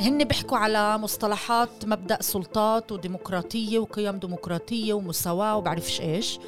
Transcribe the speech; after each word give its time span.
هن 0.00 0.24
بيحكوا 0.24 0.58
على 0.58 0.98
مصطلحات 0.98 1.68
مبدأ 1.86 2.22
سلطات 2.22 2.92
وديمقراطية 2.92 3.78
وقيم 3.78 4.16
ديمقراطية 4.16 4.94
ومساواة 4.94 5.56
وبعرفش 5.56 6.00
إيش. 6.00 6.38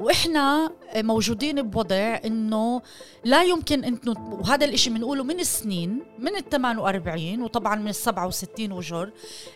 وإحنا 0.00 0.70
موجودين 0.96 1.62
بوضع 1.62 2.18
إنه 2.24 2.82
لا 3.24 3.42
يمكن 3.42 3.84
إنه 3.84 4.14
وهذا 4.40 4.64
الإشي 4.66 4.90
بنقوله 4.90 5.24
من 5.24 5.40
السنين 5.40 6.02
من 6.18 6.36
ال 6.36 6.48
48 6.50 7.42
وطبعا 7.42 7.76
من 7.76 7.88
ال 7.88 7.94
67 7.94 8.72
وجر 8.72 9.10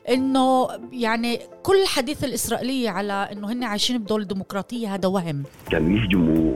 إنه 0.08 0.68
يعني 0.92 1.40
كل 1.62 1.86
حديث 1.86 2.24
الإسرائيلية 2.24 2.90
على 2.90 3.12
إنه 3.32 3.52
هن 3.52 3.64
عايشين 3.64 3.98
بدولة 3.98 4.24
ديمقراطية 4.24 4.94
هذا 4.94 5.08
وهم. 5.08 5.42
كانوا 5.70 5.98
يهجموا 5.98 6.54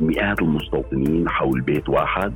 مئات 0.00 0.38
المستوطنين 0.42 1.28
حول 1.28 1.60
بيت 1.60 1.88
واحد. 1.88 2.32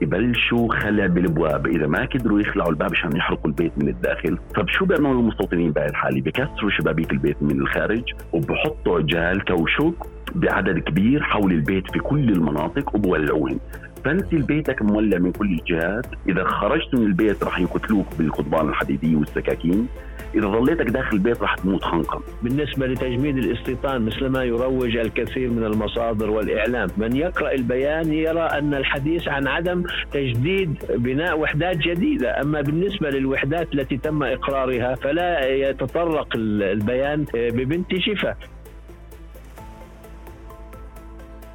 يبلشوا 0.00 0.74
خلع 0.74 1.06
بالابواب 1.06 1.66
إذا 1.66 1.86
ما 1.86 2.04
قدروا 2.04 2.40
يخلعوا 2.40 2.70
الباب 2.70 2.90
عشان 2.92 3.16
يحرقوا 3.16 3.50
البيت 3.50 3.72
من 3.78 3.88
الداخل 3.88 4.38
فشو 4.56 4.84
بيعملوا 4.84 5.20
المستوطنين 5.20 5.72
بهذه 5.72 5.88
الحاله 5.88 6.20
بكسروا 6.20 6.70
شبابيك 6.70 7.12
البيت 7.12 7.42
من 7.42 7.60
الخارج 7.60 8.02
وبحطوا 8.32 8.98
عجال 8.98 9.44
كوشك 9.44 9.94
بعدد 10.34 10.78
كبير 10.78 11.22
حول 11.22 11.52
البيت 11.52 11.90
في 11.92 11.98
كل 11.98 12.28
المناطق 12.28 12.94
وبولعوهم. 12.94 13.60
فانت 14.04 14.34
بيتك 14.34 14.82
مولع 14.82 15.18
من 15.18 15.32
كل 15.32 15.52
الجهات. 15.52 16.06
إذا 16.28 16.44
خرجت 16.44 16.94
من 16.94 17.06
البيت 17.06 17.44
راح 17.44 17.60
يقتلوك 17.60 18.06
بالقضبان 18.18 18.68
الحديدية 18.68 19.16
والسكاكين. 19.16 19.88
إذا 20.34 20.46
ظليتك 20.46 20.86
داخل 20.86 21.16
البيت 21.16 21.42
راح 21.42 21.54
تموت 21.54 21.84
خنقا 21.84 22.20
بالنسبة 22.42 22.86
لتجميد 22.86 23.38
الاستيطان 23.38 24.02
مثل 24.02 24.26
ما 24.26 24.44
يروج 24.44 24.96
الكثير 24.96 25.50
من 25.50 25.64
المصادر 25.64 26.30
والإعلام. 26.30 26.88
من 26.96 27.16
يقرأ 27.16 27.52
البيان 27.52 28.12
يرى 28.12 28.42
أن 28.42 28.74
الحديث 28.74 29.28
عن 29.28 29.46
عدم 29.46 29.84
تجديد 30.12 30.74
بناء 30.90 31.38
وحدات 31.38 31.76
جديدة. 31.76 32.40
أما 32.40 32.60
بالنسبة 32.60 33.10
للوحدات 33.10 33.74
التي 33.74 33.96
تم 33.96 34.22
إقرارها 34.22 34.94
فلا 34.94 35.48
يتطرق 35.48 36.28
البيان 36.36 37.26
ببنت 37.34 37.96
شفا. 37.96 38.34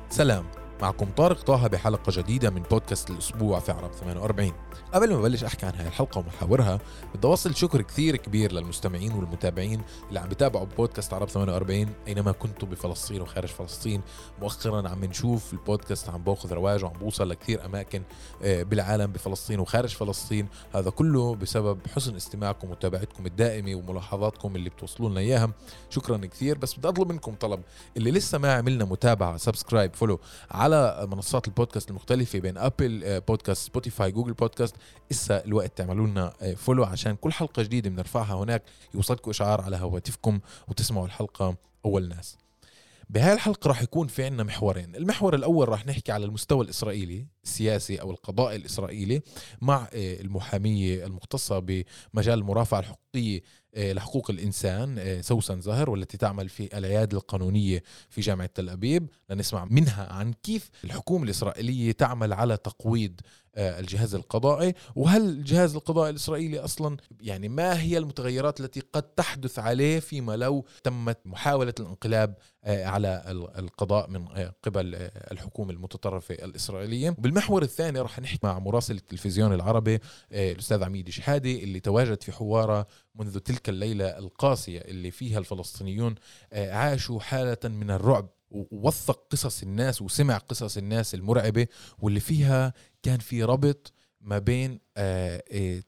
سلام. 0.09 0.43
معكم 0.81 1.05
طارق 1.17 1.41
طه 1.41 1.67
بحلقة 1.67 2.21
جديدة 2.21 2.49
من 2.49 2.61
بودكاست 2.61 3.09
الأسبوع 3.09 3.59
في 3.59 3.71
عرب 3.71 3.91
48 3.91 4.51
قبل 4.93 5.13
ما 5.13 5.21
بلش 5.21 5.43
أحكي 5.43 5.65
عن 5.65 5.73
هاي 5.75 5.87
الحلقة 5.87 6.19
ومحاورها 6.19 6.79
بدي 7.15 7.27
أوصل 7.27 7.55
شكر 7.55 7.81
كثير 7.81 8.15
كبير 8.15 8.51
للمستمعين 8.51 9.13
والمتابعين 9.13 9.81
اللي 10.09 10.19
عم 10.19 10.29
بتابعوا 10.29 10.65
بودكاست 10.77 11.13
عرب 11.13 11.29
48 11.29 11.87
أينما 12.07 12.31
كنتوا 12.31 12.67
بفلسطين 12.67 13.21
وخارج 13.21 13.49
فلسطين 13.49 14.01
مؤخرا 14.41 14.89
عم 14.89 15.05
نشوف 15.05 15.53
البودكاست 15.53 16.09
عم 16.09 16.23
باخذ 16.23 16.53
رواج 16.53 16.83
وعم 16.83 16.93
بوصل 16.93 17.29
لكثير 17.29 17.65
أماكن 17.65 18.01
آه، 18.43 18.63
بالعالم 18.63 19.11
بفلسطين 19.11 19.59
وخارج 19.59 19.89
فلسطين. 19.89 20.47
هذا 20.75 20.89
كله 20.89 21.35
بسبب 21.35 21.79
حسن 21.95 22.15
استماعكم 22.15 22.67
ومتابعتكم 22.67 23.25
الدائمة 23.25 23.75
وملاحظاتكم 23.75 24.55
اللي 24.55 24.69
بتوصلوا 24.69 25.09
لنا 25.09 25.19
إياها 25.19 25.51
شكرا 25.89 26.17
كثير. 26.17 26.57
بس 26.57 26.73
بدي 26.73 26.87
أطلب 26.87 27.11
منكم 27.11 27.35
طلب 27.35 27.61
اللي 27.97 28.11
لسه 28.11 28.37
ما 28.37 28.53
عملنا 28.53 28.85
متابعة 28.85 29.37
subscribe 29.37 29.95
follow 29.95 30.19
على 30.51 30.74
منصات 31.11 31.47
البودكاست 31.47 31.89
المختلفة 31.89 32.39
بين 32.39 32.57
أبل 32.57 33.21
بودكاست 33.27 33.65
سبوتيفاي 33.67 34.11
جوجل 34.11 34.33
بودكاست 34.33 34.75
إسا 35.11 35.45
الوقت 35.45 35.77
تعملوا 35.77 36.07
لنا 36.07 36.33
follow 36.55 36.83
عشان 36.83 37.15
كل 37.15 37.31
حلقة 37.31 37.63
جديدة 37.63 37.89
بنرفعها 37.89 38.35
هناك 38.35 38.63
يوصلكم 38.93 39.29
إشعار 39.29 39.61
على 39.61 39.77
هواتفكم 39.77 40.39
وتسمعوا 40.67 41.05
الحلقة 41.05 41.55
أول 41.85 42.09
ناس. 42.09 42.37
بهاي 43.09 43.33
الحلقة 43.33 43.67
راح 43.67 43.81
يكون 43.81 44.07
في 44.07 44.23
عنا 44.23 44.43
محورين. 44.43 44.95
المحور 44.95 45.35
الأول 45.35 45.69
راح 45.69 45.85
نحكي 45.85 46.11
على 46.11 46.25
المستوى 46.25 46.63
الإسرائيلي 46.63 47.25
السياسي 47.43 48.01
أو 48.01 48.11
القضاء 48.11 48.55
الإسرائيلي 48.55 49.21
مع 49.61 49.87
المحامية 49.93 51.05
المختصة 51.05 51.59
بمجال 51.59 52.39
المرافعة 52.39 52.79
الحقوقية 52.79 53.41
لحقوق 53.77 54.31
الإنسان 54.31 55.17
سوسن 55.21 55.61
زاهر 55.61 55.89
والتي 55.89 56.17
تعمل 56.17 56.49
في 56.49 56.77
العيادة 56.77 57.17
القانونية 57.17 57.83
في 58.09 58.21
جامعة 58.21 58.49
تل 58.53 58.69
أبيب. 58.69 59.07
لنسمع 59.29 59.65
منها 59.65 60.13
عن 60.13 60.33
كيف 60.33 60.69
الحكومة 60.83 61.23
الإسرائيلية 61.23 61.91
تعمل 61.91 62.33
على 62.33 62.57
تقويض 62.57 63.19
الجهاز 63.57 64.15
القضائي. 64.15 64.73
وهل 64.95 65.21
الجهاز 65.21 65.75
القضائي 65.75 66.09
الإسرائيلي 66.09 66.59
أصلا 66.59 66.97
يعني 67.21 67.49
ما 67.49 67.81
هي 67.81 67.97
المتغيرات 67.97 68.59
التي 68.59 68.79
قد 68.93 69.03
تحدث 69.03 69.59
عليه 69.59 69.99
فيما 69.99 70.35
لو 70.35 70.65
تمت 70.83 71.17
محاولة 71.25 71.73
الانقلاب 71.79 72.35
على 72.65 73.23
القضاء 73.57 74.09
من 74.09 74.27
قبل 74.63 74.95
الحكومة 75.31 75.71
المتطرفة 75.71 76.35
الإسرائيلية؟ 76.35 77.09
بالمحور 77.09 77.63
الثاني 77.63 77.99
رح 77.99 78.19
نحكي 78.19 78.39
مع 78.43 78.59
مراسل 78.59 78.95
التلفزيون 78.95 79.53
العربي 79.53 79.99
الأستاذ 80.31 80.83
عميد 80.83 81.09
شحادي 81.09 81.63
اللي 81.63 81.79
تواجد 81.79 82.23
في 82.23 82.31
حوارة 82.31 82.87
منذ 83.15 83.39
تلك 83.39 83.69
الليلة 83.69 84.17
القاسية 84.17 84.79
اللي 84.79 85.11
فيها 85.11 85.39
الفلسطينيون 85.39 86.15
عاشوا 86.53 87.19
حالة 87.19 87.57
من 87.63 87.91
الرعب 87.91 88.29
ووثق 88.55 89.27
قصص 89.29 89.63
الناس 89.63 90.01
وسمع 90.01 90.37
قصص 90.37 90.77
الناس 90.77 91.15
المرعبة 91.15 91.67
واللي 91.99 92.19
فيها 92.19 92.73
كان 93.03 93.19
في 93.19 93.43
ربط 93.43 93.93
ما 94.21 94.39
بين 94.39 94.79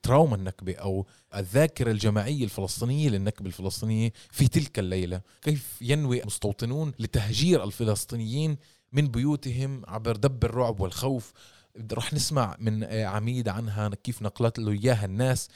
تراوما 0.03 0.35
النكبة 0.35 0.75
أو 0.75 1.07
الذاكرة 1.35 1.91
الجماعية 1.91 2.43
الفلسطينية 2.43 3.09
للنكبة 3.09 3.47
الفلسطينية 3.47 4.11
في 4.31 4.47
تلك 4.47 4.79
الليلة. 4.79 5.21
كيف 5.41 5.77
ينوي 5.81 6.21
مستوطنون 6.25 6.91
لتهجير 6.99 7.63
الفلسطينيين 7.63 8.57
من 8.91 9.07
بيوتهم 9.07 9.81
عبر 9.87 10.15
دب 10.15 10.45
الرعب 10.45 10.79
والخوف 10.79 11.33
رح 11.93 12.13
نسمع 12.13 12.55
من 12.59 12.83
عميد 12.83 13.49
عنها 13.49 13.89
كيف 14.03 14.21
نقلت 14.21 14.59
له 14.59 14.71
إياها 14.71 15.05
الناس 15.05 15.49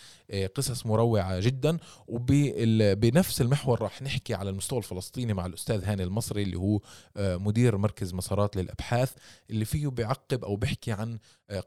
قصص 0.56 0.86
مروعة 0.86 1.40
جدا. 1.40 1.78
وبنفس 2.08 3.42
المحور 3.42 3.82
رح 3.82 4.02
نحكي 4.02 4.34
على 4.34 4.50
المستوى 4.50 4.80
الفلسطيني 4.80 5.34
مع 5.34 5.46
الأستاذ 5.46 5.86
هاني 5.86 6.04
المصري 6.04 6.44
اللي 6.44 6.58
هو 6.58 6.80
مدير 7.18 7.78
مركز 7.78 8.14
مسارات 8.14 8.56
للأبحاث 8.56 9.12
اللي 9.50 9.66
فيه 9.66 9.88
بيعقب 9.88 10.44
أو 10.44 10.56
بيحكي 10.56 10.92
عن 10.92 11.20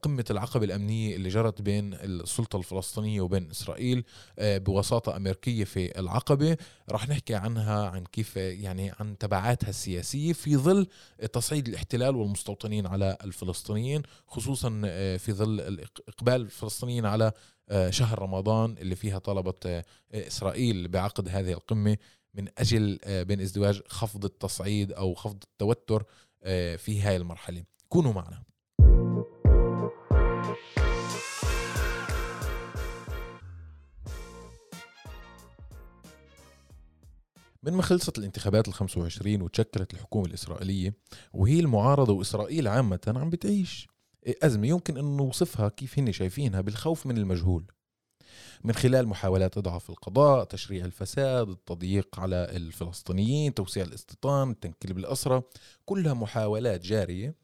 قمة 0.03 0.25
العقبه 0.31 0.64
الأمنية 0.64 1.16
اللي 1.16 1.28
جرت 1.28 1.62
بين 1.62 1.94
السلطة 1.94 2.56
الفلسطينية 2.56 3.20
وبين 3.20 3.50
إسرائيل 3.50 4.04
بوساطة 4.41 5.16
أمريكية 5.16 5.64
في 5.64 5.98
العقبة. 6.00 6.56
رح 6.91 7.09
نحكي 7.09 7.34
عنها 7.34 7.89
عن 7.89 8.05
كيف 8.05 8.37
يعني 8.37 8.93
عن 9.00 9.19
تبعاتها 9.19 9.69
السياسية 9.69 10.33
في 10.33 10.56
ظل 10.56 10.87
تصعيد 11.33 11.69
الاحتلال 11.69 12.17
والمستوطنين 12.17 12.87
على 12.87 13.17
الفلسطينيين 13.25 14.03
خصوصا 14.27 14.71
في 15.19 15.33
ظل 15.33 15.81
إقبال 16.09 16.34
الفلسطينيين 16.34 17.06
على 17.06 17.33
شهر 17.91 18.19
رمضان 18.19 18.78
اللي 18.78 18.97
فيها 18.97 19.19
طلبت 19.19 19.84
إسرائيل 20.15 20.89
بعقد 20.89 21.28
هذه 21.28 21.53
القمة 21.53 21.97
من 22.34 22.49
أجل 22.59 22.99
بين 23.06 23.41
ازدواج 23.41 23.83
خفض 23.89 24.25
التصعيد 24.25 24.93
أو 24.93 25.15
خفض 25.15 25.43
التوتر 25.43 26.05
في 26.77 27.00
هاي 27.03 27.17
المرحلة. 27.17 27.65
كونوا 27.89 28.12
معنا. 28.12 28.43
من 37.66 37.72
ما 37.72 37.82
خلصت 37.82 38.19
الانتخابات 38.19 38.69
ال 38.69 38.75
25 38.75 39.42
وتشكلت 39.42 39.94
الحكومة 39.94 40.26
الإسرائيلية 40.26 40.94
وهي 41.32 41.60
المعارضة 41.60 42.12
وإسرائيل 42.12 42.69
عامة 42.69 43.00
عم 43.06 43.30
بتعيش. 43.30 43.88
أزمة 44.42 44.66
يمكن 44.66 44.98
أن 44.98 45.16
نوصفها 45.16 45.69
كيف 45.69 45.98
هن 45.98 46.12
شايفينها 46.12 46.60
بالخوف 46.60 47.06
من 47.06 47.19
المجهول. 47.19 47.66
من 48.64 48.72
خلال 48.75 49.08
محاولات 49.08 49.58
إضعاف 49.58 49.91
القضاء 49.91 50.44
تشريع 50.44 50.84
الفساد 50.84 51.48
التضييق 51.48 52.20
على 52.20 52.36
الفلسطينيين 52.36 53.54
توسيع 53.54 53.84
الاستيطان 53.84 54.50
التنكيل 54.50 54.92
بالأسرة 54.92 55.48
كلها 55.84 56.14
محاولات 56.14 56.81
جارية 56.81 57.34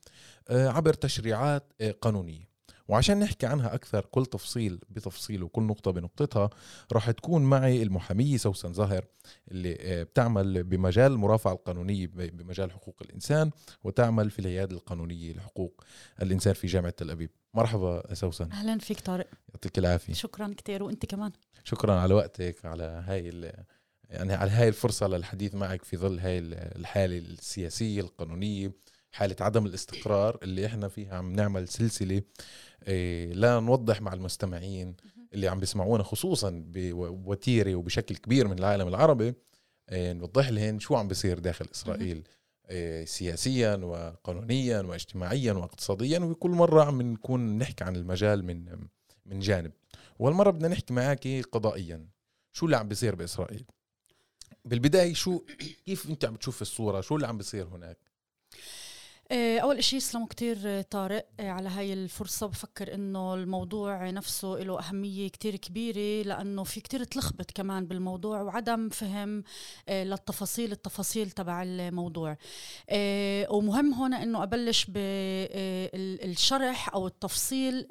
عبر 0.51 0.95
تشريعات 0.95 1.73
قانونية. 2.01 2.50
وعشان 2.91 3.21
نحكي 3.21 3.47
عنها 3.47 3.75
أكثر 3.75 4.05
كل 4.05 4.27
تفصيل 4.27 4.81
بتفصيل 4.91 5.43
وكل 5.43 5.63
نقطة 5.63 5.91
بنقطتها 5.91 6.51
راح 6.93 7.11
تكون 7.11 7.43
معي 7.43 7.83
المحامية 7.83 8.37
سوسن 8.37 8.73
زاهر 8.73 9.05
اللي 9.51 10.05
بتعمل 10.05 10.63
بمجال 10.63 11.13
المرافعة 11.13 11.53
القانونية 11.53 12.07
بمجال 12.15 12.73
حقوق 12.73 12.97
الإنسان 13.03 13.51
وتعمل 13.85 14.31
في 14.31 14.39
العيادة 14.39 14.77
القانونية 14.77 15.33
لحقوق 15.33 15.85
الإنسان 16.23 16.55
في 16.55 16.67
جامعة 16.67 16.91
تل 16.91 17.11
أبيب. 17.11 17.31
مرحبا 17.55 18.15
سوسن. 18.15 18.53
أهلا 18.53 18.79
فيك 18.79 19.01
طارق. 19.01 19.27
يعطيك 19.49 19.79
العافية. 19.79 20.13
شكرا 20.13 20.55
كتير 20.57 20.83
وأنت 20.83 21.07
كمان. 21.07 21.33
شكرا 21.65 21.95
على 21.95 22.15
وقتك 22.15 22.65
على 22.65 23.05
هاي 23.07 23.53
يعني 24.11 24.33
على 24.33 24.51
هاي 24.51 24.69
الفرصة 24.69 25.07
للحديث 25.07 25.55
معك 25.55 25.85
في 25.85 25.97
ظل 25.97 26.19
هاي 26.19 26.39
الحالة 26.39 27.19
السياسية 27.19 28.01
القانونية. 28.01 28.73
حالة 29.13 29.37
عدم 29.41 29.67
الاستقرار 29.67 30.39
اللي 30.43 30.67
إحنا 30.67 30.89
فيها 30.89 31.15
عم 31.17 31.33
نعمل 31.33 31.69
سلسلة 31.69 32.23
إيه 32.89 33.33
لا 33.33 33.61
نوضح 33.61 34.01
مع 34.01 34.13
المستمعين 34.13 34.97
اللي 35.35 35.49
عم 35.49 35.61
بيسمعونا 35.61 36.03
خصوصا 36.03 36.65
بوتيرة 36.67 37.75
وبشكل 37.75 38.17
كبير 38.17 38.49
من 38.49 38.59
العالم 38.59 38.89
العربي 38.89 39.35
إيه 39.93 40.13
نوضح 40.13 40.49
لهم 40.49 40.79
شو 40.81 40.97
عم 40.97 41.09
بيصير 41.09 41.39
داخل 41.39 41.67
إسرائيل 41.75 42.29
إيه 42.71 43.05
سياسيا 43.05 43.77
وقانونيا 43.77 44.81
واجتماعيا 44.81 45.53
واقتصاديا 45.53 46.19
وكل 46.19 46.51
مرة 46.51 46.85
عم 46.85 47.03
نكون 47.03 47.59
نحكي 47.59 47.85
عن 47.85 47.97
المجال 47.97 48.45
من 48.45 48.87
من 49.27 49.41
جانب. 49.41 49.73
والمرة 50.19 50.51
بدنا 50.51 50.69
نحكي 50.69 50.95
معك 50.95 51.29
قضائيا. 51.53 52.07
شو 52.53 52.67
اللي 52.67 52.77
عم 52.77 52.89
بيصير 52.89 53.15
بإسرائيل؟ 53.15 53.65
بالبداية 54.65 55.15
شو 55.15 55.45
كيف 55.87 56.09
أنت 56.11 56.25
عم 56.25 56.37
تشوف 56.37 56.63
الصورة؟ 56.63 57.01
شو 57.01 57.17
اللي 57.17 57.27
عم 57.27 57.39
بيصير 57.39 57.67
هناك؟ 57.69 57.99
آه، 58.55 58.59
أول 59.33 59.85
شيء 59.85 59.97
يسلموا 59.97 60.27
كتير 60.27 60.83
طارق 60.83 61.27
آه، 61.41 61.51
على 61.51 61.69
هاي 61.69 61.93
الفرصة. 61.93 62.47
بفكر 62.47 62.95
إنه 62.95 63.35
الموضوع 63.35 64.11
نفسه 64.11 64.49
له 64.49 64.79
أهمية 64.81 65.29
كتير 65.29 65.57
كبيرة 65.57 66.27
لأنه 66.27 66.65
في 66.65 66.81
كتير 66.81 67.05
تلخبط 67.05 67.51
كمان 67.51 67.87
بالموضوع 67.87 68.43
وعدم 68.43 68.89
فهم 68.89 69.43
آه، 69.89 70.05
للتفاصيل 70.05 70.73
التفاصيل 70.73 71.31
تبع 71.31 71.63
الموضوع. 71.63 72.37
ومهم 73.51 73.95
هون 73.95 74.15
إنه 74.15 74.43
أبلش 74.43 74.87
بالشرح 75.95 76.95
أو 76.95 77.07
التفصيل 77.07 77.87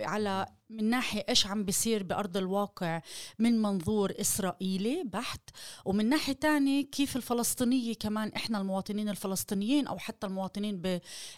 على 0.00 0.46
من 0.70 0.90
ناحية 0.90 1.24
إيش 1.28 1.46
عم 1.46 1.64
بيصير 1.64 2.02
بأرض 2.02 2.36
الواقع 2.36 3.02
من 3.38 3.62
منظور 3.62 4.12
إسرائيلي 4.20 5.02
بحت 5.04 5.40
ومن 5.84 6.08
ناحية 6.08 6.32
تانية 6.32 6.84
كيف 6.84 7.16
الفلسطينية 7.16 7.94
كمان 7.94 8.32
إحنا 8.36 8.60
المواطنين 8.60 9.08
الفلسطينيين 9.08 9.86
أو 9.86 9.98
حتى 9.98 10.26
المواطنين 10.26 10.80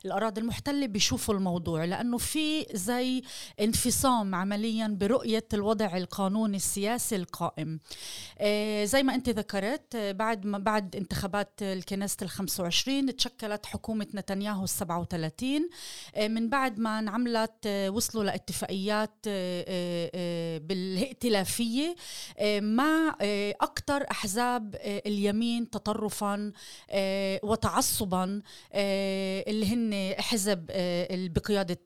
بالأراضي 0.04 0.40
المحتلة 0.40 0.86
بيشوفوا 0.86 1.34
الموضوع 1.34 1.84
لأنه 1.84 2.18
في 2.18 2.66
زي 2.72 3.22
انفصام 3.60 4.34
عمليا 4.34 4.86
برؤية 5.00 5.44
الوضع 5.54 5.96
القانوني 5.96 6.56
السياسي 6.56 7.16
القائم. 7.16 7.80
آه 8.38 8.84
زي 8.84 9.02
ما 9.02 9.14
أنت 9.14 9.28
ذكرت 9.28 9.94
آه، 9.94 10.12
بعد 10.12 10.46
ما 10.46 10.58
بعد 10.58 10.96
انتخابات 10.96 11.62
الكنيسة 11.62 12.16
ال 12.22 12.28
25 12.28 13.16
تشكلت 13.16 13.66
حكومة 13.66 14.06
نتنياهو 14.14 14.64
ال 14.64 14.68
37 14.68 15.68
آه 16.14 16.28
من 16.28 16.48
بعد 16.48 16.78
ما 16.78 16.98
انعملت 16.98 17.66
وصلوا 17.66 18.24
لاتفاقيات 18.24 19.19
آه، 19.26 19.64
آه، 19.68 20.10
آه، 20.14 20.58
بالائتلافية 20.58 21.94
مع 22.60 23.16
أكثر 23.60 24.10
أحزاب 24.10 24.76
اليمين 24.84 25.70
تطرفا 25.70 26.52
وتعصبا 27.42 28.42
اللي 28.74 29.66
هن 29.66 30.14
حزب 30.22 30.66
بقيادة 31.10 31.78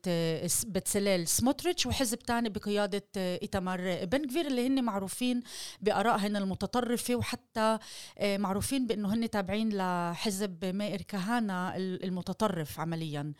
بتسليل 0.67 1.27
سموتريتش 1.27 1.85
وحزب 1.85 2.19
تاني 2.19 2.49
بقيادة 2.49 3.03
إيتامار 3.17 4.05
بنكفير 4.05 4.47
اللي 4.47 4.67
هن 4.67 4.83
معروفين 4.83 5.41
بآرائهن 5.81 6.35
المتطرفة 6.35 7.15
وحتى 7.15 7.77
معروفين 8.21 8.87
بأنه 8.87 9.13
هن 9.13 9.29
تابعين 9.29 9.69
لحزب 9.73 10.65
مائر 10.65 11.01
كهانا 11.01 11.77
المتطرف 11.77 12.79
عمليا. 12.79 13.33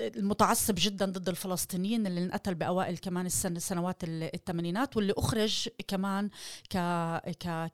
المتعصب 0.00 0.74
جدا 0.78 1.06
ضد 1.06 1.28
الفلسطينيين 1.28 2.06
اللي 2.06 2.24
انقتل 2.24 2.54
باوائل 2.68 2.98
كمان 2.98 3.26
السنة 3.26 3.58
سنوات 3.58 3.96
الثمانينات 4.04 4.96
واللي 4.96 5.14
أخرج 5.16 5.68
كمان 5.88 6.30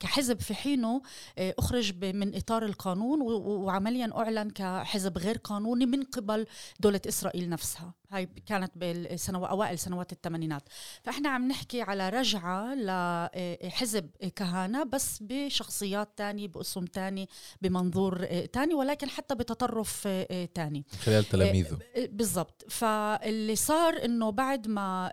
كحزب 0.01 0.41
في 0.41 0.55
حينه 0.55 1.03
آه، 1.39 1.55
أخرج 1.59 2.05
من 2.05 2.37
إطار 2.37 2.65
القانون 2.65 3.23
وعمليا 3.23 4.11
أعلن 4.17 4.51
كحزب 4.51 5.19
غير 5.19 5.37
قانوني 5.37 5.87
من 5.87 6.03
قبل 6.03 6.47
دولة 6.81 7.01
إسرائيل 7.09 7.49
نفسها. 7.49 7.93
هاي 8.15 8.29
كانت 8.47 8.73
بالسنوات 8.77 9.51
أوائل 9.51 9.79
سنوات 9.79 10.13
الثمانينات. 10.13 10.63
فإحنا 11.03 11.29
عم 11.29 11.49
نحكي 11.49 11.83
على 11.83 12.09
رجعة 12.09 12.75
لحزب 12.75 14.11
كهانة 14.37 14.85
بس 14.85 15.19
بشخصيات 15.21 16.09
تانية 16.17 16.49
بأسم 16.49 16.85
تاني 16.85 17.29
بمنظور 17.63 18.25
تاني 18.53 18.75
ولكن 18.75 19.09
حتى 19.09 19.35
بتطرف 19.35 20.09
تاني. 20.55 20.85
خلال 21.05 21.25
تلاميذه. 21.25 21.79
بالضبط. 21.97 22.65
فاللي 22.69 23.57
صار 23.57 24.05
إنه 24.05 24.31
بعد 24.31 24.69
ما 24.69 25.11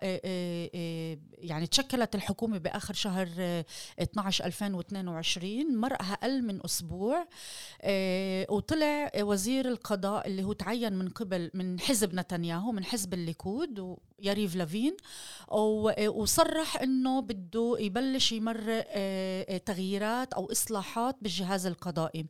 يعني 1.42 1.68
تشكلت 1.68 2.16
الحكومة 2.16 2.58
بآخر 2.58 2.94
شهر 2.94 3.28
12 4.00 4.46
2022 4.46 5.78
مر 5.78 5.94
أقل 5.94 6.44
من 6.44 6.66
أسبوع 6.66 7.28
وطلع 8.50 9.12
وزير 9.18 9.68
القضاء 9.68 10.28
اللي 10.28 10.44
هو 10.44 10.54
تعين 10.54 10.94
من 10.94 11.10
قبل 11.10 11.52
من 11.54 11.80
حزب 11.80 12.16
نتنياهو 12.16 12.72
من 12.72 12.84
حزب 12.92 13.14
الليكود 13.14 13.98
وياريف 14.20 14.56
لافين 14.56 14.98
وصرح 16.08 16.82
إنه 16.82 17.20
بده 17.22 17.76
يبلش 17.80 18.32
يمرق 18.32 18.86
آه، 18.90 19.46
آه، 19.50 19.58
تغييرات 19.58 20.34
أو 20.34 20.52
إصلاحات 20.52 21.16
بالجهاز 21.22 21.66
القضائي. 21.66 22.26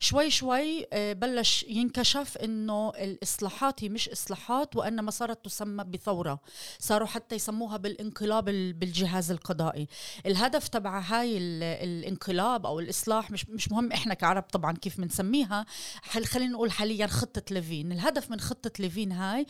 شوي 0.00 0.30
شوي 0.30 0.86
آه، 0.92 1.12
بلش 1.12 1.62
ينكشف 1.68 2.38
إنه 2.38 2.90
الإصلاحات 2.90 3.84
هي 3.84 3.88
مش 3.88 4.08
إصلاحات 4.08 4.76
وإنما 4.76 5.10
صارت 5.10 5.44
تسمى 5.44 5.84
بثورة. 5.84 6.40
صاروا 6.78 7.06
حتى 7.06 7.34
يسموها 7.34 7.76
بالإنقلاب 7.76 8.44
بالجهاز 8.44 9.30
القضائي. 9.30 9.88
الهدف 10.26 10.68
تبع 10.68 11.00
هاي 11.00 11.38
الإنقلاب 11.38 12.66
أو 12.66 12.80
الإصلاح 12.80 13.30
مش 13.30 13.48
مش 13.48 13.72
مهم 13.72 13.92
إحنا 13.92 14.14
كعرب 14.14 14.42
طبعا 14.42 14.72
كيف 14.72 15.00
بنسميها 15.00 15.66
خلينا 16.02 16.52
نقول 16.52 16.70
حاليا 16.70 17.06
خطة 17.06 17.42
ليفين 17.50 17.92
الهدف 17.92 18.30
من 18.30 18.40
خطة 18.40 18.70
ليفين 18.78 19.12
هاي 19.12 19.46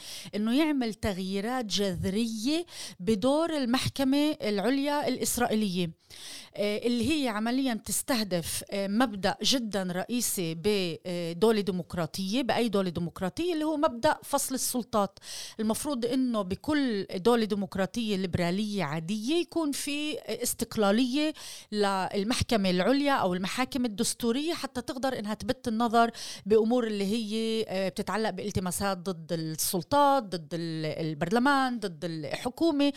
يعمل 0.55 0.95
تغييرات 0.95 1.65
جذرية 1.65 2.67
بدور 3.01 3.57
المحكمة 3.57 4.37
العليا 4.43 5.09
الإسرائيلية. 5.09 5.91
آه، 6.57 6.79
اللي 6.87 7.25
هي 7.25 7.29
عمليا 7.29 7.75
تستهدف 7.75 8.65
آه، 8.71 8.87
مبدأ 8.87 9.37
جدا 9.43 9.83
رئيسي 9.83 10.55
بدوله 10.55 11.61
ديمقراطية 11.61 12.43
بأي 12.43 12.69
دولة 12.69 12.91
ديمقراطية 12.91 13.53
اللي 13.53 13.65
هو 13.65 13.77
مبدأ 13.77 14.17
فصل 14.23 14.55
السلطات. 14.55 15.19
المفروض 15.61 16.07
إنه 16.07 16.43
بكل 16.43 17.07
دولة 17.15 17.45
ديمقراطية 17.45 18.17
ليبرالية 18.17 18.85
عادية 18.85 19.35
يكون 19.35 19.73
في 19.73 20.19
استقلالية 20.29 21.33
للمحكمة 21.73 22.71
العليا 22.71 23.13
أو 23.13 23.35
المحاكم 23.35 23.85
الدستورية 23.85 24.55
حتى 24.55 24.83
تقدر 24.83 25.19
إنها 25.19 25.35
تبت 25.35 25.69
النظر 25.69 26.11
بأمور 26.47 26.87
اللي 26.87 27.05
هي 27.05 27.65
آه، 27.69 27.89
بتتعلق 27.89 28.31
بالتماسات 28.31 28.99
ضد 28.99 29.33
السلطات 29.33 30.23
ضد 30.37 30.49
البرلمان 30.55 31.81
ضد 31.81 32.05
الحكومة. 32.05 32.93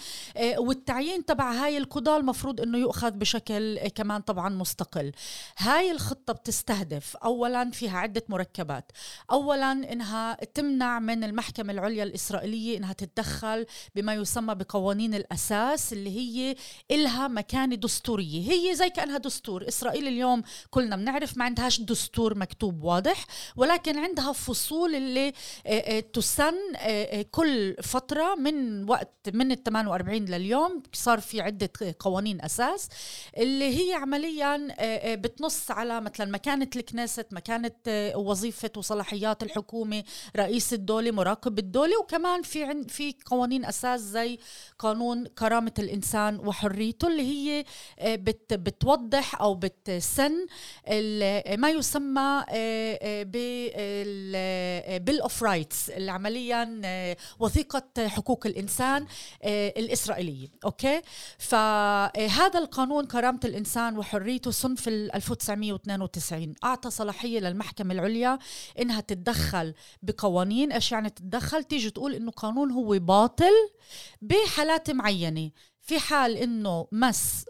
والتعيين 0.57 1.25
تبع 1.25 1.51
هاي 1.51 1.77
القضاة 1.77 2.17
المفروض 2.17 2.61
إنه 2.61 2.77
يؤخذ 2.77 3.11
بشكل 3.11 3.39
بشكل 3.39 3.87
كمان 3.87 4.21
طبعا 4.21 4.49
مستقل. 4.49 5.11
هاي 5.57 5.91
الخطة 5.91 6.33
بتستهدف 6.33 7.17
أولا 7.17 7.71
فيها 7.71 7.97
عدة 7.97 8.23
مركبات. 8.29 8.91
أولا 9.31 9.71
إنها 9.71 10.33
تمنع 10.33 10.99
من 10.99 11.23
المحكمة 11.23 11.73
العليا 11.73 12.03
الإسرائيلية 12.03 12.77
إنها 12.77 12.93
تتدخل 12.93 13.65
بما 13.95 14.13
يسمى 14.13 14.55
بقوانين 14.55 15.13
الأساس 15.13 15.93
اللي 15.93 16.09
هي 16.09 16.55
إلها 16.91 17.27
مكانة 17.27 17.75
دستورية. 17.75 18.51
هي 18.51 18.75
زي 18.75 18.89
كأنها 18.89 19.17
دستور. 19.17 19.67
إسرائيل 19.67 20.07
اليوم 20.07 20.43
كلنا 20.69 20.95
بنعرف 20.95 21.37
ما 21.37 21.45
عندهاش 21.45 21.81
دستور 21.81 22.37
مكتوب 22.37 22.83
واضح 22.83 23.25
ولكن 23.55 23.99
عندها 23.99 24.33
فصول 24.33 24.95
اللي 24.95 25.27
آه، 25.27 25.33
آه، 25.67 25.99
تسن 25.99 26.55
آه، 26.75 27.21
كل 27.31 27.75
فترة 27.83 28.35
من 28.35 28.89
وقت 28.89 29.29
من 29.33 29.51
ال 29.51 29.63
48 29.63 30.25
لليوم 30.25 30.83
صار 30.93 31.19
في 31.19 31.41
عدة 31.41 31.69
قوانين 31.99 32.41
أساس 32.41 32.89
اللي 33.37 33.79
هي 33.79 33.93
عمليا 33.93 34.67
آه، 34.79 35.11
آه، 35.11 35.15
بتنص 35.15 35.71
على 35.71 36.01
مثلا 36.01 36.31
مكانة 36.31 36.69
الكنيست 36.75 37.27
مكانة 37.31 37.71
آه، 37.87 38.17
وظيفة 38.17 38.71
وصلاحيات 38.77 39.43
الحكومة 39.43 40.03
رئيس 40.35 40.73
الدولة 40.73 41.11
مراقب 41.11 41.59
الدولة 41.59 41.99
وكمان 41.99 42.41
في 42.41 42.83
في 42.87 43.15
قوانين 43.25 43.65
أساس 43.65 44.01
زي 44.01 44.39
قانون 44.79 45.25
كرامة 45.25 45.73
الإنسان 45.79 46.39
وحريته 46.39 47.07
اللي 47.07 47.23
هي 47.23 47.65
بت 48.01 48.53
بتوضح 48.53 49.41
أو 49.41 49.55
بتسن 49.55 50.45
ما 51.57 51.69
يسمى 51.69 52.43
بال 54.99 55.21
Bill 55.21 55.43
of 55.43 55.55
Rights 55.55 55.89
اللي 55.89 56.11
عمليا 56.11 56.81
وثيقة 57.39 58.07
حقوق 58.07 58.47
الإنسان 58.47 59.05
الإسرائيلية 59.43 60.47
okay؟ 60.65 61.01
فهذا 61.37 62.59
القانون 62.59 63.05
كرامة 63.05 63.39
الإنسان 63.45 63.97
وحريته 63.97 64.51
سن 64.51 64.69
في 64.69 64.87
1992 64.87 66.55
أعطى 66.63 66.89
صلاحية 66.89 67.39
للمحكمة 67.39 67.93
العليا 67.93 68.39
إنها 68.79 69.01
تتدخل 69.01 69.73
بقوانين. 70.03 70.71
إيش 70.71 70.91
يعني 70.91 71.09
تتدخل؟ 71.09 71.63
تيجي 71.63 71.89
تقول 71.89 72.15
إنه 72.15 72.31
قانون 72.31 72.71
هو 72.71 72.99
باطل 72.99 73.69
بحالات 74.21 74.91
معينة. 74.91 75.51
في 75.89 75.99
حال 75.99 76.37
إنه 76.37 76.87
مس 76.91 77.45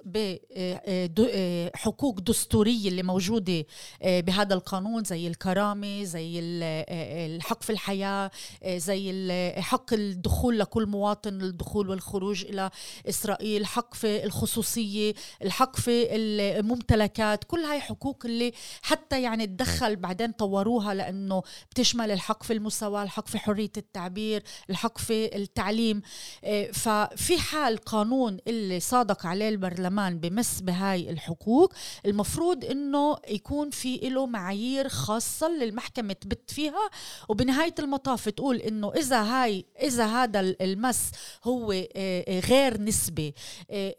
بحقوق 1.15 2.19
دستورية 2.19 2.89
اللي 2.89 3.03
موجودة 3.03 3.65
بهذا 4.03 4.53
القانون 4.53 5.03
زي 5.03 5.27
الكرامة 5.27 6.03
زي 6.03 6.39
الحق 6.39 7.63
في 7.63 7.69
الحياة 7.69 8.31
زي 8.67 9.31
حق 9.58 9.93
الدخول 9.93 10.60
لكل 10.60 10.86
مواطن 10.86 11.41
الدخول 11.41 11.89
والخروج 11.89 12.46
إلى 12.46 12.69
إسرائيل 13.10 13.65
حق 13.65 13.93
في 13.93 14.24
الخصوصية 14.24 15.13
الحق 15.41 15.75
في 15.75 16.15
الممتلكات 16.15 17.43
كل 17.43 17.60
هاي 17.60 17.79
حقوق 17.79 18.25
اللي 18.25 18.53
حتى 18.81 19.22
يعني 19.22 19.48
تدخل 19.48 19.96
بعدين 19.96 20.31
طوروها 20.31 20.93
لأنه 20.93 21.43
بتشمل 21.72 22.12
الحق 22.12 22.43
في 22.43 22.53
المساواه 22.53 23.03
الحق 23.03 23.27
في 23.27 23.39
حرية 23.39 23.72
التعبير 23.77 24.43
الحق 24.69 24.98
في 24.98 25.36
التعليم. 25.36 26.01
آه، 26.43 26.72
ففي 26.72 27.38
حال 27.38 27.77
قانون 27.77 28.28
اللي 28.48 28.79
صادق 28.79 29.25
عليه 29.25 29.50
البرلمان 29.50 30.19
بمس 30.19 30.62
بهاي 30.62 31.09
الحقوق 31.09 31.74
المفروض 32.05 32.65
إنه 32.65 33.17
يكون 33.29 33.69
في 33.69 33.98
له 33.98 34.25
معايير 34.25 34.89
خاصة 34.89 35.50
للمحكمه 35.50 36.13
تبت 36.13 36.51
فيها. 36.51 36.89
وبنهاية 37.29 37.75
المطاف 37.79 38.29
تقول 38.29 38.55
إنه 38.55 38.93
إذا 38.93 39.21
هاي 39.21 39.65
إذا 39.81 40.05
هذا 40.05 40.39
المس 40.39 41.12
هو 41.43 41.71
آه، 41.71 41.88
آه، 41.95 42.39
غير 42.39 42.81
نسبي 42.81 43.33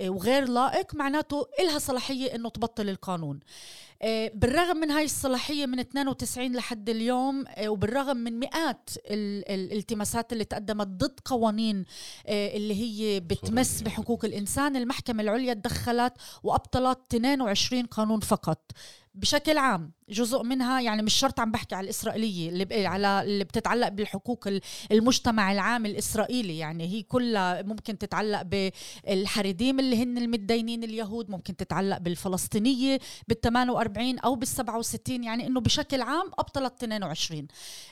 وغير 0.03 0.49
لائق 0.49 0.95
معناته 0.95 1.47
إلها 1.61 1.79
صلاحية 1.79 2.35
إنه 2.35 2.49
تبطل 2.49 2.89
القانون. 2.89 3.41
آه، 3.41 3.90
بالرغم 4.35 4.77
من 4.77 4.91
هاي 4.91 5.05
الصلاحية 5.05 5.67
من 5.67 5.79
92 5.79 6.57
لحد 6.57 6.89
اليوم 6.89 7.45
آه، 7.49 7.69
وبالرغم 7.69 8.17
من 8.17 8.39
مئات 8.41 8.91
الالتماسات 9.11 10.33
اللي 10.33 10.45
تقدمت 10.45 10.87
ضد 10.87 11.21
قوانين 11.25 11.85
آه، 12.27 12.57
اللي 12.57 12.75
هي 12.75 13.21
بتمس 13.21 13.83
بحقوق 13.83 14.25
الإنسان 14.25 14.77
المحكمة 14.77 15.23
العليا 15.23 15.55
تدخلت 15.55 16.13
وأبطلت 16.43 16.99
22 17.09 17.87
قانون 17.87 18.21
فقط. 18.21 18.73
بشكل 19.21 19.59
عام 19.59 19.93
جزء 20.11 20.43
منها 20.43 20.81
يعني 20.81 21.03
مش 21.03 21.15
شرط 21.15 21.41
عم 21.41 21.51
بحكي 21.51 21.75
على 21.75 21.85
الإسرائيلية 21.85 22.49
اللي 22.49 22.87
على 22.87 23.23
اللي 23.23 23.45
بتتعلق 23.45 23.89
بالحقوق 23.89 24.49
المجتمع 24.93 25.53
العام 25.53 25.87
الإسرائيلي. 25.87 26.59
يعني 26.59 26.87
هي 26.89 27.03
كلها 27.03 27.63
ممكن 27.63 27.99
تتعلق 27.99 28.43
بالحريديم 28.43 29.81
اللي 29.81 30.03
هن 30.03 30.19
المتدينين 30.19 30.85
اليهود 30.85 31.31
ممكن 31.31 31.57
تتعلق 31.57 31.99
بالفلسطينية 31.99 32.99
بال 33.29 33.41
48 33.41 34.19
أو 34.19 34.35
بال 34.35 34.49
67 34.49 35.25
يعني 35.25 35.47
إنه 35.47 35.61
بشكل 35.61 36.03
عام 36.03 36.31
أبطلت 36.39 36.73
22 36.75 37.47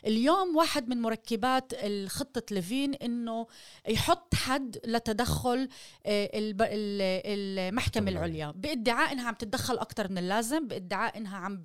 اليوم 0.07 0.57
واحد 0.57 0.89
من 0.89 1.03
مركبات 1.03 1.73
خطة 2.07 2.43
ليفين 2.51 2.95
إنه 2.95 3.47
يحط 3.89 4.35
حد 4.35 4.79
لتدخل 4.85 5.69
آه، 6.07 6.31
المحكمة 6.35 8.11
العليا. 8.11 8.51
بإدعاء 8.57 9.13
إنها 9.13 9.29
عم 9.29 9.35
تتدخل 9.35 9.79
أكثر 9.79 10.11
من 10.11 10.19
اللازم 10.19 10.69
بإدعاء 10.69 11.18
إنها 11.19 11.37
عم 11.37 11.63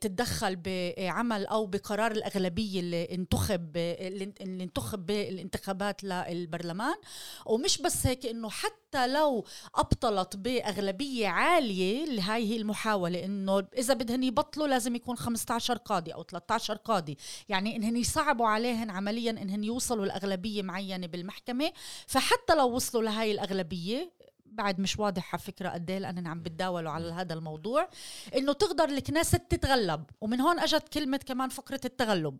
تتدخل 0.00 0.56
بعمل 0.56 1.46
أو 1.46 1.66
بقرار 1.66 2.10
الأغلبية 2.12 2.80
اللي 2.80 3.04
انتخب 3.04 3.76
اللي 3.76 4.32
انتخب 4.40 5.06
بالانتخابات 5.06 6.04
للبرلمان. 6.04 6.94
ومش 7.46 7.82
بس 7.82 8.06
هيك 8.06 8.26
إنه 8.26 8.50
حتى 8.50 9.06
لو 9.06 9.44
أبطلت 9.74 10.36
بأغلبية 10.36 11.28
عالية 11.28 12.04
اللي 12.04 12.22
هاي 12.22 12.50
هي 12.50 12.56
المحاولة 12.56 13.24
إنه 13.24 13.64
إذا 13.78 13.94
بدهن 13.94 14.22
يبطلوا 14.22 14.66
لازم 14.66 14.94
يكون 14.94 15.16
15 15.16 15.76
قاضي 15.76 16.14
أو 16.14 16.22
13 16.22 16.74
قاضي. 16.74 17.16
يعني 17.48 17.76
إنهن 17.76 17.96
يصعبوا 17.96 18.46
عليهن 18.46 18.90
عمليا 18.90 19.30
إنهن 19.30 19.64
يوصلوا 19.64 20.06
لأغلبية 20.06 20.62
معينة 20.62 21.06
بالمحكمة. 21.06 21.72
فحتى 22.06 22.54
لو 22.54 22.70
وصلوا 22.70 23.02
لهي 23.02 23.32
الأغلبية 23.32 24.10
بعد 24.54 24.80
مش 24.80 24.98
واضح 24.98 25.34
على 25.34 25.42
فكرة 25.42 25.68
قد 25.68 25.90
إيه 25.90 25.98
لاننا 25.98 26.30
عم 26.30 26.42
بتداولوا 26.42 26.90
على 26.90 27.12
هذا 27.12 27.34
الموضوع 27.34 27.88
إنه 28.36 28.52
تقدر 28.52 28.84
الكنيسة 28.84 29.38
تتغلب 29.38 30.04
ومن 30.20 30.40
هون 30.40 30.58
أجت 30.58 30.88
كلمة 30.88 31.16
كمان 31.16 31.48
فقرة 31.48 31.80
التغلب. 31.84 32.38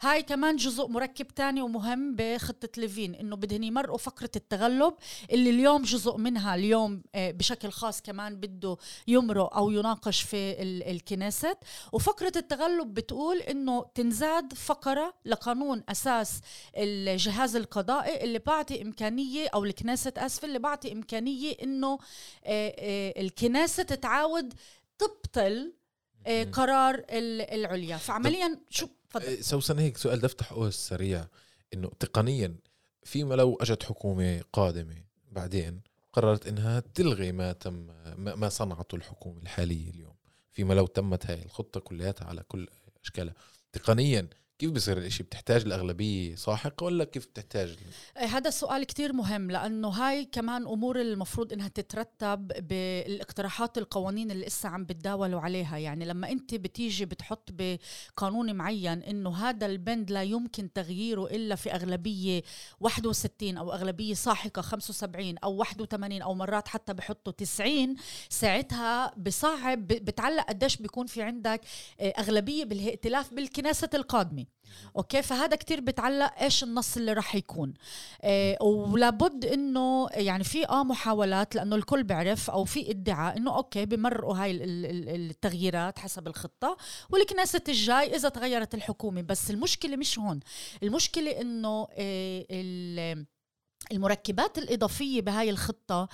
هاي 0.00 0.22
كمان 0.22 0.56
جزء 0.56 0.86
مركب 0.88 1.28
تاني 1.28 1.62
ومهم 1.62 2.14
بخطة 2.16 2.68
ليفين 2.76 3.14
إنه 3.14 3.36
بدهن 3.36 3.64
يمرقوا 3.64 3.98
فقرة 3.98 4.30
التغلب 4.36 4.94
اللي 5.32 5.50
اليوم 5.50 5.82
جزء 5.82 6.16
منها 6.16 6.54
اليوم 6.54 7.02
آه، 7.14 7.30
بشكل 7.30 7.70
خاص 7.70 8.02
كمان 8.02 8.36
بده 8.36 8.76
يمرق 9.08 9.56
أو 9.56 9.70
يناقش 9.70 10.22
في 10.22 10.62
الكنيسة. 10.62 11.56
وفقرة 11.92 12.32
التغلب 12.36 12.94
بتقول 12.94 13.38
إنه 13.38 13.86
تنزاد 13.94 14.52
فقرة 14.54 15.14
لقانون 15.24 15.82
أساس 15.88 16.40
الجهاز 16.76 17.56
القضائي 17.56 18.24
اللي 18.24 18.38
بعطي 18.38 18.82
إمكانية 18.82 19.48
أو 19.54 19.64
الكنيسة 19.64 20.12
اسفه 20.16 20.46
اللي 20.48 20.58
بعطي 20.58 20.92
إمكانية 20.92 21.49
إنه 21.52 21.98
آه، 22.44 22.74
آه، 22.78 23.20
الكنيسه 23.20 23.82
تتعاود 23.82 24.54
تبطل 24.98 25.72
آه، 26.26 26.44
قرار 26.44 27.04
العليا. 27.10 27.96
فعمليا 27.96 28.58
شو؟ 28.70 28.88
تفضل. 29.10 29.44
سوسن 29.44 29.78
هيك 29.78 29.96
سؤال 29.96 30.18
بدي 30.18 30.26
افتح 30.26 30.52
قوس 30.52 30.74
سريع. 30.74 31.26
إنه 31.74 31.90
تقنيا 32.00 32.56
فيما 33.04 33.34
لو 33.34 33.58
أجت 33.60 33.82
حكومة 33.82 34.42
قادمة 34.52 34.96
بعدين 35.32 35.80
قررت 36.12 36.46
إنها 36.46 36.80
تلغي 36.80 37.32
ما 37.32 37.52
تم 37.52 37.86
ما 38.16 38.48
صنعته 38.48 38.96
الحكومة 38.96 39.42
الحالية 39.42 39.90
اليوم. 39.90 40.14
فيما 40.52 40.74
لو 40.74 40.86
تمت 40.86 41.26
هاي 41.26 41.42
الخطة 41.42 41.80
كلياتها 41.80 42.26
على 42.26 42.42
كل 42.48 42.68
أشكالها. 43.04 43.34
تقنيا 43.72 44.28
كيف 44.60 44.70
بصير 44.70 44.98
الإشي؟ 44.98 45.22
بتحتاج 45.22 45.62
الأغلبية 45.62 46.34
ساحقة 46.34 46.84
ولا 46.84 47.04
كيف 47.04 47.26
بتحتاج 47.26 47.76
إيه، 48.16 48.26
هذا 48.26 48.50
سؤال 48.50 48.84
كتير 48.84 49.12
مهم 49.12 49.50
لأنه 49.50 49.88
هاي 49.88 50.24
كمان 50.24 50.66
أمور 50.66 51.00
المفروض 51.00 51.52
إنها 51.52 51.68
تترتب 51.68 52.68
بالاقتراحات 52.68 53.78
القوانين 53.78 54.30
اللي 54.30 54.46
لسه 54.46 54.68
عم 54.68 54.84
بتداولوا 54.84 55.40
عليها. 55.40 55.78
يعني 55.78 56.04
لما 56.04 56.30
أنت 56.30 56.54
بتيجي 56.54 57.04
بتحط 57.04 57.48
بقانون 57.52 58.54
معين 58.54 59.02
إنه 59.02 59.36
هذا 59.36 59.66
البند 59.66 60.10
لا 60.10 60.22
يمكن 60.22 60.72
تغييره 60.72 61.26
إلا 61.26 61.54
في 61.54 61.74
أغلبية 61.74 62.42
61 62.80 63.56
أو 63.56 63.72
أغلبية 63.72 64.14
ساحقة 64.14 64.62
75 64.62 65.38
أو 65.38 65.52
81 65.56 66.22
أو 66.22 66.34
مرات 66.34 66.68
حتى 66.68 66.94
بحطوا 66.94 67.32
90 67.32 67.96
ساعتها 68.28 69.14
بصعب 69.16 69.86
بتعلق 69.86 70.44
قديش 70.44 70.76
بيكون 70.76 71.06
في 71.06 71.22
عندك 71.22 71.60
إيه، 72.00 72.10
أغلبية 72.10 72.64
بالائتلاف 72.64 73.34
بالكنيسة 73.34 73.90
القادمة. 73.94 74.49
okay؟ 74.96 75.22
فهذا 75.22 75.56
كتير 75.56 75.80
بتعلق 75.80 76.32
إيش 76.42 76.62
النص 76.64 76.96
اللي 76.96 77.12
راح 77.12 77.34
يكون. 77.34 77.74
إيه 78.24 78.62
ولابد 78.62 79.44
إنه 79.44 80.08
يعني 80.12 80.44
في 80.44 80.68
آه 80.68 80.84
محاولات 80.84 81.54
لأنه 81.54 81.76
الكل 81.76 82.02
بيعرف 82.02 82.50
أو 82.50 82.64
في 82.64 82.90
ادعاء 82.90 83.36
إنه 83.36 83.56
okay 83.56 83.86
بمرقوا 83.86 84.36
هاي 84.36 84.50
التغييرات 84.64 85.98
حسب 85.98 86.26
الخطة. 86.28 86.76
والكنيسة 87.10 87.62
الجاي 87.68 88.16
إذا 88.16 88.28
تغيرت 88.28 88.74
الحكومة. 88.74 89.22
بس 89.22 89.50
المشكلة 89.50 89.96
مش 89.96 90.18
هون. 90.18 90.40
المشكلة 90.82 91.40
إنه 91.40 91.88
إيه 91.98 93.26
المركبات 93.92 94.58
الإضافية 94.58 95.20
بهاي 95.20 95.50
الخطة 95.50 96.08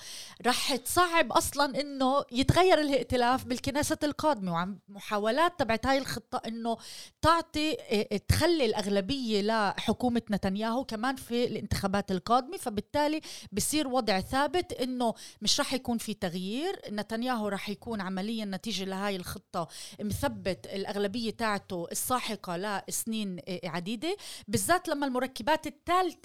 رح 0.45 0.75
تصعب 0.75 1.31
أصلا 1.31 1.81
إنه 1.81 2.23
يتغير 2.31 2.81
الائتلاف 2.81 3.45
بالكنيسة 3.45 3.97
القادمة 4.03 4.51
وعم 4.51 4.79
محاولات 4.89 5.59
تبعت 5.59 5.85
هاي 5.85 5.97
الخطة 5.97 6.41
إنه 6.47 6.77
تعطي 7.21 7.77
آه، 7.91 8.17
تخلي 8.17 8.65
الأغلبية 8.65 9.41
لحكومة 9.41 10.21
نتنياهو 10.31 10.85
كمان 10.85 11.15
في 11.15 11.45
الانتخابات 11.45 12.11
القادمة. 12.11 12.57
فبالتالي 12.57 13.21
بصير 13.51 13.87
وضع 13.87 14.19
ثابت 14.19 14.73
إنه 14.73 15.13
مش 15.41 15.59
رح 15.59 15.73
يكون 15.73 15.97
في 15.97 16.13
تغيير. 16.13 16.81
نتنياهو 16.89 17.47
رح 17.47 17.69
يكون 17.69 18.01
عمليا 18.01 18.45
نتيجة 18.45 18.83
لهاي 18.83 19.15
الخطة 19.15 19.67
مثبت 19.99 20.67
الأغلبية 20.73 21.31
تاعته 21.31 21.87
الساحقة 21.91 22.81
لسنين 22.89 23.39
آه، 23.47 23.59
عديدة. 23.63 24.17
بالذات 24.47 24.87
لما 24.87 25.05
المركبات 25.05 25.67
الثالث 25.67 26.15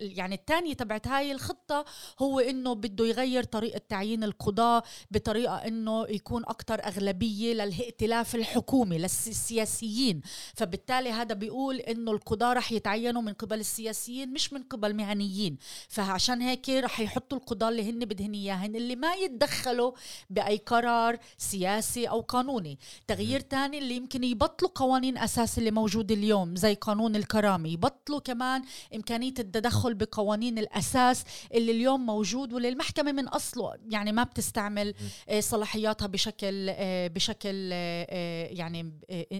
يعني 0.00 0.34
الثانية 0.34 0.74
تبعت 0.74 0.91
تبعت 0.92 1.08
هاي 1.08 1.32
الخطة 1.32 1.84
هو 2.18 2.40
إنه 2.40 2.74
بده 2.74 3.06
يغير 3.06 3.44
طريقة 3.44 3.80
تعيين 3.88 4.24
القضاة 4.24 4.82
بطريقة 5.10 5.54
إنه 5.56 6.06
يكون 6.08 6.42
أكثر 6.42 6.84
أغلبية 6.84 7.52
للائتلاف 7.54 8.34
الحكومي 8.34 8.98
للسياسيين. 8.98 10.20
فبالتالي 10.54 11.10
هذا 11.10 11.34
بيقول 11.34 11.76
إنه 11.76 12.12
القضاة 12.12 12.52
رح 12.52 12.72
يتعينوا 12.72 13.22
من 13.22 13.32
قبل 13.32 13.60
السياسيين 13.60 14.32
مش 14.32 14.52
من 14.52 14.62
قبل 14.62 14.94
مهنيين. 14.94 15.56
فعشان 15.88 16.40
هيك 16.42 16.68
رح 16.68 17.00
يحطوا 17.00 17.38
القضاة 17.38 17.68
اللي 17.68 17.90
هن 17.90 17.98
بدهن 17.98 18.32
إياهن 18.32 18.76
اللي 18.76 18.96
ما 18.96 19.14
يتدخلوا 19.14 19.92
بأي 20.30 20.56
قرار 20.56 21.18
سياسي 21.38 22.08
أو 22.08 22.20
قانوني. 22.20 22.78
تغيير 23.06 23.40
تاني 23.40 23.78
اللي 23.78 23.96
يمكن 23.96 24.24
يبطلوا 24.24 24.70
قوانين 24.74 25.18
أساس 25.18 25.58
اللي 25.58 25.70
موجودة 25.70 26.14
اليوم 26.14 26.56
زي 26.56 26.74
قانون 26.74 27.16
الكرامة. 27.16 27.68
يبطلوا 27.68 28.20
كمان 28.20 28.62
إمكانية 28.94 29.34
التدخل 29.38 29.94
بقوانين 29.94 30.58
الأساس 30.58 30.81
الأساس 30.82 31.24
اللي 31.54 31.72
اليوم 31.72 32.06
موجود 32.06 32.52
واللي 32.52 32.68
المحكمة 32.68 33.12
من 33.12 33.28
أصله 33.28 33.74
يعني 33.90 34.12
ما 34.12 34.22
بتستعمل 34.22 34.94
آه، 35.28 35.40
صلاحياتها 35.40 36.06
بشكل 36.06 36.66
آه، 36.70 37.08
بشكل 37.08 37.70
آه، 37.72 38.46
يعني 38.46 38.92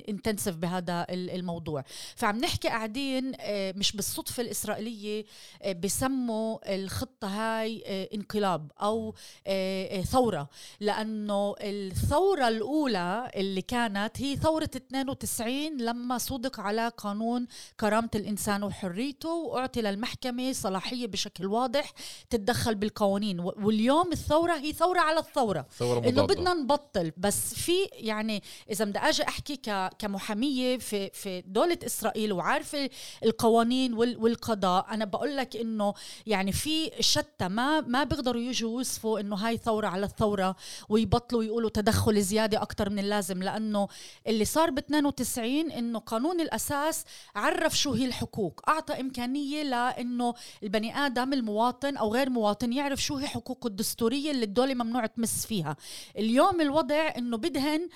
انتنسيف 0.08 0.56
بهذا 0.56 1.06
الموضوع. 1.10 1.84
فعم 2.16 2.38
نحكي 2.38 2.68
قاعدين 2.68 3.32
مش 3.76 3.92
بالصدفة 3.92 4.42
الإسرائيلية 4.42 5.24
بسموا 5.80 6.74
الخطة 6.74 7.28
هاي 7.28 7.82
انقلاب 8.14 8.72
أو 8.82 9.14
ثورة. 10.02 10.48
لأنه 10.80 11.54
الثورة 11.60 12.48
الأولى 12.48 13.30
اللي 13.36 13.62
كانت 13.62 14.10
هي 14.16 14.36
ثورة 14.36 14.70
92 14.76 15.76
لما 15.76 16.18
صدق 16.18 16.60
على 16.60 16.88
قانون 16.88 17.46
كرامة 17.80 18.10
الإنسان 18.14 18.62
وحريته 18.62 19.34
وأعطي 19.34 19.82
للمحكمة 19.82 20.52
صلاحية 20.52 21.06
بشكل 21.06 21.31
واضح 21.40 21.92
تتدخل 22.30 22.74
بالقوانين. 22.74 23.40
واليوم 23.40 24.12
الثورة 24.12 24.52
هي 24.56 24.72
ثورة 24.72 25.00
على 25.00 25.18
الثورة. 25.18 25.66
ثورة 25.78 26.08
إنه 26.08 26.26
بدنا 26.26 26.54
نبطل. 26.54 27.12
بس 27.16 27.54
في 27.54 27.72
يعني 27.92 28.42
إذا 28.70 28.84
بدي 28.84 28.98
أجي 28.98 29.22
أحكي 29.22 29.56
كمحامية 29.98 30.78
في 30.78 31.10
في 31.10 31.40
دولة 31.46 31.78
إسرائيل 31.86 32.32
وعارفة 32.32 32.90
القوانين 33.24 33.94
والقضاء 33.94 34.86
أنا 34.90 35.04
بقول 35.04 35.36
لك 35.36 35.56
إنه 35.56 35.94
يعني 36.26 36.52
في 36.52 36.90
شتى 37.00 37.48
ما 37.48 37.80
ما 37.80 38.04
بيقدروا 38.04 38.42
يجوا 38.42 38.70
يوصفوا 38.70 39.20
إنه 39.20 39.36
هاي 39.36 39.56
ثورة 39.56 39.86
على 39.86 40.06
الثورة 40.06 40.56
ويبطلوا 40.88 41.44
يقولوا 41.44 41.70
تدخل 41.70 42.22
زيادة 42.22 42.62
أكثر 42.62 42.90
من 42.90 42.98
اللازم. 42.98 43.42
لأنه 43.42 43.88
اللي 44.26 44.44
صار 44.44 44.70
ب 44.70 44.78
92 44.78 45.72
إنه 45.72 45.98
قانون 45.98 46.40
الأساس 46.40 47.04
عرف 47.34 47.78
شو 47.78 47.92
هي 47.92 48.04
الحقوق. 48.04 48.60
أعطى 48.68 49.00
إمكانية 49.00 49.62
لإنه 49.62 50.34
البني 50.62 50.96
آدم 50.96 51.21
المواطن 51.32 51.96
أو 51.96 52.14
غير 52.14 52.30
مواطن 52.30 52.72
يعرف 52.72 53.02
شو 53.02 53.16
هي 53.16 53.26
حقوقه 53.26 53.66
الدستورية 53.66 54.30
اللي 54.30 54.44
الدولة 54.44 54.74
ممنوع 54.74 55.06
تمس 55.06 55.46
فيها. 55.46 55.76
اليوم 56.18 56.60
الوضع 56.60 57.12
إنه 57.18 57.36
بدهن 57.36 57.88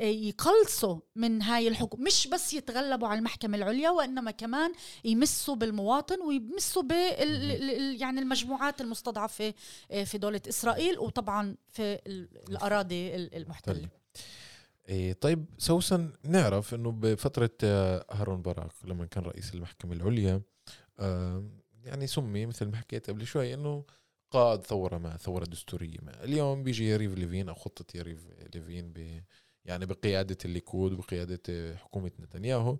يقلصوا 0.00 0.98
من 1.16 1.42
هاي 1.42 1.68
الحقوق 1.68 2.00
مش 2.00 2.26
بس 2.28 2.54
يتغلبوا 2.54 3.08
على 3.08 3.18
المحكمة 3.18 3.56
العليا 3.56 3.90
وإنما 3.90 4.30
كمان 4.30 4.72
يمسوا 5.04 5.54
بالمواطن 5.54 6.20
ويمسوا 6.20 6.82
بال 6.82 8.00
يعني 8.00 8.20
المجموعات 8.20 8.80
المستضعفة 8.80 9.54
آه، 9.90 10.04
في 10.04 10.18
دولة 10.18 10.40
إسرائيل 10.48 10.98
وطبعا 10.98 11.56
في 11.68 11.98
الأراضي 12.48 13.14
المحتلة. 13.14 13.88
إيه 14.88 15.12
طيب 15.12 15.44
سوسن 15.58 16.10
نعرف 16.24 16.74
إنه 16.74 16.90
بفترة 16.92 17.50
آه، 17.64 18.04
هارون 18.10 18.42
باراك 18.42 18.72
لما 18.84 19.04
كان 19.06 19.22
رئيس 19.24 19.54
المحكمة 19.54 19.92
العليا 19.92 20.40
يعني 21.84 22.06
سمي 22.06 22.46
مثل 22.46 22.66
ما 22.66 22.76
حكيت 22.76 23.10
قبل 23.10 23.26
شوي 23.26 23.54
إنه 23.54 23.84
قائد 24.30 24.62
ثورة 24.62 24.98
ما 24.98 25.16
ثورة 25.16 25.44
دستورية 25.44 25.98
ما. 26.02 26.24
اليوم 26.24 26.62
بيجي 26.62 26.88
يريف 26.88 27.14
ليفين 27.14 27.48
أو 27.48 27.54
خطة 27.54 27.96
يريف 27.96 28.26
ليفين 28.54 28.92
ب 28.92 29.22
يعني 29.64 29.86
بقيادة 29.86 30.38
الليكود 30.44 30.92
وبقيادة 30.92 31.76
حكومة 31.76 32.12
نتنياهو. 32.20 32.78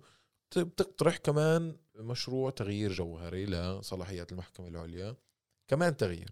بتقترح 0.57 1.17
كمان 1.17 1.75
مشروع 1.95 2.49
تغيير 2.49 2.91
جوهري 2.91 3.45
لصلاحيات 3.45 4.31
المحكمة 4.31 4.67
العليا. 4.67 5.15
كمان 5.67 5.97
تغيير. 5.97 6.31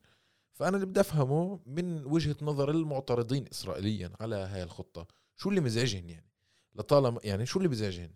فأنا 0.54 0.76
اللي 0.76 0.86
بدي 0.86 1.00
أفهمه 1.00 1.60
من 1.66 2.06
وجهة 2.06 2.36
نظر 2.42 2.72
المعترضين 2.72 3.46
إسرائيليا 3.52 4.12
على 4.20 4.36
هاي 4.36 4.64
الخطة 4.64 5.08
شو 5.36 5.50
اللي 5.50 5.62
مزعجهن 5.62 6.10
يعني؟ 6.10 6.32
لطالما 6.76 7.20
يعني 7.24 7.46
شو 7.46 7.60
اللي 7.60 7.70
بزعجهن؟ 7.70 8.12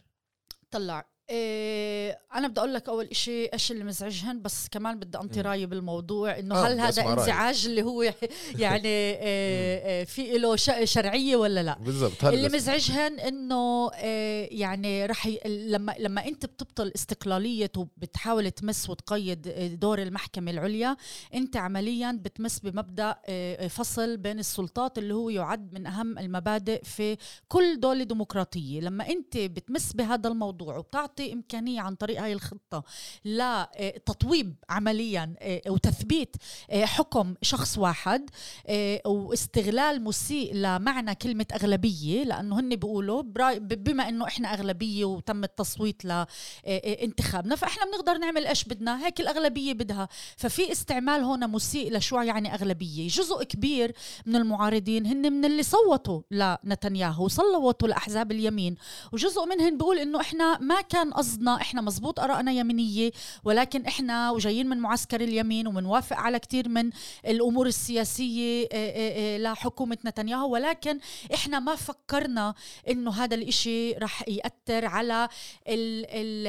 طلع. 0.71 1.12
إيه 1.33 2.19
أنا 2.35 2.47
بدي 2.47 2.59
أقول 2.59 2.73
لك 2.73 2.89
أول 2.89 3.05
إشي 3.05 3.45
إيش 3.45 3.71
اللي 3.71 3.83
مزعجهن 3.83 4.41
بس 4.41 4.67
كمان 4.67 4.99
بدي 4.99 5.17
أنطي 5.17 5.41
رأيي 5.41 5.65
بالموضوع 5.65 6.39
إنه 6.39 6.55
آه 6.55 6.67
هل 6.67 6.79
هذا 6.79 7.13
انزعاج 7.13 7.65
اللي 7.65 7.83
هو 7.83 8.03
يعني 8.59 8.87
إيه 8.87 9.85
إيه 9.85 10.05
في 10.05 10.37
له 10.37 10.55
شرعية 10.83 11.35
ولا 11.35 11.63
لا؟ 11.63 11.77
بالضبط 11.79 12.25
اللي 12.25 12.49
مزعجهن 12.49 13.19
إنه 13.19 13.91
إيه 13.91 14.59
يعني 14.59 15.05
رح 15.05 15.27
ي... 15.27 15.39
لما 15.45 15.95
لما 15.99 16.27
أنت 16.27 16.45
بتبطل 16.45 16.91
استقلالية 16.95 17.71
وبتحاول 17.77 18.51
تمس 18.51 18.89
وتقيد 18.89 19.41
دور 19.79 20.01
المحكمة 20.01 20.51
العليا 20.51 20.97
أنت 21.33 21.57
عمليا 21.57 22.19
بتمس 22.23 22.59
بمبدأ 22.59 23.15
إيه 23.27 23.67
فصل 23.67 24.17
بين 24.17 24.39
السلطات 24.39 24.97
اللي 24.97 25.13
هو 25.13 25.29
يعد 25.29 25.73
من 25.73 25.87
أهم 25.87 26.19
المبادئ 26.19 26.83
في 26.83 27.17
كل 27.47 27.79
دولة 27.79 28.03
ديمقراطية. 28.03 28.81
لما 28.81 29.09
أنت 29.09 29.37
بتمس 29.37 29.93
بهذا 29.93 30.29
الموضوع 30.29 30.77
وبتعطي 30.77 31.22
تعطي 31.23 31.33
إمكانية 31.33 31.81
عن 31.81 31.95
طريق 31.95 32.21
هاي 32.21 32.33
الخطة 32.33 32.83
لتطويب 33.25 34.55
عمليا 34.69 35.33
آه، 35.39 35.61
وتثبيت 35.67 36.35
آه، 36.69 36.85
حكم 36.85 37.35
شخص 37.41 37.77
واحد 37.77 38.29
آه، 38.67 39.01
واستغلال 39.05 40.03
مسيء 40.03 40.55
لمعنى 40.55 41.15
كلمة 41.15 41.45
أغلبية 41.53 42.23
لأنه 42.23 42.59
هن 42.59 42.69
بيقولوا 42.75 43.21
بما 43.59 44.09
أنه 44.09 44.27
إحنا 44.27 44.53
أغلبية 44.53 45.05
وتم 45.05 45.43
التصويت 45.43 46.05
لانتخابنا 46.05 47.55
فإحنا 47.55 47.85
بنقدر 47.85 48.17
نعمل 48.17 48.47
إيش 48.47 48.63
بدنا 48.63 49.05
هيك 49.05 49.21
الأغلبية 49.21 49.73
بدها. 49.73 50.07
ففي 50.37 50.71
استعمال 50.71 51.21
هون 51.21 51.49
مسيء 51.49 51.97
لشو 51.97 52.21
يعني 52.21 52.53
أغلبية. 52.53 53.07
جزء 53.07 53.43
كبير 53.43 53.93
من 54.25 54.35
المعارضين 54.35 55.05
هن 55.05 55.33
من 55.33 55.45
اللي 55.45 55.63
صوتوا 55.63 56.21
لنتنياهو 56.31 57.25
وصوتوا 57.25 57.87
لأحزاب 57.87 58.31
اليمين. 58.31 58.75
وجزء 59.11 59.45
منهم 59.45 59.77
بيقول 59.77 59.97
إنه 59.99 60.21
إحنا 60.21 60.59
ما 60.59 60.81
كان 60.81 61.02
كان 61.03 61.13
قصدنا 61.13 61.61
إحنا 61.61 61.81
مزبوط 61.81 62.19
آرائنا 62.19 62.51
يمينية 62.51 63.11
ولكن 63.43 63.85
إحنا 63.85 64.31
وجايين 64.31 64.69
من 64.69 64.77
معسكر 64.77 65.21
اليمين 65.21 65.67
ومنوافق 65.67 66.17
على 66.17 66.39
كثير 66.39 66.69
من 66.69 66.89
الأمور 67.27 67.67
السياسية 67.67 68.63
آه، 68.63 68.67
آه، 68.73 69.35
آه، 69.35 69.37
لحكومة 69.37 69.97
نتنياهو 70.05 70.53
ولكن 70.53 70.99
إحنا 71.33 71.59
ما 71.59 71.75
فكرنا 71.75 72.53
إنه 72.89 73.11
هذا 73.11 73.35
الإشي 73.35 73.93
رح 73.93 74.23
يأثر 74.27 74.85
على 74.85 75.29
ال 75.67 76.05
ال 76.09 76.47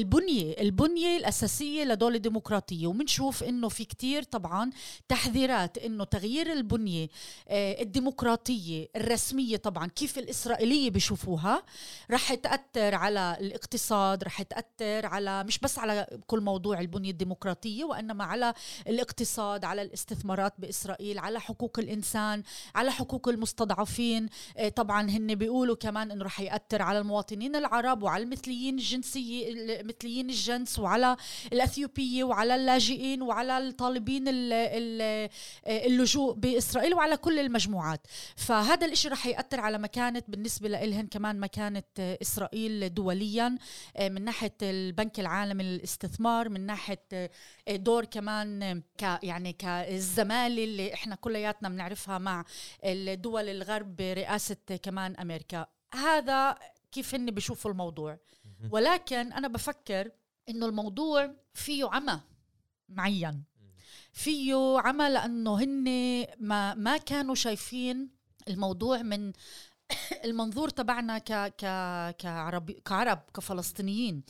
البنية. 0.00 0.54
البنية 0.60 1.16
الأساسية 1.16 1.84
لدولة 1.84 2.18
ديمقراطية. 2.18 2.86
وبنشوف 2.86 3.42
إنه 3.42 3.68
في 3.68 3.84
كثير 3.84 4.22
طبعا 4.22 4.70
تحذيرات 5.08 5.78
إنه 5.78 6.04
تغيير 6.04 6.52
البنية 6.52 7.08
الديمقراطية 7.50 8.88
الرسمية 8.96 9.56
طبعا 9.56 9.86
كيف 9.86 10.18
الإسرائيلية 10.18 10.90
بيشوفوها 10.90 11.62
رح 12.10 12.34
تأثر 12.34 12.79
تأثر 12.80 12.94
على 12.94 13.36
الاقتصاد 13.40 14.24
رح 14.24 14.42
تأثر 14.42 15.06
على 15.06 15.44
مش 15.44 15.58
بس 15.58 15.78
على 15.78 16.06
كل 16.26 16.40
موضوع 16.40 16.80
البنية 16.80 17.10
الديمقراطية 17.10 17.84
وإنما 17.84 18.24
على 18.24 18.54
الاقتصاد 18.86 19.64
على 19.64 19.82
الاستثمارات 19.82 20.54
بإسرائيل 20.58 21.18
على 21.18 21.40
حقوق 21.40 21.78
الإنسان 21.78 22.42
على 22.74 22.90
حقوق 22.90 23.28
المستضعفين. 23.28 24.28
آه، 24.56 24.68
طبعا 24.68 25.10
هن 25.10 25.34
بيقولوا 25.34 25.76
كمان 25.76 26.10
إنه 26.10 26.24
رح 26.24 26.40
يأثر 26.40 26.82
على 26.82 26.98
المواطنين 26.98 27.56
العرب 27.56 28.02
وعلى 28.02 28.24
المثليين 28.24 28.74
الجنسية 28.74 29.82
مثليين 29.82 30.30
الجنس 30.30 30.78
وعلى 30.78 31.16
الأثيوبية 31.52 32.24
وعلى 32.24 32.54
اللاجئين 32.54 33.22
وعلى 33.22 33.58
الطالبين 33.58 34.24
آه، 34.28 35.30
اللجوء 35.66 36.34
بإسرائيل 36.34 36.94
وعلى 36.94 37.16
كل 37.16 37.38
المجموعات. 37.38 38.00
فهذا 38.36 38.86
الإشي 38.86 39.08
رح 39.08 39.26
يأثر 39.26 39.60
على 39.60 39.78
مكانة 39.78 40.22
بالنسبة 40.28 40.68
لإلهن 40.68 41.06
كمان 41.06 41.40
مكانة 41.40 41.82
آه، 41.98 42.18
إسرائيل. 42.22 42.69
اسرائيل 42.70 42.94
دوليا 42.94 43.58
آه، 43.96 44.08
من 44.08 44.24
ناحية 44.24 44.56
البنك 44.62 45.20
العالمي 45.20 45.64
للاستثمار 45.64 46.48
من 46.48 46.66
ناحية 46.66 47.02
آه، 47.12 47.30
دور 47.68 48.04
كمان 48.04 48.82
ك 48.98 49.02
يعني 49.22 49.52
كالزمالة 49.52 50.64
اللي 50.64 50.94
إحنا 50.94 51.14
كلياتنا 51.14 51.68
بنعرفها 51.68 52.18
مع 52.18 52.44
الدول 52.84 53.48
الغرب 53.48 53.96
برئاسة 53.96 54.76
كمان 54.82 55.16
أمريكا. 55.16 55.66
هذا 55.94 56.58
كيف 56.92 57.14
هن 57.14 57.30
بيشوفوا 57.30 57.70
الموضوع. 57.70 58.18
ولكن 58.70 59.32
أنا 59.32 59.48
بفكر 59.48 60.10
إنه 60.48 60.66
الموضوع 60.66 61.34
فيه 61.54 61.88
عمى 61.92 62.20
معين 62.88 63.44
فيه 64.12 64.78
عمى 64.78 65.08
لأنه 65.08 65.62
هن 65.62 65.84
ما 66.38 66.74
ما 66.74 66.96
كانوا 66.96 67.34
شايفين 67.34 68.10
الموضوع 68.48 69.02
من 69.02 69.32
المنظور 70.24 70.68
تبعنا 70.68 71.18
ك 71.18 71.32
ك 71.32 71.64
كعرب 72.18 72.70
كعرب 72.70 73.18
كفلسطينيين. 73.36 74.22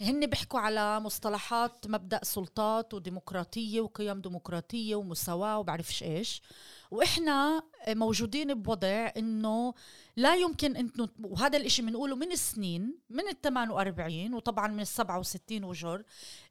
هن 0.00 0.26
بيحكوا 0.26 0.60
على 0.60 1.00
مصطلحات 1.00 1.86
مبدأ 1.86 2.20
سلطات 2.22 2.94
وديمقراطية 2.94 3.80
وقيم 3.80 4.20
ديمقراطية 4.20 4.94
ومساواة 4.96 5.58
وبعرفش 5.58 6.02
إيش. 6.02 6.42
وإحنا 6.90 7.62
موجودين 7.88 8.54
بوضع 8.54 9.10
إنه 9.16 9.74
لا 10.16 10.34
يمكن 10.34 10.76
إنه 10.76 11.08
وهذا 11.24 11.56
الإشي 11.58 11.82
بنقوله 11.82 12.16
من 12.16 12.32
السنين 12.32 12.98
من 13.10 13.28
ال 13.28 13.40
48 13.40 14.34
وطبعا 14.34 14.68
من 14.68 14.80
ال 14.80 14.86
67 14.86 15.64
وجر 15.64 16.02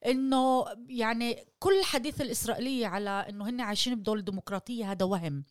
إنه 0.06 0.65
يعني 0.89 1.45
كل 1.60 1.80
الحديث 1.80 2.21
الإسرائيلية 2.21 2.88
على 2.88 3.10
إنه 3.30 3.50
هن 3.50 3.62
عايشين 3.62 3.95
بدولة 3.95 4.21
ديمقراطية 4.21 4.91
هذا 4.91 5.06
وهم. 5.06 5.43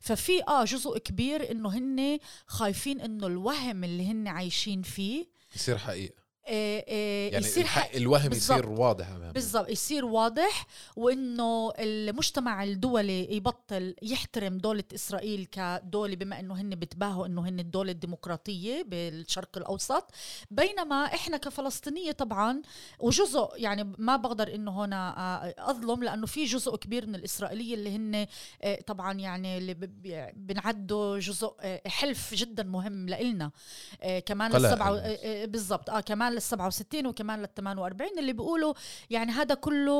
ففي 0.00 0.42
آه 0.48 0.64
جزء 0.64 0.98
كبير 0.98 1.50
إنه 1.50 1.68
هن 1.78 2.18
خايفين 2.46 3.00
إنه 3.00 3.26
الوهم 3.26 3.84
اللي 3.84 4.06
هن 4.06 4.28
عايشين 4.28 4.82
فيه 4.82 5.26
يصير 5.56 5.78
حقيقة. 5.78 6.14
آه، 6.18 6.21
يعني 6.46 7.46
يصير 7.46 7.62
الح- 7.64 7.78
حق 7.78 7.94
الوهم 7.96 8.28
بالضبط. 8.28 8.58
يصير 8.58 8.70
واضح. 8.70 9.08
بالضبط 9.10 9.68
يصير 9.70 10.04
واضح 10.04 10.66
وإنه 10.96 11.72
المجتمع 11.78 12.64
الدولي 12.64 13.36
يبطل 13.36 13.94
يحترم 14.02 14.58
دولة 14.58 14.84
إسرائيل 14.94 15.44
كدولة 15.44 16.16
بما 16.16 16.40
إنه 16.40 16.54
هن 16.60 16.70
بتباهوا 16.70 17.26
إنه 17.26 17.48
هن 17.48 17.60
الدولة 17.60 17.92
الديمقراطية 17.92 18.82
بالشرق 18.82 19.56
الأوسط 19.58 20.10
بينما 20.50 21.04
إحنا 21.04 21.36
كفلسطينية 21.36 22.12
طبعا 22.12 22.62
وجزء 23.00 23.48
يعني 23.56 23.92
ما 23.98 24.16
بقدر 24.16 24.54
إنه 24.54 24.84
هنا 24.84 25.14
آه، 25.18 25.54
أظلم 25.70 26.04
لأنه 26.04 26.26
في 26.26 26.44
جزء 26.44 26.76
كبير 26.76 27.06
من 27.06 27.14
الإسرائيلية 27.14 27.74
اللي 27.74 27.96
هن 27.96 28.26
آه، 28.62 28.80
طبعا 28.86 29.12
يعني 29.12 29.58
اللي 29.58 29.74
ب- 29.74 30.30
بنعده 30.36 31.18
جزء 31.18 31.52
آه، 31.60 31.82
حلف 31.86 32.34
جدا 32.34 32.62
مهم 32.62 33.08
لإلنا 33.08 33.50
آه، 34.02 34.18
كمان. 34.18 34.52
آه، 35.24 35.44
بالضبط 35.44 35.90
آه 35.90 36.00
كمان 36.00 36.31
لل 36.32 36.42
67 36.42 37.06
وكمان 37.06 37.38
لل 37.42 37.54
48 37.54 38.18
اللي 38.18 38.32
بيقولوا 38.32 38.74
يعني 39.10 39.32
هذا 39.32 39.54
كله 39.54 39.92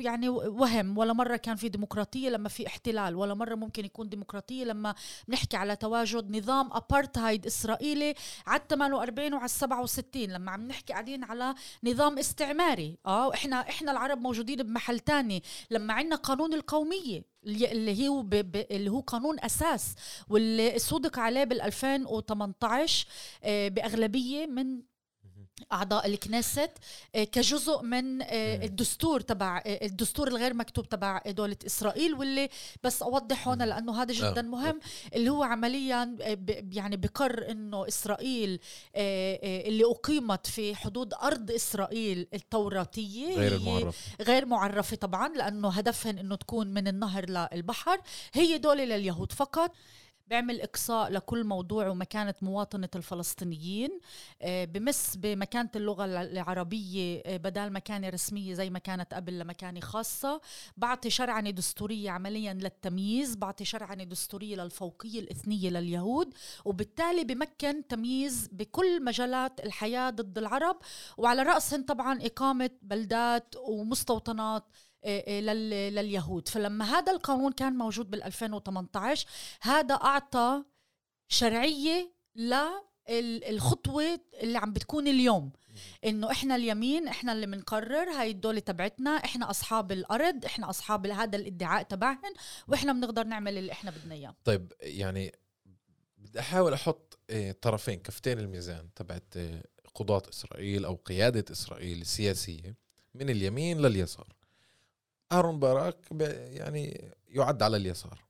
يعني 0.00 0.28
وهم 0.28 0.98
ولا 0.98 1.12
مرة 1.12 1.36
كان 1.36 1.56
في 1.56 1.68
ديمقراطية 1.68 2.28
لما 2.28 2.48
في 2.48 2.66
احتلال 2.66 3.14
ولا 3.16 3.34
مرة 3.34 3.54
ممكن 3.54 3.84
يكون 3.84 4.08
ديمقراطية 4.08 4.64
لما 4.64 4.94
بنحكي 5.28 5.56
على 5.56 5.76
تواجد 5.76 6.36
نظام 6.36 6.72
أبارتهايد 6.72 7.46
إسرائيلي 7.46 8.14
على 8.46 8.62
48 8.70 9.34
وعلى 9.34 9.48
67 9.48 10.22
لما 10.22 10.50
عم 10.50 10.68
نحكي 10.68 10.92
قاعدين 10.92 11.24
على 11.24 11.54
نظام 11.84 12.18
استعماري. 12.18 12.98
آه 13.06 13.34
إحنا 13.34 13.60
إحنا 13.60 13.92
العرب 13.92 14.20
موجودين 14.20 14.62
بمحل 14.62 14.98
تاني. 15.00 15.42
لما 15.70 15.92
عندنا 15.94 16.16
قانون 16.16 16.54
القومية 16.54 17.36
اللي 17.46 17.72
اللي 17.72 18.08
هو 18.08 18.22
ب 18.22 18.30
ب 18.30 18.56
اللي 18.70 18.90
هو 18.90 19.00
قانون 19.00 19.36
أساس 19.40 19.94
واللي 20.28 20.78
صدق 20.78 21.18
عليه 21.18 21.44
بال 21.44 21.60
2018 21.60 23.06
آه، 23.44 23.68
بأغلبية 23.68 24.46
من 24.46 24.82
أعضاء 25.72 26.06
الكنيست 26.06 26.70
آه، 27.14 27.24
كجزء 27.24 27.82
من 27.82 28.22
آه،. 28.22 28.64
الدستور 28.64 29.20
تبع 29.20 29.62
آه، 29.66 29.86
الدستور 29.86 30.28
الغير 30.28 30.54
مكتوب 30.54 30.88
تبع 30.88 31.22
دولة 31.26 31.56
إسرائيل 31.66 32.14
واللي 32.14 32.48
بس 32.84 33.02
اوضح 33.02 33.48
هون. 33.48 33.62
لأنه 33.62 34.02
هذا 34.02 34.12
جدا 34.12 34.42
مهم 34.42 34.80
اللي 35.14 35.30
هو 35.30 35.42
عمليا 35.42 36.16
يعني 36.72 36.96
بقر 36.96 37.50
إنه 37.50 37.88
إسرائيل 37.88 38.60
اللي 38.96 39.84
أقيمت 39.84 40.46
في 40.46 40.74
حدود 40.74 41.14
أرض 41.14 41.50
إسرائيل 41.50 42.28
التوراتية 42.34 43.36
غير 43.36 43.54
المعرف 43.54 43.96
غير 44.20 44.46
معرفة 44.46 44.96
طبعا 44.96 45.28
لأنه 45.28 45.68
هدفهن 45.68 46.18
أنه 46.18 46.36
تكون 46.36 46.66
من 46.66 46.88
النهر 46.88 47.30
للبحر 47.30 48.00
هي 48.32 48.58
دولة 48.58 48.84
لليهود 48.84 49.32
فقط 49.32 49.72
بيعمل 50.26 50.60
إقصاء 50.60 51.12
لكل 51.12 51.44
موضوع 51.44 51.88
ومكانة 51.88 52.34
مواطنة 52.42 52.88
الفلسطينيين 52.96 54.00
آه، 54.42 54.64
بمس 54.64 55.16
بمكانة 55.16 55.70
اللغة 55.76 56.04
العربية 56.04 57.22
آه، 57.26 57.36
بدال 57.36 57.72
مكانة 57.72 58.08
رسمية 58.08 58.54
زي 58.54 58.70
ما 58.70 58.78
كانت 58.78 59.14
قبل 59.14 59.38
لمكانة 59.38 59.80
خاصة. 59.80 60.40
بعطي 60.76 61.10
شرعنة 61.10 61.50
دستورية 61.50 62.10
عمليا 62.10 62.52
للتمييز 62.54 63.36
بعطي 63.36 63.64
شرعنة 63.64 64.04
دستورية 64.04 64.56
للفوقية 64.56 65.20
الإثنية 65.20 65.70
لليهود 65.70 66.34
وبالتالي 66.64 67.24
بمكن 67.24 67.86
تمييز 67.86 68.48
بكل 68.52 69.04
مجالات 69.04 69.60
الحياة 69.60 70.10
ضد 70.10 70.38
العرب. 70.38 70.76
وعلى 71.16 71.42
رأسهن 71.42 71.82
طبعا 71.82 72.18
إقامة 72.22 72.70
بلدات 72.82 73.54
ومستوطنات 73.68 74.64
لليهود. 75.06 76.48
فلما 76.48 76.84
هذا 76.84 77.12
القانون 77.12 77.52
كان 77.52 77.72
موجود 77.72 78.10
بال 78.10 78.22
2018 78.22 79.26
هذا 79.62 79.94
أعطى 79.94 80.62
شرعية 81.28 82.12
للخطوة 83.08 84.20
اللي 84.42 84.58
عم 84.58 84.72
بتكون 84.72 85.08
اليوم. 85.08 85.52
إنه 86.04 86.30
إحنا 86.30 86.56
اليمين 86.56 87.08
إحنا 87.08 87.32
اللي 87.32 87.46
بنقرر 87.46 88.10
هاي 88.10 88.30
الدولة 88.30 88.60
تبعتنا 88.60 89.10
إحنا 89.10 89.50
أصحاب 89.50 89.92
الأرض 89.92 90.44
إحنا 90.44 90.70
أصحاب 90.70 91.06
هذا 91.06 91.36
الادعاء 91.36 91.82
تبعهن 91.82 92.34
وإحنا 92.68 92.92
بنقدر 92.92 93.24
نعمل 93.24 93.58
اللي 93.58 93.72
إحنا 93.72 93.90
بدنا 93.90 94.14
إياه. 94.14 94.34
طيب 94.44 94.72
يعني 94.80 95.32
بدي 96.18 96.40
أحاول 96.40 96.72
أحط 96.72 97.18
آه، 97.30 97.52
طرفين 97.52 97.98
كفتين 97.98 98.38
الميزان 98.38 98.88
تبعت 98.94 99.36
آه، 99.36 99.64
قضاة 99.94 100.22
إسرائيل 100.28 100.84
أو 100.84 100.94
قيادة 100.94 101.44
إسرائيل 101.52 102.00
السياسية 102.00 102.76
من 103.14 103.30
اليمين 103.30 103.82
لليسار. 103.82 104.35
اهرون 105.32 105.58
باراك 105.60 105.96
يعني 106.20 107.12
يعد 107.28 107.62
على 107.62 107.76
اليسار. 107.76 108.24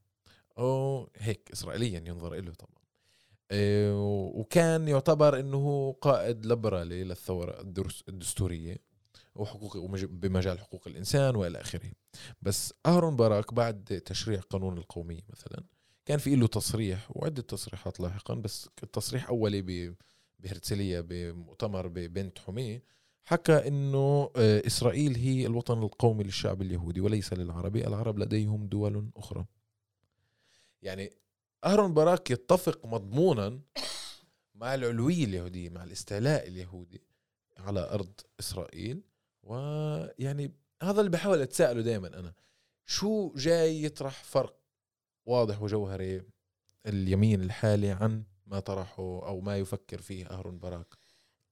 أو 0.59 1.09
هيك 1.17 1.51
اسرائيليا 1.53 2.03
ينظر 2.07 2.35
له 2.35 2.53
طبعا. 2.55 2.77
آه، 3.51 3.97
وكان 4.35 4.89
يعتبر 4.89 5.41
إنه 5.41 5.93
قائد 6.01 6.47
ليبرالي 6.47 7.05
للثورة 7.05 7.61
الدستورية 8.09 8.77
وحقوق 9.35 9.77
بمجال 10.05 10.59
حقوق 10.61 10.83
الإنسان 10.89 11.37
وإلى 11.37 11.61
آخره. 11.61 11.93
بس 12.43 12.75
اهرون 12.87 13.17
باراك 13.17 13.55
بعد 13.55 14.03
تشريع 14.07 14.41
قانون 14.41 14.79
القومية 14.79 15.23
مثلا 15.29 15.65
كان 16.07 16.19
في 16.19 16.37
له 16.37 16.47
تصريح 16.47 17.09
وعدة 17.17 17.43
تصريحات 17.43 18.01
لاحقا 18.01 18.35
بس 18.35 18.69
تصريح 18.93 19.29
أولي 19.29 19.63
ب- 19.63 19.95
بهرتسليه 20.39 21.01
بمؤتمر 21.01 21.87
ببنت 21.89 22.39
حمية 22.39 22.83
حكى 23.27 23.69
إنه 23.69 24.31
آه، 24.37 24.63
إسرائيل 24.67 25.17
هي 25.17 25.47
الوطن 25.47 25.83
القومي 25.83 26.25
للشعب 26.25 26.63
اليهودي 26.63 27.01
وليس 27.01 27.33
للعربي، 27.33 27.87
العرب 27.87 28.19
لديهم 28.19 28.67
دول 28.67 29.11
أخرى. 29.17 29.47
يعني 30.83 31.13
أهرون 31.65 31.95
باراك 31.95 32.31
يتفق 32.31 32.87
مضمونا 32.87 33.61
مع 34.61 34.75
العلويه 34.75 35.25
اليهوديه، 35.25 35.71
مع 35.71 35.85
الاستعلاء 35.85 36.49
اليهودي 36.49 37.03
على 37.59 37.81
أرض 37.91 38.21
إسرائيل. 38.41 39.03
ويعني 39.43 40.53
هذا 40.83 41.01
اللي 41.01 41.11
بحاول 41.11 41.41
أتساءله 41.41 41.81
دائما 41.81 42.19
أنا. 42.19 42.35
شو 42.85 43.33
جاي 43.35 43.85
يطرح 43.85 44.25
فرق 44.25 44.61
واضح 45.27 45.63
وجوهري 45.63 46.23
اليمين 46.87 47.43
الحالي 47.43 47.91
عن 47.91 48.25
ما 48.47 48.61
طرحه 48.61 49.03
أو 49.03 49.41
ما 49.41 49.59
يفكر 49.59 50.01
فيه 50.01 50.27
أهرون 50.27 50.59
باراك؟ 50.59 51.06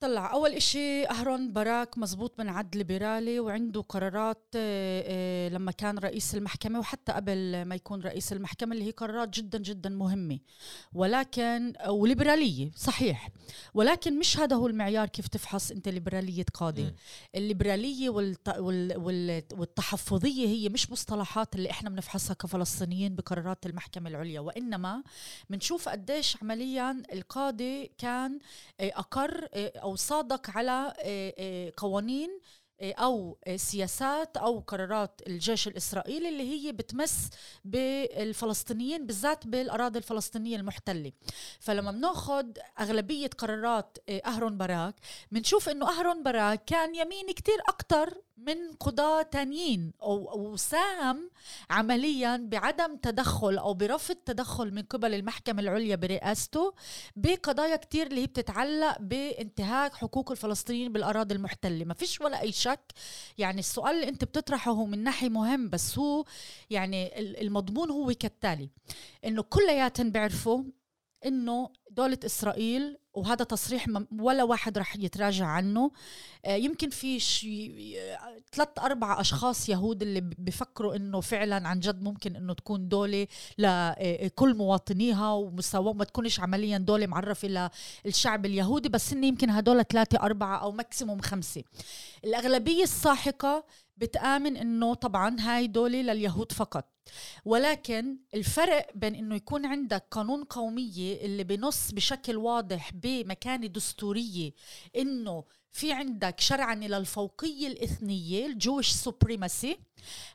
طلع. 0.04 0.32
أول 0.32 0.52
إشي 0.52 1.08
اهرون 1.08 1.52
باراك 1.52 1.98
مزبوط 1.98 2.38
من 2.38 2.48
عد 2.48 2.76
ليبرالي 2.76 3.40
وعنده 3.40 3.80
قرارات 3.80 4.44
آه، 4.56 5.04
آه، 5.06 5.48
لما 5.48 5.72
كان 5.72 5.98
رئيس 5.98 6.34
المحكمة 6.34 6.78
وحتى 6.78 7.12
قبل 7.12 7.64
ما 7.64 7.74
يكون 7.74 8.00
رئيس 8.00 8.32
المحكمة 8.32 8.72
اللي 8.72 8.84
هي 8.84 8.90
قرارات 8.90 9.28
جدا 9.28 9.58
جدا 9.58 9.90
مهمة. 9.90 10.38
ولكن 10.92 11.72
وليبرالية 11.88 12.70
صحيح. 12.76 13.28
ولكن 13.74 14.18
مش 14.18 14.38
هذا 14.38 14.56
هو 14.56 14.66
المعيار 14.66 15.08
كيف 15.08 15.28
تفحص 15.28 15.70
أنت 15.70 15.88
ليبرالية 15.88 16.44
قاضي. 16.54 16.94
الليبرالية 17.34 18.10
والت... 18.10 18.48
وال... 18.48 18.96
وال... 18.96 19.42
والتحفظية 19.52 20.46
هي 20.46 20.68
مش 20.68 20.90
مصطلحات 20.90 21.54
اللي 21.54 21.70
إحنا 21.70 21.90
بنفحصها 21.90 22.34
كفلسطينيين 22.34 23.14
بقرارات 23.14 23.66
المحكمة 23.66 24.10
العليا. 24.10 24.40
وإنما 24.40 25.02
بنشوف 25.50 25.88
قديش 25.88 26.36
عمليا 26.42 27.02
القاضي 27.12 27.90
كان 27.98 28.38
آه، 28.80 28.92
أقر 28.96 29.48
آه، 29.54 29.93
أو 29.94 29.98
صادق 29.98 30.50
على 30.50 30.92
آه، 31.00 31.34
آه، 31.38 31.72
قوانين 31.76 32.40
آه، 32.80 32.92
أو 32.92 33.38
آه، 33.46 33.56
سياسات 33.56 34.36
أو 34.36 34.58
قرارات 34.66 35.20
الجيش 35.26 35.68
الإسرائيلي 35.68 36.28
اللي 36.28 36.42
هي 36.66 36.72
بتمس 36.72 37.30
بالفلسطينيين 37.64 39.06
بالذات 39.06 39.46
بالأراضي 39.46 39.98
الفلسطينية 39.98 40.56
المحتلة. 40.56 41.12
فلما 41.60 41.90
بناخذ 41.90 42.46
أغلبية 42.80 43.26
قرارات 43.38 43.98
آه، 44.08 44.22
أهرون 44.26 44.58
باراك 44.58 44.94
بنشوف 45.32 45.68
إنه 45.68 45.88
أهرون 45.88 46.22
باراك 46.22 46.64
كان 46.64 46.94
يمين 46.94 47.26
كتير 47.32 47.58
أكتر 47.68 48.22
من 48.36 48.72
قضاة 48.80 49.22
تانيين. 49.22 49.92
أو, 50.02 50.30
أو 50.30 50.56
ساهم 50.56 51.30
عمليا 51.70 52.36
بعدم 52.36 52.96
تدخل 52.96 53.58
أو 53.58 53.74
برفض 53.74 54.14
تدخل 54.16 54.74
من 54.74 54.82
قبل 54.82 55.14
المحكمة 55.14 55.60
العليا 55.62 55.96
برئاسته 55.96 56.74
بقضايا 57.16 57.76
كتير 57.76 58.06
اللي 58.06 58.20
هي 58.22 58.26
بتتعلق 58.26 58.96
بانتهاك 59.00 59.94
حقوق 59.94 60.30
الفلسطينيين 60.30 60.92
بالأراضي 60.92 61.34
المحتلة. 61.34 61.84
ما 61.84 61.94
فيش 61.94 62.20
ولا 62.20 62.40
أي 62.40 62.52
شك. 62.52 62.92
يعني 63.38 63.58
السؤال 63.58 63.94
اللي 63.94 64.08
أنت 64.08 64.24
بتطرحه 64.24 64.70
هو 64.72 64.84
من 64.86 64.98
ناحية 65.04 65.28
مهم 65.28 65.68
بس 65.70 65.98
هو 65.98 66.24
يعني 66.70 67.18
ال- 67.20 67.40
المضمون 67.40 67.90
هو 67.90 68.12
كالتالي. 68.20 68.70
إنه 69.24 69.42
كلياتهم 69.42 70.10
بيعرفوا 70.10 70.64
إنه 71.26 71.68
دولة 71.90 72.18
إسرائيل 72.24 72.98
وهذا 73.14 73.44
تصريح 73.44 73.86
ولا 74.18 74.42
واحد 74.42 74.78
رح 74.78 74.96
يتراجع 74.96 75.46
عنه. 75.46 75.90
آه، 76.44 76.56
يمكن 76.56 76.90
في 76.90 77.20
شي 77.20 77.72
ثلاث 78.52 78.68
أربع 78.78 79.20
أشخاص 79.20 79.68
يهود 79.68 80.02
اللي 80.02 80.20
بفكروا 80.20 80.96
إنه 80.96 81.20
فعلا 81.20 81.68
عن 81.68 81.80
جد 81.80 82.02
ممكن 82.02 82.36
إنه 82.36 82.54
تكون 82.54 82.88
دولة 82.88 83.26
لكل 83.58 84.54
مواطنيها 84.54 85.32
ومساواة 85.32 85.92
ما 85.92 86.04
تكونش 86.04 86.40
عمليا 86.40 86.78
دولة 86.78 87.06
معرفة 87.06 87.70
للشعب 88.04 88.46
اليهودي 88.46 88.88
بس 88.88 89.12
إن 89.12 89.24
يمكن 89.24 89.50
هدول 89.50 89.84
ثلاثة 89.84 90.18
أربعة 90.18 90.56
أو 90.58 90.72
ماكسيموم 90.72 91.20
خمسة. 91.20 91.62
الأغلبية 92.24 92.82
الساحقة 92.82 93.64
بتآمن 93.96 94.56
إنه 94.56 94.94
طبعا 94.94 95.36
هاي 95.40 95.66
دولة 95.66 96.02
لليهود 96.02 96.52
فقط. 96.52 96.93
ولكن 97.44 98.16
الفرق 98.34 98.86
بين 98.94 99.14
إنه 99.14 99.34
يكون 99.34 99.66
عندك 99.66 100.06
قانون 100.10 100.44
قومية 100.44 101.24
اللي 101.24 101.44
بنص 101.44 101.90
بشكل 101.92 102.36
واضح 102.36 102.90
بمكانة 102.94 103.66
دستورية 103.66 104.52
إنه 104.96 105.44
في 105.70 105.92
عندك 105.92 106.40
شرعنة 106.40 106.86
للفوقية 106.86 107.66
الإثنية 107.66 108.46
ال 108.46 108.53
Jewish 108.53 108.92
supremacy. 108.92 109.78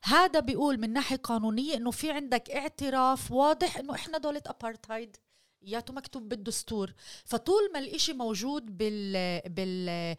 هذا 0.03 0.39
بيقول 0.39 0.79
من 0.79 0.93
ناحية 0.93 1.15
قانونية 1.15 1.75
إنه 1.75 1.91
في 1.91 2.12
عندك 2.12 2.49
اعتراف 2.49 3.32
واضح 3.32 3.77
إنه 3.77 3.95
إحنا 3.95 4.17
دولة 4.17 4.41
أبارتايد 4.45 5.17
ياتو 5.62 5.93
مكتوب 5.93 6.30
بالدستور. 6.30 6.93
فطول 7.26 7.72
ما 7.74 7.80
الإشي 7.80 8.13
موجود 8.13 8.78
بال, 8.78 9.41
بال 9.50 10.15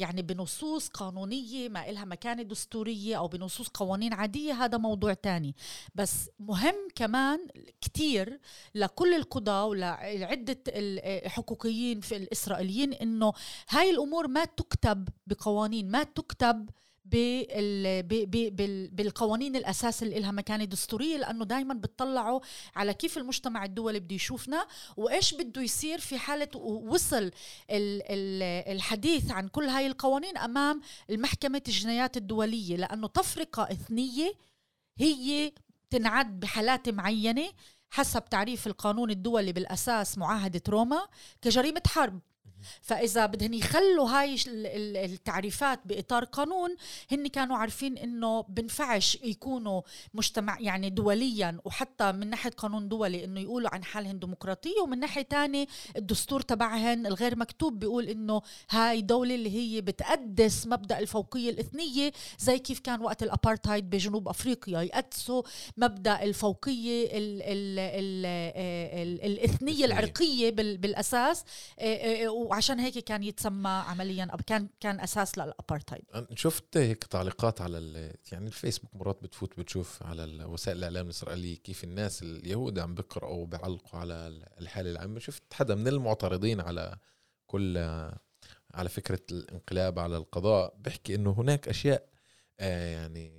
يعني 0.00 0.22
بنصوص 0.22 0.88
قانونية 0.88 1.68
ما 1.68 1.90
إلها 1.90 2.04
مكانة 2.04 2.42
دستورية 2.42 3.18
أو 3.18 3.28
بنصوص 3.28 3.68
قوانين 3.68 4.12
عادية 4.12 4.52
هذا 4.52 4.78
موضوع 4.78 5.14
تاني. 5.14 5.54
بس 5.94 6.30
مهم 6.38 6.88
كمان 6.94 7.48
كتير 7.80 8.40
لكل 8.74 9.14
القضاة 9.14 9.66
ولعدة 9.66 10.62
الحقوقيين 10.68 12.00
في 12.00 12.16
الإسرائيليين 12.16 12.92
إنه 12.92 13.32
هاي 13.68 13.90
الأمور 13.90 14.28
ما 14.28 14.44
تكتب 14.44 15.08
بقوانين 15.26 15.90
ما 15.90 16.02
تكتب 16.02 16.70
بالقوانين 18.92 19.56
الأساس 19.56 20.02
اللي 20.02 20.20
لها 20.20 20.30
مكانه 20.30 20.64
دستورية 20.64 21.16
لأنه 21.16 21.44
دائما 21.44 21.74
بتطلعوا 21.74 22.40
على 22.76 22.94
كيف 22.94 23.18
المجتمع 23.18 23.64
الدولي 23.64 24.00
بده 24.00 24.14
يشوفنا 24.14 24.66
وإيش 24.96 25.34
بده 25.34 25.62
يصير 25.62 25.98
في 25.98 26.18
حالة 26.18 26.48
وصل 26.56 27.30
الحديث 27.70 29.30
عن 29.30 29.48
كل 29.48 29.64
هاي 29.64 29.86
القوانين 29.86 30.38
أمام 30.38 30.80
المحكمة 31.10 31.62
الجنايات 31.68 32.16
الدولية 32.16 32.76
لأنه 32.76 33.06
تفرقة 33.08 33.62
إثنية 33.62 34.32
هي 34.98 35.52
تنعد 35.90 36.40
بحالات 36.40 36.88
معينة 36.88 37.48
حسب 37.90 38.24
تعريف 38.24 38.66
القانون 38.66 39.10
الدولي 39.10 39.52
بالأساس 39.52 40.18
معاهدة 40.18 40.62
روما 40.68 41.06
كجريمة 41.42 41.82
حرب. 41.86 42.20
فإذا 42.82 43.26
بدهن 43.26 43.54
يخلوا 43.54 44.08
هاي 44.08 44.36
التعريفات 45.04 45.80
بإطار 45.84 46.24
قانون 46.24 46.76
هن 47.12 47.26
كانوا 47.26 47.56
عارفين 47.56 47.98
إنه 47.98 48.40
بنفعش 48.42 49.18
يكونوا 49.22 49.82
مجتمع 50.14 50.60
يعني 50.60 50.90
دوليا 50.90 51.58
وحتى 51.64 52.12
من 52.12 52.30
ناحية 52.30 52.50
قانون 52.50 52.88
دولي 52.88 53.24
إنه 53.24 53.40
يقولوا 53.40 53.74
عن 53.74 53.84
حالهم 53.84 54.18
ديمقراطية 54.18 54.80
ومن 54.82 54.98
ناحية 55.00 55.22
تانية 55.22 55.66
الدستور 55.96 56.40
تبعهن 56.40 57.06
الغير 57.06 57.36
مكتوب 57.38 57.78
بيقول 57.78 58.04
إنه 58.08 58.42
هاي 58.70 59.00
دولة 59.00 59.34
اللي 59.34 59.50
هي 59.50 59.80
بتقدس 59.80 60.66
مبدأ 60.66 60.98
الفوقية 60.98 61.50
الإثنية 61.50 62.12
زي 62.38 62.58
كيف 62.58 62.80
كان 62.80 63.00
وقت 63.00 63.22
الأبارتهايد 63.22 63.90
بجنوب 63.90 64.28
أفريقيا 64.28 64.82
يقدسوا 64.82 65.42
مبدأ 65.76 66.22
الفوقية 66.22 67.04
ال 67.04 67.42
ال 67.42 67.78
ال 67.78 68.26
ال 68.96 69.32
الإثنية 69.32 69.84
العرقية 69.84 70.50
بالأساس 70.50 71.44
وعشان 72.34 72.80
هيك 72.80 72.98
كان 72.98 73.22
يتسمى 73.22 73.68
عمليا 73.68 74.28
كان 74.46 74.68
كان 74.80 75.00
أساس 75.00 75.38
للأبارتهايد. 75.38 76.04
شفت 76.34 76.76
هيك 76.76 77.04
تعليقات 77.04 77.60
على 77.60 77.78
يعني 78.32 78.46
الفيسبوك 78.46 78.90
مرات 78.94 79.22
بتفوت 79.22 79.60
بتشوف 79.60 80.02
على 80.02 80.44
وسائل 80.44 80.78
الإعلام 80.78 81.04
الإسرائيلية 81.04 81.56
كيف 81.56 81.84
الناس 81.84 82.22
اليهود 82.22 82.78
عم 82.78 82.94
بيقرأوا 82.94 83.42
وبيعلقوا 83.42 84.00
على 84.00 84.44
الحالة 84.60 84.90
العامه 84.90 85.18
شفت 85.18 85.54
حدا 85.54 85.74
من 85.74 85.88
المعترضين 85.88 86.60
على 86.60 86.96
كل 87.46 87.78
على 88.74 88.88
فكرة 88.88 89.20
الانقلاب 89.32 89.98
على 89.98 90.16
القضاء 90.16 90.74
بيحكي 90.78 91.14
إنه 91.14 91.30
هناك 91.30 91.68
أشياء 91.68 92.08
آه، 92.60 92.92
يعني 92.94 93.32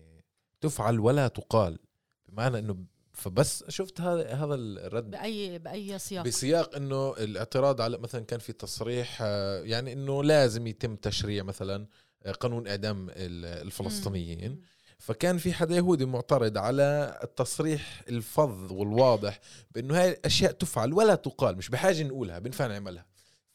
تفعل 0.61 0.99
ولا 0.99 1.27
تقال 1.27 1.79
بمعنى 2.25 2.59
إنه 2.59 2.85
فبس 3.15 3.63
شفت 3.69 4.01
هذا 4.01 4.33
هذا 4.33 4.55
الرد 4.55 5.11
باي 5.11 5.59
بأي 5.59 5.99
سياق؟ 5.99 6.25
بسياق 6.25 6.75
إنه 6.75 7.13
الاعتراض 7.17 7.81
على 7.81 7.97
مثلا 7.97 8.25
كان 8.25 8.39
في 8.39 8.53
تصريح 8.53 9.17
آه، 9.21 9.61
يعني 9.63 9.93
إنه 9.93 10.23
لازم 10.23 10.67
يتم 10.67 10.95
تشريع 10.95 11.43
مثلا 11.43 11.87
آه، 12.25 12.31
قانون 12.31 12.67
إعدام 12.67 13.07
الفلسطينيين. 13.15 14.51
مم. 14.51 14.61
فكان 14.97 15.37
في 15.37 15.53
حدا 15.53 15.75
يهودي 15.75 16.05
معترض 16.05 16.57
على 16.57 17.19
التصريح 17.23 18.03
الفظ 18.09 18.71
والواضح 18.71 19.39
بإنه 19.71 20.01
هاي 20.01 20.09
الاشياء 20.09 20.51
تفعل 20.51 20.93
ولا 20.93 21.15
تقال 21.15 21.57
مش 21.57 21.69
بحاجة 21.69 22.03
نقولها 22.03 22.39
بنفع 22.39 22.67
نعملها. 22.67 23.05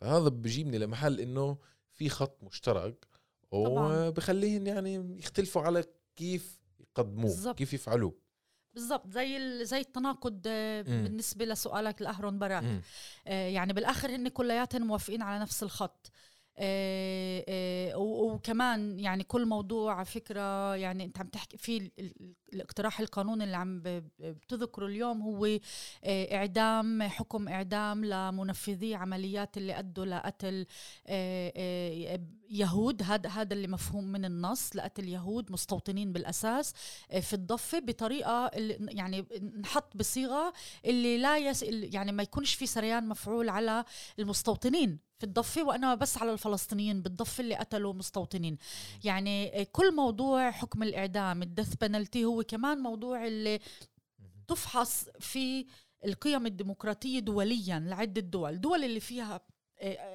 فهذا 0.00 0.28
بجيبني 0.28 0.78
لمحل 0.78 1.20
إنه 1.20 1.58
في 1.92 2.08
خط 2.08 2.44
مشترك 2.44 3.06
وبخليهم 3.52 4.66
يعني 4.66 5.18
يختلفوا 5.18 5.62
على 5.62 5.84
كيف 6.16 6.60
يقدموه 6.80 7.30
بالزبط. 7.30 7.58
كيف 7.58 7.74
يفعلوه. 7.74 8.29
بالضبط 8.74 9.10
زي 9.10 9.64
زي 9.64 9.80
التناقض 9.80 10.42
آه، 10.46 10.82
بالنسبة 11.02 11.44
لسؤالك 11.44 12.02
لأهرون 12.02 12.38
باراك 12.38 12.64
آه 13.26 13.48
يعني 13.48 13.72
بالآخر 13.72 14.14
هن 14.14 14.28
كلياتهم 14.28 14.82
موافقين 14.86 15.22
على 15.22 15.38
نفس 15.38 15.62
الخط. 15.62 16.10
وكمان 17.96 19.00
يعني 19.00 19.24
كل 19.24 19.46
موضوع 19.46 20.04
فكرة 20.04 20.76
يعني 20.76 21.04
أنت 21.04 21.18
عم 21.18 21.26
تحكي 21.26 21.56
في 21.56 21.90
الاقتراح 22.52 23.00
القانوني 23.00 23.44
اللي 23.44 23.56
عم 23.56 23.82
بتذكره 24.18 24.86
اليوم 24.86 25.22
هو 25.22 25.46
آه، 26.04 26.36
إعدام 26.36 27.02
حكم 27.02 27.48
إعدام 27.48 28.04
لمنفذي 28.04 28.94
عمليات 28.94 29.56
اللي 29.56 29.78
أدوا 29.78 30.04
لقتل 30.04 30.66
يهود. 32.50 33.02
هذا 33.02 33.28
هذا 33.30 33.54
اللي 33.54 33.68
مفهوم 33.68 34.04
من 34.04 34.24
النص 34.24 34.76
لقتل 34.76 35.08
يهود 35.08 35.52
مستوطنين 35.52 36.12
بالأساس 36.12 36.72
في 37.20 37.32
الضفة 37.32 37.78
بطريقة 37.78 38.46
اللي 38.46 38.78
يعني 38.80 39.26
نحط 39.60 39.96
بصيغة 39.96 40.52
اللي 40.84 41.18
لا 41.18 41.38
يس 41.38 41.62
يعني 41.62 42.12
ما 42.12 42.22
يكونش 42.22 42.54
في 42.54 42.66
سريان 42.66 43.08
مفعول 43.08 43.48
على 43.48 43.84
المستوطنين. 44.18 45.09
في 45.20 45.26
الضفة 45.26 45.64
وأنا 45.64 45.94
بس 45.94 46.18
على 46.18 46.32
الفلسطينيين 46.32 47.02
بالضفة 47.02 47.40
اللي 47.40 47.54
قتلوا 47.54 47.92
مستوطنين. 47.92 48.58
يعني 49.04 49.64
كل 49.64 49.94
موضوع 49.94 50.50
حكم 50.50 50.82
الإعدام 50.82 51.42
الدث 51.42 51.74
بنالتي 51.74 52.24
هو 52.24 52.42
كمان 52.42 52.78
موضوع 52.78 53.26
اللي 53.26 53.60
تفحص 54.48 55.04
في 55.18 55.66
القيم 56.04 56.46
الديمقراطية 56.46 57.18
دوليا 57.18 57.78
لعدة 57.78 58.20
دول. 58.20 58.60
دول 58.60 58.84
اللي 58.84 59.00
فيها 59.00 59.40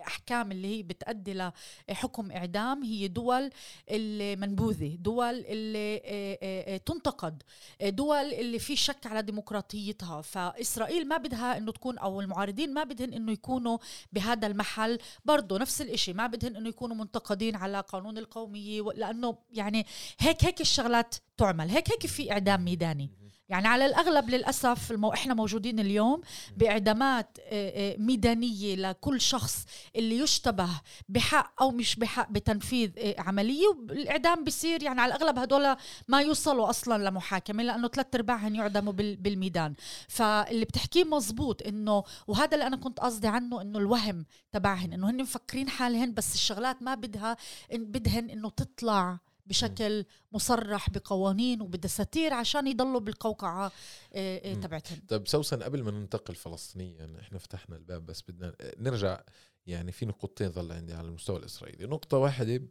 أحكام 0.08 0.52
اللي 0.52 0.78
هي 0.78 0.84
بتؤدي 0.84 1.52
لحكم 1.90 2.32
إعدام 2.32 2.84
هي 2.84 3.08
دول 3.08 3.50
المنبوذة 3.90 4.96
دول 4.96 5.46
اللي 5.48 5.96
آه، 5.96 6.38
آه، 6.44 6.76
آه، 6.76 6.78
تنتقد 6.78 7.44
دول 7.82 8.34
اللي 8.34 8.60
في 8.60 8.76
شك 8.76 9.06
على 9.06 9.22
ديمقراطيتها. 9.22 10.22
فإسرائيل 10.22 11.08
ما 11.08 11.18
بدها 11.18 11.58
إنه 11.58 11.72
تكون 11.72 11.98
أو 11.98 12.22
المعارضين 12.22 12.74
ما 12.74 12.84
بدهن 12.84 13.14
إنه 13.14 13.32
يكونوا 13.32 13.78
بهذا 14.14 14.48
المحل. 14.48 14.98
برضه 15.26 15.58
نفس 15.58 15.82
الإشي 15.82 16.14
ما 16.14 16.28
بدهن 16.28 16.56
إنه 16.56 16.70
يكونوا 16.70 16.96
منتقدين 16.96 17.56
على 17.56 17.80
قانون 17.80 18.18
القومية 18.18 18.82
لأنه 18.82 19.38
يعني 19.52 19.86
هيك 20.20 20.46
هيك 20.46 20.62
الشغلات 20.62 21.16
تعمل 21.38 21.70
هيك 21.70 21.92
هيك 21.92 22.06
في 22.08 22.32
إعدام 22.32 22.66
ميداني. 22.66 23.25
يعني 23.50 23.68
على 23.68 23.86
الأغلب 23.86 24.30
للأسف 24.30 24.92
المو... 24.92 25.14
إحنا 25.14 25.34
موجودين 25.34 25.80
اليوم 25.80 26.22
بإعدامات 26.58 27.38
آه، 27.42 27.94
آه، 27.94 27.98
ميدانية 27.98 28.76
لكل 28.76 29.22
شخص 29.22 29.66
اللي 29.96 30.18
يشتبه 30.20 30.70
بحق 31.10 31.62
أو 31.62 31.72
مش 31.72 31.96
بحق 31.96 32.32
بتنفيذ 32.32 32.92
آه، 32.98 33.16
عملية 33.18 33.68
والإعدام 33.68 34.44
بصير 34.44 34.84
يعني 34.84 35.02
على 35.02 35.16
الأغلب 35.16 35.40
هدول 35.40 35.76
ما 36.08 36.22
يوصلوا 36.22 36.70
أصلا 36.70 37.10
لمحاكمة 37.10 37.64
لأنه 37.64 37.88
ثلاث 37.88 38.08
ارباعهم 38.16 38.56
يعدموا 38.56 38.94
بالميدان. 38.94 39.74
فاللي 40.08 40.66
بتحكيه 40.66 41.04
مزبوط 41.04 41.62
إنه 41.62 42.04
وهذا 42.28 42.54
اللي 42.54 42.68
أنا 42.68 42.76
كنت 42.78 43.00
قصدي 43.00 43.28
عنه 43.28 43.62
إنه 43.62 43.80
الوهم 43.80 44.26
تبعهن 44.52 44.94
إنه 44.94 45.10
هن 45.10 45.22
مفكرين 45.22 45.70
حالهن 45.70 46.14
بس 46.14 46.36
الشغلات 46.36 46.82
ما 46.82 46.96
بدها 46.96 47.38
بدهن 47.72 48.30
إنه 48.30 48.50
تطلع 48.50 49.20
بشكل 49.46 50.06
مصرح 50.32 50.90
بقوانين 50.90 51.62
وبدساتير 51.62 52.34
عشان 52.34 52.68
يضلوا 52.68 53.00
بالقوقعة 53.00 53.72
آه، 54.14 54.52
آه، 54.52 54.54
تبعتهم. 54.54 55.00
طيب 55.08 55.28
سوسن 55.28 55.64
قبل 55.64 55.84
ما 55.84 55.92
ننتقل 55.92 56.36
فلسطينيا 56.36 56.96
يعني 56.98 57.20
إحنا 57.20 57.40
فتحنا 57.40 57.76
الباب 57.76 58.06
بس 58.06 58.22
بدنا 58.22 58.56
نرجع 58.80 59.24
يعني 59.68 59.92
في 59.92 60.06
نقطتين 60.06 60.52
ظل 60.52 60.72
عندي 60.72 60.94
على 60.94 61.08
المستوى 61.08 61.38
الإسرائيلي. 61.38 61.86
نقطة 61.86 62.18
واحدة 62.18 62.62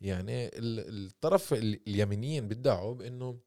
يعني 0.00 0.50
الطرف 0.58 1.52
اليمينيين 1.52 2.48
بيدعوا 2.48 2.94
بإنه 2.94 3.38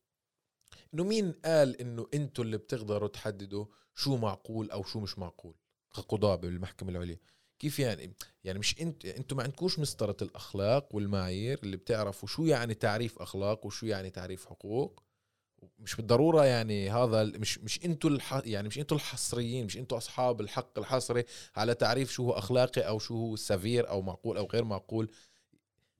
إنه 0.93 1.03
مين 1.03 1.31
قال 1.31 1.81
إنه 1.81 2.07
أنتم 2.13 2.43
اللي 2.43 2.57
بتقدروا 2.57 3.09
تحددوا 3.09 3.65
شو 3.95 4.17
معقول 4.17 4.71
أو 4.71 4.83
شو 4.83 4.99
مش 4.99 5.19
معقول؟ 5.19 5.55
كقضاة 5.95 6.35
بالمحكمة 6.35 6.89
العليا. 6.89 7.19
كيف 7.59 7.79
يعني؟ 7.79 8.13
يعني 8.43 8.59
مش 8.59 8.81
انت 8.81 9.05
أنتوا 9.05 9.37
ما 9.37 9.43
عندكوش 9.43 9.79
مسطرة 9.79 10.17
الأخلاق 10.21 10.95
والمعايير 10.95 11.59
اللي 11.63 11.77
بتعرفوا 11.77 12.27
شو 12.29 12.45
يعني 12.45 12.73
تعريف 12.73 13.19
أخلاق 13.19 13.65
وشو 13.65 13.85
يعني 13.85 14.09
تعريف 14.09 14.45
حقوق؟ 14.45 15.03
مش 15.79 15.95
بالضرورة 15.95 16.45
يعني 16.45 16.89
هذا 16.89 17.23
مش 17.23 17.59
مش 17.59 17.85
أنتوا 17.85 18.09
الح... 18.09 18.41
يعني 18.45 18.67
مش 18.67 18.79
أنتوا 18.79 18.97
الحصريين 18.97 19.65
مش 19.65 19.77
أنتوا 19.77 19.97
أصحاب 19.97 20.41
الحق 20.41 20.79
الحصري 20.79 21.23
على 21.55 21.73
تعريف 21.73 22.11
شو 22.11 22.23
هو 22.23 22.31
أخلاقي 22.31 22.81
أو 22.81 22.99
شو 22.99 23.15
هو 23.15 23.35
سفير 23.35 23.89
أو 23.89 24.01
معقول 24.01 24.37
أو 24.37 24.45
غير 24.45 24.63
معقول. 24.63 25.11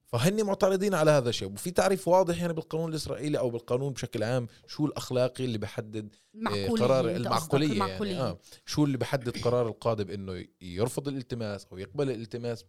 فهن 0.08 0.46
معترضين 0.46 0.94
على 0.94 1.10
هذا 1.10 1.28
الشيء. 1.28 1.52
وفي 1.52 1.70
تعريف 1.70 2.08
واضح 2.08 2.40
يعني 2.40 2.52
بالقانون 2.52 2.90
الإسرائيلي 2.90 3.38
أو 3.38 3.50
بالقانون 3.50 3.92
بشكل 3.92 4.22
عام 4.22 4.46
شو 4.66 4.86
الأخلاقي 4.86 5.44
اللي 5.44 5.58
بحدد 5.58 6.14
آه، 6.46 6.68
قرار 6.68 7.08
المعقوليه, 7.08 7.72
المعقولية. 7.72 8.12
يعني 8.12 8.22
آه 8.22 8.38
شو 8.66 8.84
اللي 8.84 8.98
بحدد 8.98 9.38
قرار 9.42 9.68
القاضي 9.68 10.04
بانه 10.04 10.44
يرفض 10.60 11.08
الالتماس 11.08 11.66
أو 11.72 11.78
يقبل 11.78 12.10
الالتماس؟ 12.10 12.64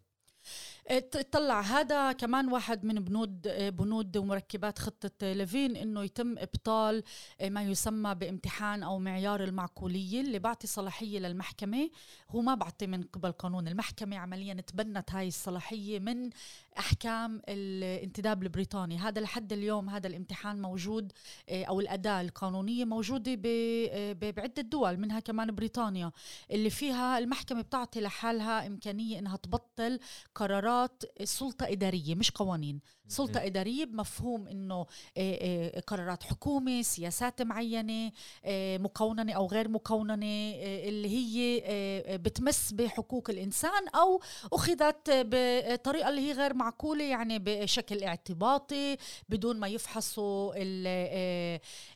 اطلع 0.88 1.62
هذا 1.62 2.12
كمان 2.12 2.52
واحد 2.52 2.86
من 2.86 2.96
بنود 2.96 3.48
بنود 3.78 4.18
ومركبات 4.18 4.80
خطة 4.80 5.34
ليفين 5.34 5.76
إنه 5.76 6.04
يتم 6.04 6.38
إبطال 6.38 7.04
ما 7.44 7.64
يسمى 7.64 8.16
بامتحان 8.16 8.84
أو 8.84 9.00
معيار 9.00 9.44
المعقولية 9.44 10.22
اللي 10.22 10.40
بعطي 10.40 10.68
صلاحية 10.68 11.20
للمحكمة. 11.20 11.90
هو 12.30 12.42
ما 12.42 12.56
بعطي 12.56 12.88
من 12.88 13.04
قبل 13.04 13.32
قانون 13.32 13.68
المحكمة 13.68 14.18
عمليا 14.18 14.54
تبنت 14.54 15.12
هاي 15.12 15.28
الصلاحية 15.28 16.00
من 16.00 16.30
أحكام 16.78 17.42
الانتداب 17.50 18.44
البريطاني. 18.44 18.98
هذا 18.98 19.22
لحد 19.22 19.54
اليوم 19.54 19.90
هذا 19.90 20.08
الامتحان 20.08 20.62
موجود 20.62 21.12
أو 21.50 21.80
الأداة 21.80 22.22
القانونية 22.22 22.86
موجودة 22.86 23.36
بعدة 24.32 24.62
دول 24.62 24.98
منها 24.98 25.20
كمان 25.20 25.56
بريطانيا 25.56 26.12
اللي 26.52 26.70
فيها 26.70 27.18
المحكمة 27.18 27.62
بتعطي 27.62 28.02
لحالها 28.02 28.68
إمكانية 28.68 29.20
إنها 29.20 29.38
تبطل 29.38 30.00
قرارات 30.36 31.04
سلطة 31.24 31.68
إدارية 31.68 32.16
مش 32.16 32.32
قوانين. 32.32 32.80
سلطة 33.10 33.46
إدارية 33.46 33.86
بمفهوم 33.86 34.48
أنه 34.48 34.76
آه، 34.76 34.86
آه، 35.18 35.80
قرارات 35.80 36.24
حكومة 36.24 36.82
سياسات 36.82 37.42
معينة 37.42 38.12
آه، 38.46 38.78
مكوننة 38.78 39.34
أو 39.34 39.48
غير 39.48 39.70
مكوننة 39.70 40.54
اللي 40.64 41.10
هي 41.10 41.62
بتمس 42.18 42.72
بحقوق 42.74 43.30
الإنسان 43.30 43.88
أو 43.96 44.22
أخذت 44.54 45.10
بطريقة 45.10 46.10
اللي 46.10 46.22
هي 46.22 46.32
غير 46.32 46.54
معقولة 46.60 47.04
يعني 47.04 47.40
بشكل 47.40 48.04
اعتباطي 48.04 48.98
بدون 49.30 49.60
ما 49.60 49.68
يفحصوا 49.68 50.54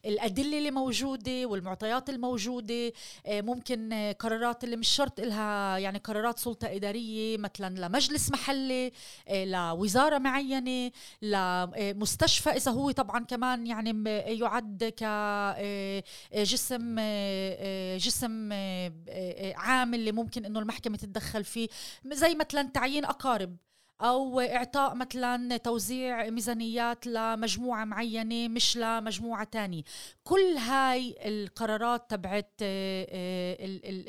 الأدلة 0.05 0.57
اللي 0.57 0.71
موجودة 0.71 1.45
والمعطيات 1.45 2.09
الموجودة. 2.09 2.93
ممكن 3.27 4.13
قرارات 4.19 4.63
اللي 4.63 4.75
مش 4.75 4.87
شرط 4.87 5.19
إلها 5.19 5.77
يعني 5.77 5.97
قرارات 5.97 6.39
سلطة 6.39 6.75
إدارية 6.75 7.37
مثلا 7.37 7.87
لمجلس 7.87 8.31
محلي 8.31 8.91
لوزارة 9.29 10.17
معينة 10.17 10.91
لمستشفى 11.21 12.49
إذا 12.49 12.71
هو 12.71 12.91
طبعا 12.91 13.25
كمان 13.25 13.67
يعني 13.67 14.03
يعد 14.39 14.83
كجسم 14.83 16.95
آه، 16.99 17.57
آه، 17.59 17.97
جسم 17.97 18.49
آه، 18.51 19.53
عام 19.55 19.93
اللي 19.93 20.11
ممكن 20.11 20.45
إنه 20.45 20.59
المحكمة 20.59 20.97
تتدخل 20.97 21.43
فيه. 21.43 21.67
زي 22.13 22.35
مثلا 22.35 22.69
تعيين 22.69 23.05
أقارب. 23.05 23.57
أو 24.01 24.39
إعطاء 24.39 24.95
مثلا 24.95 25.57
توزيع 25.57 26.29
ميزانيات 26.29 27.07
لمجموعة 27.07 27.85
معينة 27.85 28.47
مش 28.47 28.77
لمجموعة 28.77 29.43
تانية. 29.43 29.83
كل 30.23 30.57
هاي 30.57 31.15
القرارات 31.25 32.09
تبعت 32.09 32.51
آه، 32.61 33.07
آه، 33.09 33.55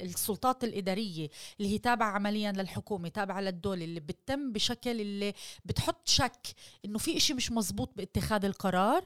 السلطات 0.05 0.65
الإدارية 0.65 1.29
اللي 1.61 1.73
هي 1.73 1.79
تابعة 1.79 2.11
عمليا 2.11 2.53
للحكومة 2.53 3.09
تابعة 3.09 3.41
للدولة 3.41 3.85
اللي 3.85 4.01
بتتم 4.01 4.53
بشكل 4.53 5.01
اللي 5.01 5.35
بتحط 5.65 6.09
شك 6.09 6.47
إنه 6.85 6.99
في 6.99 7.17
إشي 7.17 7.35
مش 7.35 7.53
مزبوط 7.53 7.91
باتخاذ 7.97 8.45
القرار. 8.45 9.05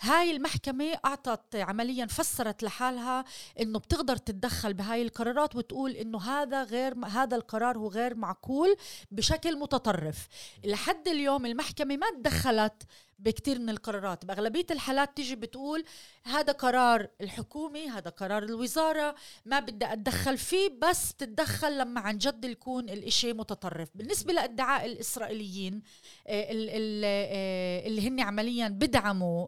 هاي 0.00 0.30
المحكمة 0.30 0.98
أعطت 1.04 1.56
عمليا 1.56 2.06
فسرت 2.06 2.62
لحالها 2.62 3.24
إنه 3.60 3.78
بتقدر 3.78 4.16
تتدخل 4.16 4.74
بهاي 4.74 5.02
القرارات 5.02 5.56
وتقول 5.56 5.90
إنه 5.90 6.18
هذا 6.22 6.62
غير 6.62 7.06
هذا 7.06 7.36
القرار 7.36 7.78
هو 7.78 7.88
غير 7.88 8.14
معقول 8.14 8.76
بشكل 9.10 9.58
متطرف. 9.58 10.19
لحد 10.64 11.08
اليوم 11.08 11.46
المحكمة 11.46 11.96
ما 11.96 12.06
تدخلت 12.10 12.82
بكثير 13.20 13.58
من 13.58 13.70
القرارات. 13.70 14.24
بأغلبية 14.24 14.66
الحالات 14.70 15.16
تيجي 15.16 15.36
بتقول 15.36 15.84
هذا 16.24 16.52
قرار 16.52 17.08
الحكومة 17.20 17.98
هذا 17.98 18.10
قرار 18.10 18.42
الوزارة 18.42 19.14
ما 19.44 19.60
بدي 19.60 19.92
أتدخل 19.92 20.38
فيه 20.38 20.70
بس 20.82 21.14
تتدخل 21.14 21.78
لما 21.78 22.00
عن 22.00 22.18
جد 22.18 22.44
يكون 22.44 22.88
الإشي 22.88 23.32
متطرف. 23.32 23.88
بالنسبة 23.94 24.32
لأدعاء 24.32 24.86
الإسرائيليين 24.86 25.82
آه، 26.26 26.42
آه، 26.50 27.86
اللي 27.86 28.08
هن 28.08 28.20
عمليا 28.20 28.68
بدعموا 28.68 29.46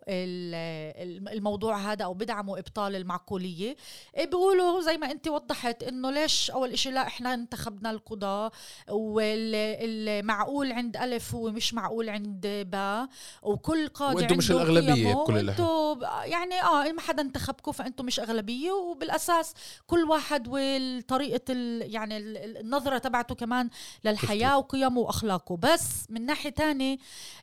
الموضوع 1.32 1.92
هذا 1.92 2.04
أو 2.04 2.14
بدعموا 2.14 2.58
إبطال 2.58 2.96
المعقولية 2.96 3.76
آه، 4.16 4.24
بيقولوا 4.24 4.80
زي 4.80 4.96
ما 4.96 5.10
أنت 5.10 5.28
وضحت 5.28 5.82
إنه 5.82 6.10
ليش 6.10 6.50
أول 6.50 6.72
إشي 6.72 6.90
لا 6.90 7.06
إحنا 7.06 7.34
انتخبنا 7.34 7.90
القضاة 7.90 8.50
والمعقول 8.88 10.72
عند 10.72 10.96
ألف 10.96 11.34
هو 11.34 11.50
مش 11.50 11.74
معقول 11.74 12.08
عند 12.08 12.66
باء 12.70 13.08
وكل 13.62 13.88
قاضي 13.88 14.16
وأنتم 14.16 14.36
مش 14.36 14.50
الأغلبية 14.50 15.14
بكل 15.14 15.48
أنتم 15.50 16.00
يعني 16.24 16.62
آه 16.62 16.92
ما 16.92 17.00
حدا 17.00 17.22
انتخبكم 17.22 17.72
فانتم 17.72 18.06
مش 18.06 18.20
أغلبية 18.20 18.72
وبالأساس 18.72 19.54
كل 19.86 20.04
واحد 20.04 20.48
والطريقة 20.48 21.44
يعني 21.80 22.16
النظرة 22.60 22.98
تبعته 22.98 23.34
كمان 23.34 23.70
للحياة 24.04 24.58
وقيمه 24.58 25.00
وأخلاقه. 25.00 25.56
بس 25.56 25.86
من 26.08 26.26
ناحية 26.26 26.50
تانية 26.50 26.96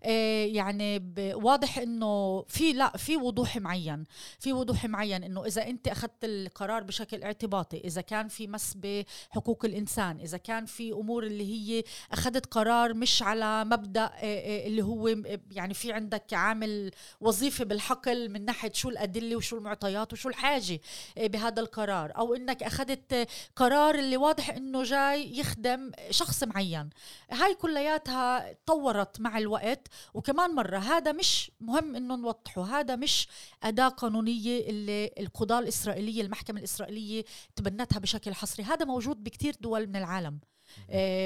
آه 0.04 0.46
يعني 0.46 1.14
واضح 1.36 1.78
إنه 1.78 2.42
في 2.48 2.74
لا 2.74 2.98
في 2.98 3.18
وضوح 3.18 3.58
معين. 3.58 4.04
في 4.40 4.54
وضوح 4.54 4.86
معين 4.86 5.24
إنه 5.24 5.46
إذا 5.46 5.68
أنت 5.68 5.88
أخذت 5.88 6.24
القرار 6.24 6.84
بشكل 6.84 7.24
اعتباطي 7.24 7.78
إذا 7.78 8.02
كان 8.02 8.28
في 8.28 8.48
مس 8.48 8.74
بحقوق 8.76 9.66
الإنسان 9.66 10.20
إذا 10.20 10.38
كان 10.38 10.66
في 10.66 10.92
أمور 10.92 11.24
اللي 11.24 11.44
هي 11.54 11.84
أخذت 12.12 12.46
قرار 12.46 12.94
مش 12.94 13.24
على 13.24 13.66
مبدأ 13.66 14.06
آه، 14.06 14.10
آه، 14.24 14.68
اللي 14.68 14.82
هو 14.82 15.08
يعني 15.52 15.74
في 15.74 15.94
عند 15.94 16.09
عندك 16.10 16.34
عامل 16.34 16.92
وظيفه 17.22 17.66
بالحقل 17.66 18.30
من 18.30 18.46
ناحية 18.46 18.72
شو 18.74 18.90
الأدلة 18.90 19.36
وشو 19.36 19.58
المعطيات 19.58 20.14
وشو 20.14 20.30
الحاجة 20.30 20.80
آه، 21.18 21.28
بهذا 21.28 21.62
القرار. 21.62 22.18
أو 22.18 22.36
إنك 22.36 22.64
أخذت 22.64 23.28
قرار 23.56 23.96
اللي 23.96 24.18
واضح 24.18 24.50
إنه 24.50 24.84
جاي 24.84 25.38
يخدم 25.40 25.92
شخص 26.10 26.44
معين. 26.44 26.90
هاي 27.32 27.56
كلياتها 27.56 28.54
تطورت 28.54 29.20
مع 29.22 29.38
الوقت. 29.38 29.88
وكمان 30.14 30.56
مرة 30.56 30.78
هذا 30.78 31.12
مش 31.12 31.52
مهم 31.60 31.96
إنه 31.96 32.16
نوضحه 32.16 32.80
هذا 32.80 32.96
مش 32.96 33.28
أداة 33.64 33.88
قانونية 33.88 34.70
اللي 34.70 35.12
القضاة 35.20 35.60
الإسرائيلية 35.60 36.22
المحكمة 36.22 36.60
الإسرائيلية 36.60 37.26
تبنتها 37.56 38.00
بشكل 38.00 38.34
حصري. 38.34 38.64
هذا 38.64 38.86
موجود 38.86 39.24
بكثير 39.24 39.56
دول 39.62 39.88
من 39.88 39.96
العالم. 39.96 40.40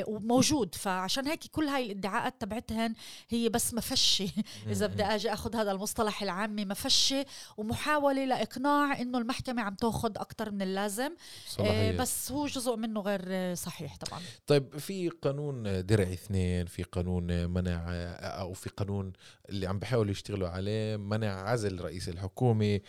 وموجود. 0.07 0.75
فعشان 0.75 1.27
هيك 1.27 1.43
كل 1.51 1.67
هاي 1.67 1.85
الادعاءات 1.85 2.41
تبعتهن 2.41 2.93
هي 3.29 3.49
بس 3.49 3.73
مفشة. 3.73 4.29
إذا 4.71 4.87
بدي 4.87 5.03
أجي 5.03 5.33
أخذ 5.33 5.55
هذا 5.55 5.71
المصطلح 5.71 6.23
العامي 6.23 6.65
مفشة 6.65 7.25
ومحاولة 7.57 8.25
لإقناع 8.25 9.01
إنه 9.01 9.17
المحكمة 9.17 9.61
عم 9.61 9.75
تأخذ 9.75 10.11
أكثر 10.17 10.51
من 10.51 10.61
اللازم. 10.61 11.11
آه 11.59 11.91
بس 11.91 12.31
هو 12.31 12.45
جزء 12.45 12.75
منه 12.75 13.01
غير 13.01 13.55
صحيح 13.55 13.97
طبعا. 13.97 14.21
طيب 14.47 14.77
في 14.77 15.09
قانون 15.09 15.85
درع 15.85 16.03
اثنين 16.03 16.65
في 16.65 16.83
قانون 16.83 17.49
منع 17.49 17.83
أو 18.19 18.53
في 18.53 18.69
قانون 18.69 19.13
اللي 19.49 19.67
عم 19.67 19.79
بحاولوا 19.79 20.11
يشتغلوا 20.11 20.49
عليه 20.49 20.97
منع 20.97 21.49
عزل 21.49 21.81
رئيس 21.81 22.09
الحكومة. 22.09 22.79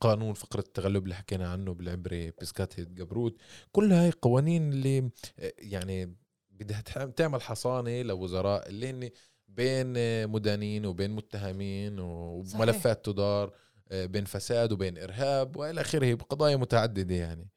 قانون 0.00 0.34
فقرة 0.34 0.60
التغلب 0.60 1.04
اللي 1.04 1.14
حكينا 1.14 1.48
عنه 1.48 1.74
بالعبري 1.74 2.32
بسكات 2.40 2.80
جبروت. 2.80 3.36
كل 3.72 3.92
هاي 3.92 4.10
قوانين 4.22 4.72
اللي 4.72 5.10
يعني 5.58 6.16
بدها 6.50 6.80
تعمل 7.16 7.42
حصانة 7.42 8.02
لوزراء 8.02 8.68
اللي 8.68 8.90
هن 8.90 9.10
بين 9.48 9.92
مدانين 10.28 10.86
وبين 10.86 11.10
متهمين 11.10 11.98
وملفات 11.98 13.04
تدار 13.04 13.52
آه، 13.90 14.06
بين 14.06 14.24
فساد 14.24 14.72
وبين 14.72 14.98
إرهاب 14.98 15.56
وإلى 15.56 15.80
آخره 15.80 16.14
بقضايا 16.14 16.56
متعددة 16.56 17.14
يعني. 17.14 17.48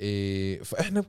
إيه، 0.00 0.62
فإحنا 0.62 1.04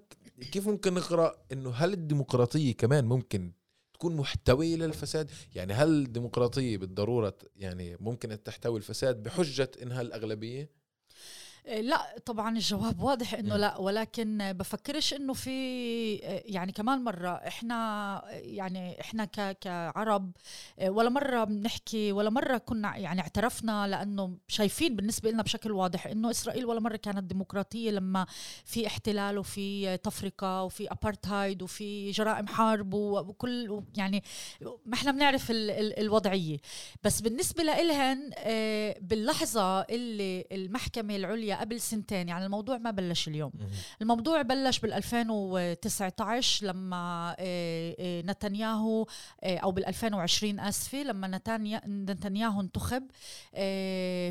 كيف 0.51 0.67
ممكن 0.67 0.93
نقرأ 0.93 1.35
إنه 1.51 1.69
هل 1.69 1.93
الديمقراطية 1.93 2.73
كمان 2.73 3.05
ممكن 3.05 3.51
تكون 3.93 4.15
محتوية 4.15 4.75
للفساد؟ 4.75 5.31
يعني 5.55 5.73
هل 5.73 5.89
الديمقراطية 5.89 6.77
بالضرورة 6.77 7.37
يعني 7.55 7.97
ممكن 7.99 8.43
تحتوي 8.43 8.77
الفساد 8.77 9.23
بحجة 9.23 9.71
إنها 9.81 10.01
الأغلبية؟ 10.01 10.61
آه، 10.61 10.69
لا 11.67 12.15
طبعا 12.25 12.55
الجواب 12.55 13.01
واضح 13.01 13.33
إنه 13.33 13.57
لا 13.57 13.77
ولكن 13.77 14.53
بفكرش 14.53 15.13
إنه 15.13 15.33
في 15.33 15.49
آه، 16.23 16.43
يعني 16.45 16.71
كمان 16.71 17.03
مرة 17.03 17.29
إحنا 17.29 18.21
يعني 18.31 19.01
إحنا 19.01 19.25
كعرب 19.61 20.31
آه، 20.79 20.89
ولا 20.89 21.09
مرة 21.09 21.43
بنحكي 21.43 22.11
ولا 22.11 22.29
مرة 22.29 22.57
كنا 22.57 22.97
يعني 22.97 23.21
اعترفنا 23.21 23.87
لأنه 23.87 24.37
شايفين 24.47 24.95
بالنسبة 24.95 25.31
لنا 25.31 25.43
بشكل 25.43 25.71
واضح 25.71 26.07
إنه 26.07 26.31
إسرائيل 26.31 26.65
ولا 26.65 26.79
مرة 26.79 26.95
كانت 26.95 27.23
ديمقراطية 27.23 27.91
لما 27.91 28.25
في 28.65 28.87
احتلال 28.87 29.37
وفي 29.37 29.97
تفرقة 29.97 30.63
وفي 30.63 30.91
ابارتهايد 30.91 31.61
وفي 31.61 32.11
جرائم 32.11 32.47
حرب 32.47 32.93
وكل 32.93 33.83
يعني 33.97 34.23
ما 34.85 34.93
إحنا 34.93 35.11
بنعرف 35.11 35.45
الوضعية. 35.49 36.57
بس 37.03 37.21
بالنسبة 37.21 37.63
لإلهن 37.63 38.31
باللحظة 39.01 39.81
اللي 39.81 40.45
المحكمة 40.51 41.15
العليا 41.15 41.56
قبل 41.59 41.81
سنتين 41.81 42.29
يعني 42.29 42.45
الموضوع 42.45 42.77
ما 42.77 42.91
بلش 42.91 43.27
اليوم. 43.27 43.51
الموضوع 44.01 44.41
بلش 44.41 44.79
بال 44.79 44.93
2019 44.93 46.65
لما 46.67 47.35
آه، 47.39 47.95
آه، 47.99 48.21
نتنياهو 48.21 49.05
آه، 49.43 49.57
أو 49.57 49.71
بال 49.71 49.85
2020 49.85 50.59
آسفة 50.59 51.03
لما 51.03 51.41
نتنياهو 51.87 52.61
انتخب 52.61 53.03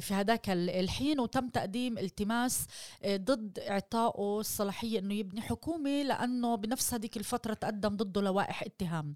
في 0.01 0.09
هذاك 0.15 0.51
ال- 0.51 0.71
الحين 0.71 1.21
وتم 1.21 1.49
تقديم 1.49 1.99
التماس 1.99 2.67
ضد 3.07 3.59
إعطائه 3.59 4.41
الصلاحية 4.41 4.99
إنه 4.99 5.15
يبني 5.15 5.41
حكومة 5.41 6.03
لأنه 6.03 6.55
بنفس 6.55 6.95
هذيك 6.95 7.17
الفترة 7.17 7.55
تقدم 7.55 7.97
ضده 7.97 8.21
لوائح 8.21 8.63
اتهام 8.63 9.15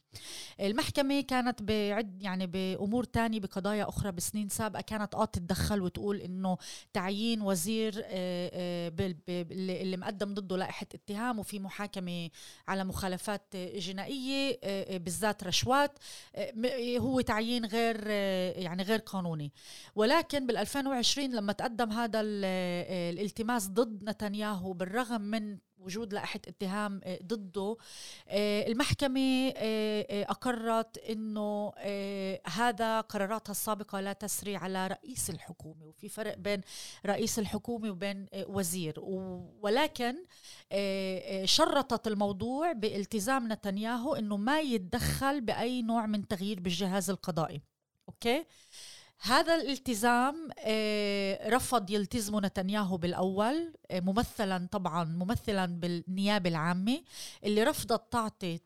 المحكمة 0.60 1.20
كانت 1.20 1.62
بعد 1.62 2.22
يعني 2.22 2.46
بأمور 2.46 3.04
تانية 3.04 3.40
بقضايا 3.40 3.88
أخرى 3.88 4.12
بسنين 4.12 4.48
سابقة 4.48 4.80
كانت 4.80 5.14
آه 5.14 5.24
تتدخل 5.24 5.82
وتقول 5.82 6.16
إنه 6.20 6.56
تعيين 6.92 7.42
وزير 7.42 7.99
اللي 8.08 9.82
اللي 9.82 9.96
مقدم 9.96 10.34
ضده 10.34 10.56
لائحة 10.56 10.86
اتهام 10.94 11.38
وفي 11.38 11.58
محاكمة 11.58 12.30
على 12.68 12.84
مخالفات 12.84 13.42
آه، 13.54 13.78
جنائيه 13.78 14.58
آه، 14.64 14.94
آه، 14.94 14.98
بالذات 14.98 15.44
رشوات 15.44 15.98
آه، 16.34 16.52
هو 16.98 17.20
تعيين 17.20 17.64
غير 17.64 18.00
آه، 18.06 18.52
يعني 18.60 18.82
غير 18.82 18.98
قانوني. 18.98 19.52
ولكن 19.94 20.46
بال 20.46 20.56
2020 20.56 21.34
لما 21.34 21.52
تقدم 21.52 21.90
هذا 21.92 22.20
ال- 22.20 22.42
آه، 22.44 23.10
الالتماس 23.10 23.68
ضد 23.68 24.04
نتنياهو 24.04 24.72
بالرغم 24.72 25.20
من 25.20 25.58
وجود 25.80 26.12
لائحة 26.12 26.40
اتهام 26.48 27.00
آه، 27.04 27.18
ضده. 27.22 27.76
آه، 28.28 28.66
المحكمة 28.66 29.52
آه، 29.56 30.22
أقرت 30.22 30.98
أنه 30.98 31.72
هذا 32.46 33.00
قراراتها 33.00 33.50
السابقة 33.50 34.00
لا 34.00 34.12
تسري 34.12 34.56
على 34.56 34.86
رئيس 34.86 35.30
الحكومة 35.30 35.86
وفي 35.86 36.08
فرق 36.08 36.38
بين 36.38 36.60
رئيس 37.06 37.38
الحكومة 37.38 37.90
وبين 37.90 38.26
وزير. 38.34 39.00
ولكن 39.60 40.16
شرطت 41.44 42.06
الموضوع 42.06 42.72
بالتزام 42.72 43.52
نتنياهو 43.52 44.14
أنه 44.14 44.36
ما 44.36 44.60
يتدخل 44.60 45.40
بأي 45.40 45.82
نوع 45.82 46.06
من 46.06 46.28
تغيير 46.28 46.60
بالجهاز 46.60 47.10
القضائي. 47.10 47.60
أوكي؟ 48.08 48.44
هذا 49.22 49.54
الالتزام 49.54 50.50
آه، 50.58 51.48
رفض 51.48 51.90
يلتزمه 51.90 52.40
نتنياهو 52.40 52.96
بالأول 52.96 53.72
آه، 53.90 54.00
ممثلا 54.00 54.68
طبعا 54.72 55.04
ممثلا 55.04 55.66
بالنيابة 55.66 56.50
العامة 56.50 57.02
اللي 57.44 57.64
رفضت 57.64 58.12
تعطي 58.12 58.60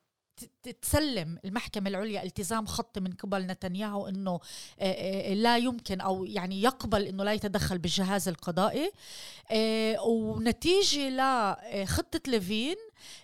تسلم 0.82 1.38
المحكمة 1.44 1.88
العليا 1.88 2.22
التزام 2.22 2.66
خطي 2.66 3.00
من 3.00 3.12
قبل 3.12 3.46
نتنياهو 3.46 4.08
إنه 4.08 4.40
آه، 4.80 5.34
لا 5.34 5.58
يمكن 5.58 6.00
أو 6.00 6.24
يعني 6.24 6.62
يقبل 6.62 7.02
إنه 7.02 7.24
لا 7.24 7.32
يتدخل 7.32 7.78
بالجهاز 7.78 8.28
القضائي. 8.28 8.90
ونتيجة 10.06 11.08
لخطة 11.10 12.20
ليفين 12.26 12.76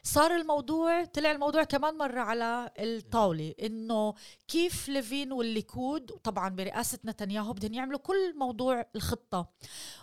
صار 0.03 0.37
الموضوع 0.37 1.05
طلع 1.05 1.31
الموضوع 1.31 1.65
كمان 1.65 1.99
مرة 1.99 2.21
على 2.21 2.71
الطاولة 2.79 3.55
إنه 3.63 4.15
كيف 4.49 4.89
ليفين 4.89 5.33
والليكود 5.33 6.11
طبعا 6.11 6.49
برئاسة 6.49 6.99
نتنياهو 7.05 7.53
بدهم 7.53 7.75
يعملوا 7.75 7.99
كل 7.99 8.35
موضوع 8.37 8.87
الخطة. 8.97 9.49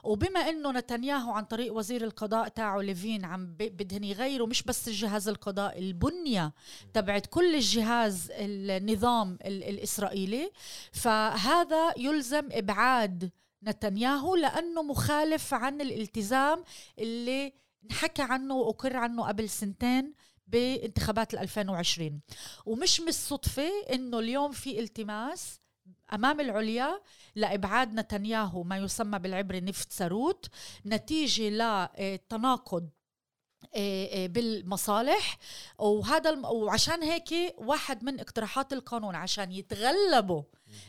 وبما 0.04 0.40
إنه 0.40 0.72
نتنياهو 0.72 1.32
عن 1.32 1.44
طريق 1.46 1.74
وزير 1.74 2.04
القضاء 2.04 2.48
تاعه 2.48 2.82
ليفين 2.82 3.26
عم 3.26 3.46
ب- 3.46 3.58
بدهن 3.78 4.04
يغيروا 4.04 4.48
مش 4.48 4.64
بس 4.64 4.88
الجهاز 4.88 5.28
القضائي 5.28 5.80
البنية 5.80 6.54
تبعت 6.94 7.26
كل 7.26 7.56
الجهاز 7.56 8.28
النظام 8.32 9.38
ال- 9.46 9.64
الإسرائيلي. 9.64 10.52
فهذا 10.92 11.94
يلزم 11.98 12.50
إبعاد 12.52 13.32
نتنياهو 13.64 14.36
لأنه 14.36 14.84
مخالف 14.84 15.54
عن 15.54 15.82
الالتزام 15.82 16.64
اللي 17.00 17.54
انحكى 17.92 18.22
عنه 18.22 18.56
وأقر 18.56 18.98
عنه 18.98 19.28
قبل 19.28 19.50
سنتين 19.50 20.14
بانتخابات 20.48 21.34
ال 21.34 21.40
2020 21.40 22.22
ومش 22.66 23.00
من 23.00 23.08
الصدفة 23.08 23.70
إنه 23.94 24.20
اليوم 24.20 24.52
في 24.52 24.80
التماس 24.80 25.60
أمام 26.14 26.40
العليا 26.40 27.02
لإبعاد 27.36 27.94
نتنياهو 27.94 28.64
ما 28.64 28.78
يسمى 28.78 29.20
بالعبري 29.20 29.62
نفط 29.62 29.92
ساروت 29.92 30.50
نتيجة 30.86 31.50
لتناقض 31.50 32.90
آه، 33.76 34.06
آه، 34.06 34.28
بالمصالح 34.28 35.38
وهذا. 35.78 36.48
وعشان 36.48 37.04
هيك 37.04 37.56
واحد 37.58 38.04
من 38.04 38.20
اقتراحات 38.20 38.74
القانون 38.74 39.16
عشان 39.16 39.52
يتغلبوا 39.52 40.44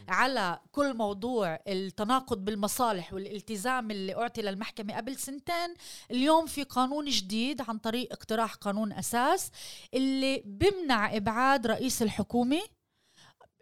على 0.09 0.61
كل 0.73 0.95
موضوع 0.97 1.61
التناقض 1.69 2.45
بالمصالح 2.45 3.13
والالتزام 3.13 3.91
اللي 3.91 4.15
أعطي 4.15 4.43
للمحكمة 4.43 4.97
قبل 4.97 5.17
سنتين. 5.17 5.75
اليوم 6.11 6.47
في 6.47 6.63
قانون 6.63 7.05
جديد 7.05 7.61
عن 7.61 7.79
طريق 7.79 8.13
اقتراح 8.13 8.55
قانون 8.55 8.93
أساس 8.93 9.51
اللي 9.95 10.43
بمنع 10.47 11.17
إبعاد 11.17 11.67
رئيس 11.67 12.03
الحكومة 12.03 12.61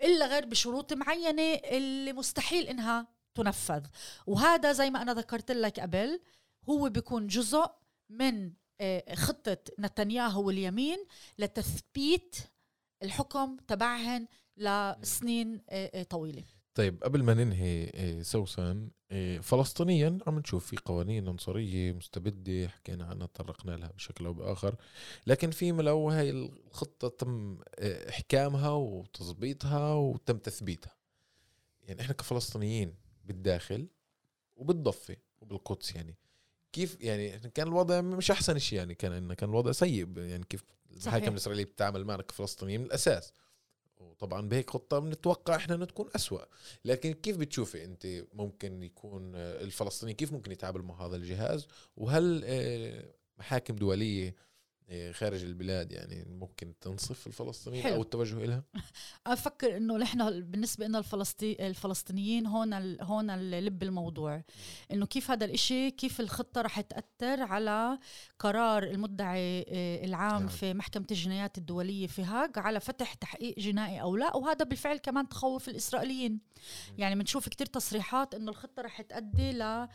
إلا 0.02 0.26
غير 0.26 0.44
بشروط 0.46 0.92
معينة 0.92 1.54
اللي 1.54 2.12
مستحيل 2.12 2.66
إنها 2.68 3.06
تنفذ. 3.34 3.82
وهذا 4.26 4.72
زي 4.72 4.90
ما 4.90 5.02
أنا 5.02 5.14
ذكرت 5.14 5.50
لك 5.50 5.80
قبل 5.80 6.20
هو 6.68 6.88
بيكون 6.88 7.26
جزء 7.26 7.70
من 8.10 8.52
آه، 8.80 9.14
خطة 9.14 9.58
نتنياهو 9.78 10.46
واليمين 10.46 10.98
لتثبيت 11.38 12.36
الحكم 13.02 13.56
تبعهن 13.56 14.26
لسنين 14.57 15.61
آه، 15.70 15.90
آه، 15.94 16.02
طويلة. 16.02 16.44
طيب 16.74 17.04
قبل 17.04 17.22
ما 17.22 17.34
ننهي 17.34 17.84
إيه، 17.84 18.22
سوسن 18.22 18.90
فلسطينيا 19.42 20.18
عم 20.26 20.38
نشوف 20.38 20.66
في 20.66 20.76
قوانين 20.84 21.28
عنصرية 21.28 21.92
مستبدة 21.92 22.68
حكينا 22.68 23.04
عنها 23.04 23.26
تطرقنا 23.26 23.76
لها 23.76 23.92
بشكل 23.92 24.26
أو 24.26 24.32
بآخر. 24.32 24.76
لكن 25.26 25.50
في 25.50 25.72
ملو 25.72 26.11
هاي 26.11 26.30
الخطة 26.30 27.09
تم 27.09 27.59
إحكامها 28.09 28.70
وتظبيطها 28.70 29.94
وتم 29.94 30.38
تثبيتها. 30.38 30.96
يعني 31.82 32.00
إحنا 32.00 32.14
كفلسطينيين 32.14 32.94
بالداخل 33.24 33.88
وبالضفة 34.57 35.16
وبالقدس 35.40 35.94
يعني. 35.94 36.16
كيف 36.72 36.96
يعني 37.00 37.38
كان 37.38 37.68
الوضع 37.68 38.00
مش 38.00 38.30
أحسن 38.30 38.59
شيء 38.59 38.78
يعني 38.78 38.94
كان 38.94 39.12
إنه 39.12 39.34
كان 39.34 39.48
الوضع 39.48 39.72
سيء 39.72 40.18
يعني 40.18 40.44
كيف 40.44 40.64
صحيح. 40.90 41.14
المحاكم 41.14 41.32
الإسرائيلية 41.32 41.64
بتتعامل 41.64 42.04
معنا 42.04 42.22
كفلسطينيين 42.22 42.80
من 42.80 42.86
الأساس. 42.86 43.32
وطبعا 44.01 44.49
بهيك 44.49 44.70
خطة 44.70 44.99
بنتوقع 44.99 45.57
إحنا 45.57 45.74
انها 45.74 45.86
تكون 45.86 46.09
أسوأ. 46.16 46.40
لكن 46.84 47.12
كيف 47.12 47.36
بتشوفي 47.36 47.84
أنت 47.84 48.07
ممكن 48.32 48.82
يكون 48.82 49.32
آه، 49.34 49.62
الفلسطيني 49.62 50.14
كيف 50.14 50.32
ممكن 50.32 50.53
يتعامل 50.53 50.82
مع 50.82 51.07
هذا 51.07 51.16
الجهاز؟ 51.16 51.66
وهل 51.97 52.42
آه، 52.44 53.05
محاكم 53.38 53.76
دولية 53.76 54.34
خارج 55.12 55.45
البلاد 55.45 55.93
يعني 55.93 56.24
ممكن 56.28 56.72
تنصف 56.80 57.26
الفلسطينيين 57.26 57.82
حلو. 57.84 57.95
أو 57.95 58.03
التوجه 58.03 58.45
لها 58.45 58.62
أفكر 59.26 59.76
إنه 59.76 59.97
نحن 59.97 60.41
بالنسبة 60.41 60.87
لنا 60.87 60.99
الفلسطي 60.99 61.66
الفلسطينيين 61.66 62.47
هون 62.47 62.74
ال- 62.74 63.03
هون 63.03 63.51
لب 63.51 63.82
الموضوع. 63.82 64.43
إنه 64.93 65.07
كيف 65.07 65.30
هذا 65.30 65.45
الإشي 65.45 65.91
كيف 65.91 66.20
الخطة 66.20 66.61
رح 66.61 66.80
تأثر 66.80 67.43
على 67.43 67.99
قرار 68.39 68.82
المدعي 68.82 69.61
آه، 69.68 70.05
العام 70.05 70.39
نعم. 70.41 70.49
في 70.49 70.74
محكمة 70.74 71.07
الجنايات 71.11 71.59
الدولية 71.59 72.07
في 72.07 72.22
هاج 72.24 72.51
على 72.59 72.80
فتح 72.80 73.14
تحقيق 73.14 73.59
جنائي 73.59 74.01
أو 74.01 74.16
لا؟ 74.16 74.37
وهذا 74.37 74.64
بالفعل 74.64 74.97
كمان 74.97 75.28
تخوف 75.28 75.68
الإسرائيليين. 75.68 76.41
يعني 76.99 77.14
بنشوف 77.14 77.49
كتير 77.49 77.66
تصريحات 77.66 78.34
إنه 78.34 78.51
الخطة 78.51 78.82
رح 78.82 79.03
تؤدي 79.03 79.53
ل 79.53 79.89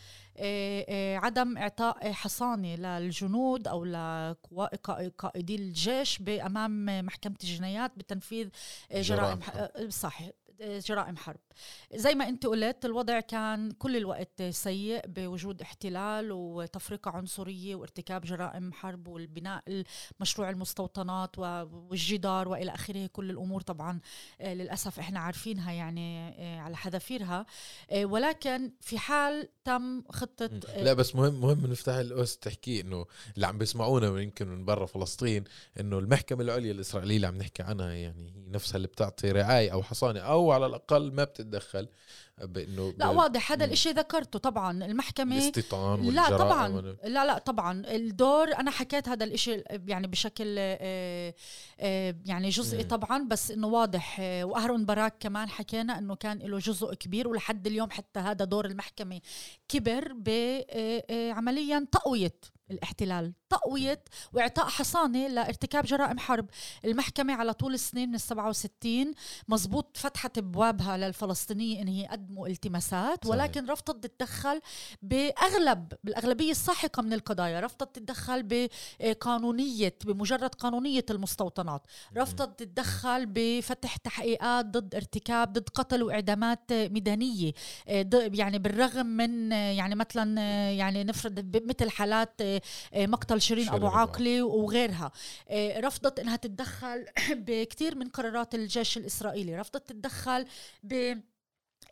عدم 1.18 1.58
إعطاء 1.58 2.12
حصانة 2.12 2.76
للجنود 2.76 3.68
أو 3.68 3.86
لقائدي 3.86 5.56
الجيش 5.56 6.18
بأمام 6.20 7.06
محكمة 7.06 7.36
الجنايات 7.44 7.92
بتنفيذ 7.98 8.50
آه، 8.92 9.02
جرائم 9.02 9.22
جرائم 9.22 9.42
حرب. 9.42 9.58
آه، 9.58 9.90
صح 9.90 10.22
آه، 10.22 10.34
جرائم 10.62 11.18
حرب. 11.18 11.40
زي 11.96 12.16
ما 12.16 12.30
انت 12.30 12.46
قلت 12.46 12.86
الوضع 12.86 13.20
كان 13.20 13.72
كل 13.72 13.98
الوقت 13.98 14.42
سيء 14.44 15.02
بوجود 15.08 15.62
احتلال 15.62 16.32
وتفرقة 16.32 17.12
عنصرية 17.12 17.76
وارتكاب 17.76 18.22
جرائم 18.22 18.74
حرب 18.74 19.08
والبناء 19.08 19.64
مشروع 20.20 20.50
المستوطنات 20.50 21.40
والجدار 21.40 22.48
وإلى 22.48 22.74
آخره. 22.74 23.08
كل 23.08 23.30
الأمور 23.30 23.62
طبعا 23.62 24.00
آه، 24.42 24.54
للأسف 24.54 25.00
إحنا 25.00 25.20
عارفينها 25.20 25.72
يعني 25.72 26.30
آه، 26.30 26.60
على 26.60 26.78
حذافيرها. 26.78 27.46
آه، 27.92 28.06
ولكن 28.06 28.72
في 28.82 28.98
حال 28.98 29.50
تم 29.64 30.04
خطة 30.10 30.50
آه، 30.70 30.84
لا 30.84 30.94
بس 30.94 31.16
مهم 31.16 31.42
مهم 31.42 31.68
نفتح 31.68 31.94
الأس 31.94 32.38
تحكي 32.38 32.82
إنه 32.82 33.06
اللي 33.36 33.48
عم 33.48 33.58
بيسمعونا 33.58 34.22
يمكن 34.22 34.48
من 34.48 34.66
برا 34.66 34.86
فلسطين 34.86 35.44
إنه 35.80 36.00
المحكمة 36.00 36.42
العليا 36.44 36.72
الإسرائيلية 36.72 37.16
اللي 37.16 37.28
عم 37.28 37.38
نحكي 37.38 37.64
عنها 37.64 37.92
يعني 37.92 38.02
هي 38.08 38.14
نفسها 38.48 38.76
اللي 38.78 38.88
بتعطي 38.88 39.32
رعاية 39.32 39.74
أو 39.74 39.84
حصانة 39.84 40.20
أو 40.52 40.56
على 40.56 40.66
الأقل 40.66 41.12
ما 41.12 41.24
بتتدخل 41.24 41.88
بإنه 42.38 42.94
لا 42.98 43.08
واضح 43.08 43.52
هذا. 43.52 43.66
الإشي 43.66 43.90
ذكرته 43.90 44.40
طبعا 44.40 44.86
المحكمة 44.86 45.36
الاستيطان 45.36 46.10
لا 46.10 46.38
طبعا 46.38 46.68
لا 47.04 47.26
لا 47.26 47.38
طبعا 47.38 47.84
الدور 47.88 48.56
أنا 48.56 48.72
حكيت 48.72 49.10
هذا 49.10 49.24
الإشي 49.24 49.64
يعني 49.70 50.08
بشكل 50.08 50.56
آه، 50.58 51.34
آه، 51.80 52.16
يعني 52.26 52.50
جزئي. 52.50 52.84
طبعا 52.84 53.28
بس 53.28 53.52
إنه 53.52 53.68
واضح 53.68 54.18
آه، 54.20 54.44
وأهرون 54.44 54.86
باراك 54.86 55.16
كمان 55.20 55.50
حكينا 55.50 55.98
إنه 55.98 56.16
كان 56.16 56.38
له 56.38 56.58
جزء 56.58 56.94
كبير 56.94 57.28
ولحد 57.28 57.68
اليوم 57.68 57.90
حتى 57.90 58.20
هذا 58.20 58.46
دور 58.46 58.66
المحكمة 58.66 59.22
كبر 59.68 60.14
بعمليا 60.14 61.88
تقوية 61.92 62.36
الاحتلال 62.72 63.34
تقوية 63.52 64.04
وإعطاء 64.34 64.66
حصانة 64.66 65.28
لارتكاب 65.28 65.86
جرائم 65.86 66.20
حرب. 66.20 66.46
المحكمة 66.86 67.34
على 67.34 67.54
طول 67.54 67.74
السنين 67.74 68.12
من 68.12 68.18
67 68.18 69.14
مزبوط 69.48 69.98
فتحت 69.98 70.38
أبوابها 70.38 70.98
للفلسطينية 70.98 71.82
إن 71.82 71.88
هي 71.88 72.04
يقدموا 72.04 72.48
التماسات 72.48 73.26
صحيح. 73.26 73.32
ولكن 73.32 73.66
رفضت 73.66 74.04
تتدخل 74.04 74.62
بأغلب 75.02 75.94
بالأغلبية 76.04 76.52
الساحقة 76.52 77.02
من 77.02 77.14
القضايا. 77.14 77.60
رفضت 77.60 77.96
تتدخل 77.96 78.44
بقانونية 78.44 79.96
بمجرد 80.06 80.56
قانونية 80.56 81.06
المستوطنات. 81.10 81.82
رفضت 82.18 82.60
تتدخل 82.60 83.26
بفتح 83.26 83.96
تحقيقات 83.98 84.66
ضد 84.66 84.96
ارتكاب 84.96 85.54
ضد 85.54 85.70
قتل 85.70 86.04
وإعدامات 86.04 86.74
ميدانية. 86.74 87.54
يعني 88.12 88.60
بالرغم 88.60 89.06
من 89.06 89.52
يعني 89.52 89.96
مثلا 89.96 90.42
يعني 90.72 91.04
نفرض 91.04 91.62
مثل 91.70 91.90
حالات 91.90 92.42
مقتل 92.96 93.41
شيرين 93.42 93.66
شيرين 93.66 93.84
أبو 93.84 93.88
عاقلة 93.88 94.44
وغيرها. 94.44 95.12
آه، 95.50 95.80
رفضت 95.80 96.20
إنها 96.20 96.36
تتدخل 96.36 97.06
بكثير 97.32 97.96
من 97.96 98.08
قرارات 98.10 98.56
الجيش 98.56 98.98
الإسرائيلي. 98.98 99.56
رفضت 99.60 99.90
تتدخل 99.90 100.46
ب 100.84 101.18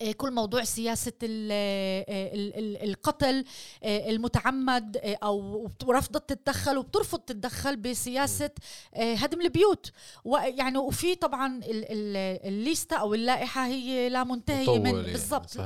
آه، 0.01 0.11
كل 0.11 0.31
موضوع 0.31 0.63
سياسة 0.63 1.11
آه، 1.23 2.05
ال- 2.33 2.55
ال- 2.59 2.89
القتل 2.89 3.43
المتعمد 3.83 4.97
أو 5.03 5.67
ورفضت 5.85 6.29
تتدخل 6.29 6.77
وبترفض 6.77 7.19
تتدخل 7.19 7.75
بسياسة 7.75 8.49
هدم 8.95 9.41
البيوت. 9.41 9.91
ويعني 10.25 10.77
وفي 10.77 11.15
طبعا 11.15 11.57
ال- 11.57 11.63
ال- 11.91 12.47
الليستة 12.47 12.95
أو 12.95 13.13
اللائحة 13.13 13.65
هي 13.65 14.09
لا 14.09 14.23
منتهية 14.23 14.79
من 14.79 14.85
يعني، 14.95 15.11
بالضبط. 15.11 15.57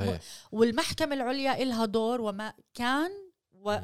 والمحكمة 0.52 1.14
العليا 1.14 1.62
إلها 1.62 1.84
دور 1.84 2.20
وما 2.20 2.52
كان 2.74 3.10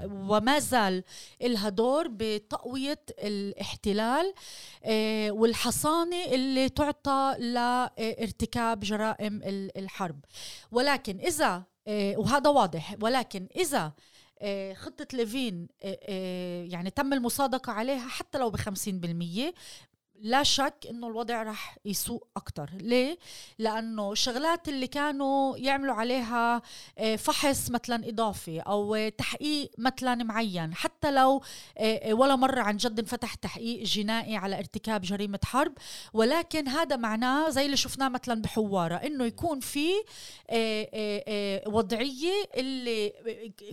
وما 0.05 0.59
زال 0.59 1.05
إلها 1.43 1.69
دور 1.69 2.09
بتقوية 2.11 3.01
الاحتلال 3.19 4.35
آه، 4.85 5.31
والحصانة 5.31 6.25
اللي 6.25 6.69
تعطى 6.69 7.35
لارتكاب 7.39 8.81
جرائم 8.81 9.43
ال- 9.43 9.79
الحرب. 9.79 10.21
ولكن 10.73 11.21
إذا 11.21 11.63
آه، 11.89 12.17
وهذا 12.17 12.51
واضح 12.51 12.97
ولكن 13.03 13.49
إذا 13.57 13.93
آه، 14.43 14.75
خطة 14.75 15.07
ليفين 15.13 15.69
يعني 16.71 16.91
تم 16.91 17.13
المصادقة 17.13 17.73
عليها 17.73 18.09
حتى 18.09 18.39
لو 18.39 18.51
بخمسين 18.51 19.01
بالمية 19.01 19.55
لا 20.23 20.43
شك 20.43 20.75
إنه 20.91 21.07
الوضع 21.07 21.43
رح 21.43 21.77
يسوء 21.85 22.23
أكثر 22.37 22.71
ليه؟ 22.81 23.19
لأنه 23.59 24.13
الشغلات 24.13 24.69
اللي 24.69 24.87
كانوا 24.87 25.57
يعملوا 25.57 25.95
عليها 25.95 26.63
آه، 26.99 27.17
فحص 27.17 27.71
مثلا 27.71 28.09
إضافي 28.09 28.61
أو 28.61 29.09
تحقيق 29.09 29.71
مثلا 29.79 30.15
معين. 30.15 30.75
حتى 30.75 31.11
لو 31.11 31.43
آه، 31.79 32.11
آه، 32.11 32.15
ولا 32.15 32.37
مرة 32.37 32.61
عن 32.61 32.77
جد 32.77 32.99
انفتح 32.99 33.35
تحقيق 33.35 33.83
جنائي 33.83 34.37
على 34.37 34.59
ارتكاب 34.59 35.01
جريمة 35.01 35.41
حرب. 35.45 35.73
ولكن 36.13 36.69
هذا 36.69 36.97
معناه 36.97 37.51
زي 37.51 37.67
اللي 37.67 37.77
شفناه 37.77 38.09
مثلا 38.09 38.43
بحوارة 38.43 38.95
إنه 38.95 39.25
يكون 39.25 39.61
في 39.61 39.91
وضعية 41.67 42.33
اللي 42.57 43.13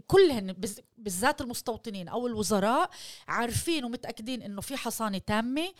كلهن 0.07 0.55
بالذات 0.97 1.41
المستوطنين 1.41 2.07
أو 2.07 2.27
الوزراء 2.27 2.89
عارفين 3.27 3.85
ومتأكدين 3.85 4.41
إنه 4.41 4.61
في 4.61 4.77
حصانة 4.77 5.17
تامة 5.17 5.73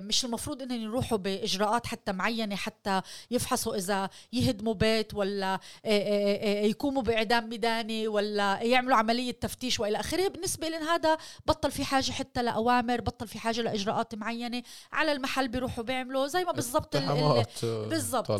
مش 0.00 0.24
المفروض 0.24 0.62
إنهم 0.62 0.82
يروحوا 0.82 1.18
بإجراءات 1.18 1.86
حتى 1.86 2.12
معينة 2.12 2.56
حتى 2.56 3.00
يفحصوا 3.30 3.76
إذا 3.76 4.10
يهدموا 4.32 4.74
بيت 4.74 5.14
ولا 5.14 5.54
آه، 5.54 5.58
آه، 5.84 6.62
آه، 6.62 6.66
يقوموا 6.66 7.02
بإعدام 7.02 7.48
ميداني 7.48 8.08
ولا 8.08 8.62
يعملوا 8.62 8.96
عملية 8.96 9.32
تفتيش 9.32 9.80
وإلى 9.80 10.00
آخره. 10.00 10.28
بالنسبة 10.28 10.68
لهم 10.68 10.82
هذا 10.82 11.16
بطل 11.46 11.70
في 11.70 11.84
حاجة 11.84 12.12
حتى 12.12 12.42
لأوامر 12.42 13.00
بطل 13.00 13.28
في 13.28 13.38
حاجة 13.38 13.60
لإجراءات 13.60 14.14
معينة. 14.14 14.62
على 14.92 15.12
المحل 15.12 15.48
بيروحوا 15.48 15.84
بيعملوا 15.84 16.26
زي 16.26 16.44
ما 16.44 16.52
بالضبط 16.52 16.96
آه، 16.96 17.46
بالضبط 17.62 18.30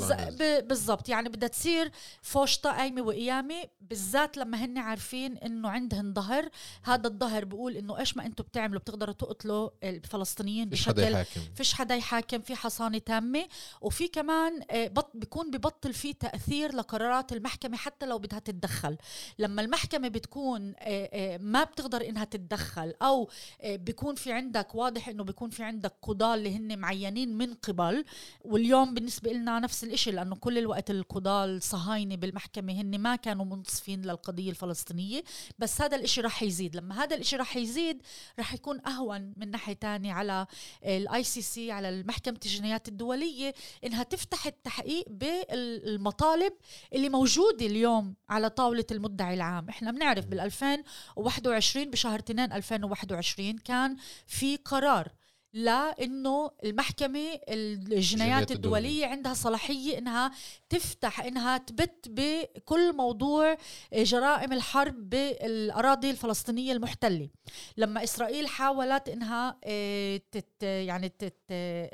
بالضبط. 0.65 1.09
يعني 1.09 1.29
بدها 1.29 1.49
تصير 1.49 1.91
فوشطة 2.23 2.71
قايمة 2.71 3.03
وقيامة 3.03 3.65
بالذات 3.81 4.37
لما 4.37 4.65
هن 4.65 4.79
عارفين 4.79 5.39
إنه 5.39 5.69
عندهن 5.69 6.15
ظهر. 6.15 6.49
هذا 6.83 7.07
الظهر 7.07 7.45
بيقول 7.45 7.77
إنه 7.77 7.99
إيش 7.99 8.17
ما 8.17 8.27
أنتم 8.27 8.45
بتعملوا 8.45 8.81
بتقدروا 8.81 9.15
تقتلوا 9.15 9.71
الفلسطينيين 9.83 10.69
بشكل 10.69 11.06
يحاكم. 11.09 11.41
فيش 11.55 11.75
حدا 11.75 11.95
يحاكم 11.95 12.41
في 12.41 12.57
حصانة 12.57 12.99
تامة. 12.99 13.49
وفي 13.81 14.09
كمان 14.09 14.61
آه، 14.71 14.87
بط 14.89 15.11
بيكون 15.15 15.51
ببطل 15.51 15.93
في 15.95 16.13
تأثير 16.13 16.75
لقرارات 16.75 17.33
المحكمة 17.33 17.77
حتى 17.77 18.07
لو 18.07 18.19
بدها 18.19 18.39
تتدخل. 18.39 18.97
لما 19.39 19.63
المحكمة 19.63 20.09
بتكون 20.09 20.75
آه، 20.79 21.11
آه، 21.13 21.39
ما 21.39 21.65
بتقدر 21.65 22.09
إنها 22.09 22.25
تتدخل 22.25 22.95
أو 23.03 23.29
آه، 23.61 23.77
بيكون 23.77 24.15
في 24.15 24.33
عندك 24.33 24.75
واضح 24.75 25.09
إنه 25.09 25.25
بيكون 25.25 25.51
في 25.51 25.63
عندك 25.63 25.93
قضاة 26.03 26.35
اللي 26.35 26.57
هن 26.57 26.79
معينين 26.79 27.39
من 27.39 27.55
قبل. 27.55 28.05
واليوم 28.45 28.95
بالنسبة 28.95 29.33
لنا 29.33 29.59
نفس 29.59 29.85
الإشي 29.85 30.11
لأنه 30.11 30.37
كل 30.37 30.59
الوقت 30.59 30.91
القضاة 30.91 31.45
الصهاينة 31.45 32.17
بالمحكمة 32.17 32.73
هن 32.73 32.99
ما 32.99 33.17
كانوا 33.17 33.45
منصفين 33.45 34.03
للقضية 34.03 34.51
الفلسطينية. 34.51 35.25
بس 35.59 35.81
هذا 35.81 35.97
الإشي 35.97 36.21
رح 36.21 36.43
يزيد. 36.43 36.77
لما 36.77 37.05
هذا 37.05 37.17
الإشي 37.17 37.37
رح 37.37 37.57
يزيد 37.57 38.03
رح 38.39 38.55
يكون 38.55 38.87
أهون 38.87 39.33
من 39.37 39.51
ناحية 39.51 39.73
تانية 39.73 40.13
على 40.13 40.47
ال 40.87 41.25
ICC 41.25 41.73
على 41.73 41.89
المحكمة 41.89 42.39
الجنايات 42.47 42.89
الدولية 42.89 43.55
إنها 43.85 44.03
تفتح 44.03 44.47
التحقيق 44.47 45.05
بالمطالب 45.09 46.53
اللي 46.93 47.09
موجودة 47.09 47.67
اليوم 47.67 48.15
على 48.29 48.51
طاولة 48.51 48.87
المدعي 48.91 49.35
العام. 49.35 49.69
إحنا 49.69 49.91
بنعرف 49.91 50.27
بال 50.27 50.41
2021 50.41 51.91
بشهر 51.91 52.19
2 52.19 52.53
2021 52.53 53.59
كان 53.59 53.97
في 54.27 54.57
قرار 54.57 55.13
لأنه 55.57 56.51
المحكمة 56.65 57.41
الجنايات 57.49 58.53
الدولية. 58.53 59.07
عندها 59.07 59.35
صلاحية 59.35 59.99
إنها 59.99 60.33
تفتح 60.69 61.21
إنها 61.21 61.59
تبت 61.59 62.09
بكل 62.09 62.97
موضوع 62.97 63.57
جرائم 63.93 64.53
الحرب 64.53 65.11
بالأراضي 65.11 66.11
الفلسطينية 66.11 66.73
المحتلة. 66.73 67.29
لما 67.77 68.05
إسرائيل 68.05 68.49
حاولت 68.49 69.09
إنها 69.09 69.59
آه، 69.65 70.21
تت 70.33 70.63
يعني 70.63 71.09
تت 71.09 71.53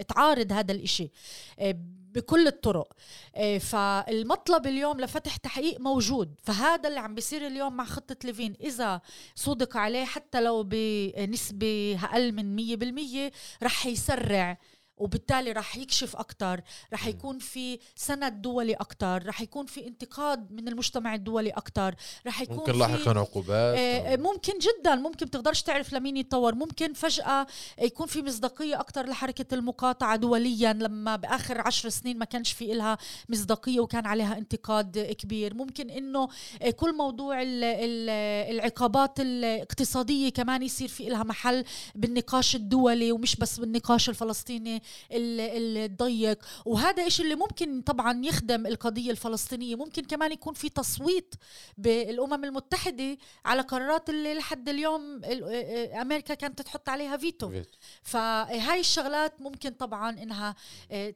تعارض 0.09 0.53
هذا 0.53 0.73
الإشي 0.73 1.11
آه، 1.59 1.77
بكل 2.15 2.47
الطرق. 2.47 2.93
آه، 3.37 3.59
فالمطلب 3.59 4.67
اليوم 4.67 5.01
لفتح 5.01 5.37
تحقيق 5.37 5.81
موجود. 5.81 6.35
فهذا 6.43 6.89
اللي 6.89 7.01
عم 7.01 7.15
بيصير 7.15 7.47
اليوم 7.47 7.77
مع 7.77 7.85
خطة 7.85 8.17
ليفين. 8.25 8.57
إذا 8.61 9.01
صدق 9.35 9.77
عليه 9.77 10.05
حتى 10.05 10.41
لو 10.41 10.63
بنسبة 10.69 11.99
أقل 12.05 12.33
من 12.33 12.57
100% 12.57 13.33
رح 13.63 13.87
يسرع 13.87 14.59
وبالتالي 15.03 15.53
رح 15.53 15.77
يكشف 15.77 16.17
أكتر 16.17 16.61
رح 16.93 17.07
يكون 17.07 17.39
في 17.39 17.79
سند 17.97 18.43
دولي 18.43 18.75
أكتر 18.75 19.27
رح 19.27 19.41
يكون 19.41 19.67
في 19.67 19.87
انتقاد 19.87 20.53
من 20.53 20.69
المجتمع 20.69 21.15
الدولي 21.15 21.51
أكتر 21.51 21.95
رح 22.27 22.41
يكون 22.41 22.57
ممكن 22.57 22.79
لاحقا 22.79 23.19
عقوبات 23.21 23.79
آه، 23.79 24.17
ممكن 24.17 24.53
جدا 24.59 24.95
ممكن 24.95 25.27
بتقدرش 25.27 25.63
تعرف 25.63 25.93
لمين 25.93 26.17
يتطور 26.17 26.55
ممكن 26.55 26.93
فجأة 26.93 27.47
يكون 27.79 28.07
في 28.07 28.23
مصداقية 28.23 28.81
أكتر 28.81 29.07
لحركة 29.09 29.55
المقاطعة 29.55 30.17
دوليا 30.17 30.73
لما 30.73 31.17
بآخر 31.17 31.61
عشر 31.61 31.89
سنين 31.89 32.19
ما 32.19 32.25
كانش 32.25 32.53
في 32.53 32.73
إلها 32.73 32.99
مصداقية 33.29 33.81
وكان 33.81 34.07
عليها 34.07 34.39
انتقاد 34.39 34.99
كبير. 34.99 35.55
ممكن 35.55 35.91
إنه 35.91 36.29
آه، 36.63 36.71
كل 36.71 36.97
موضوع 36.97 37.43
ال- 37.43 37.65
ال- 37.65 38.11
العقابات 38.55 39.21
الاقتصادية 39.21 40.29
كمان 40.29 40.63
يصير 40.63 40.89
في 40.89 41.09
إلها 41.09 41.23
محل 41.23 41.65
بالنقاش 41.95 42.57
الدولي 42.57 43.13
ومش 43.13 43.37
بس 43.37 43.61
بالنقاش 43.61 44.09
الفلسطيني 44.09 44.77
ال- 44.77 44.83
الضيق. 45.11 46.45
وهذا 46.65 47.07
إشي 47.07 47.23
اللي 47.23 47.35
ممكن 47.35 47.81
طبعا 47.83 48.25
يخدم 48.25 48.67
القضية 48.67 49.11
الفلسطينية؟ 49.11 49.77
ممكن 49.77 50.05
كمان 50.05 50.33
يكون 50.33 50.55
في 50.55 50.69
تصويت 50.69 51.35
بالأمم 51.79 52.45
المتحدة 52.45 53.17
على 53.45 53.63
قرارات 53.63 54.11
اللي 54.11 54.35
لحد 54.35 54.69
اليوم 54.69 55.21
ال- 55.25 55.45
أمريكا 55.93 56.35
كانت 56.35 56.63
تحط 56.63 56.89
عليها 56.89 57.17
فيتو. 57.17 57.51
فيت. 57.51 57.77
فهاي 58.03 58.81
الشغلات 58.81 59.41
ممكن 59.41 59.71
طبعا 59.71 60.11
إنها 60.23 60.55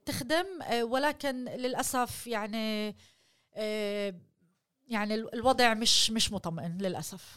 تخدم 0.07 0.47
ولكن 0.81 1.45
للأسف 1.45 2.27
يعني 2.27 2.97
يعني 4.89 5.15
ال- 5.15 5.35
الوضع 5.35 5.75
مش 5.75 6.11
مش 6.11 6.33
مطمئن 6.33 6.79
للأسف. 6.81 7.37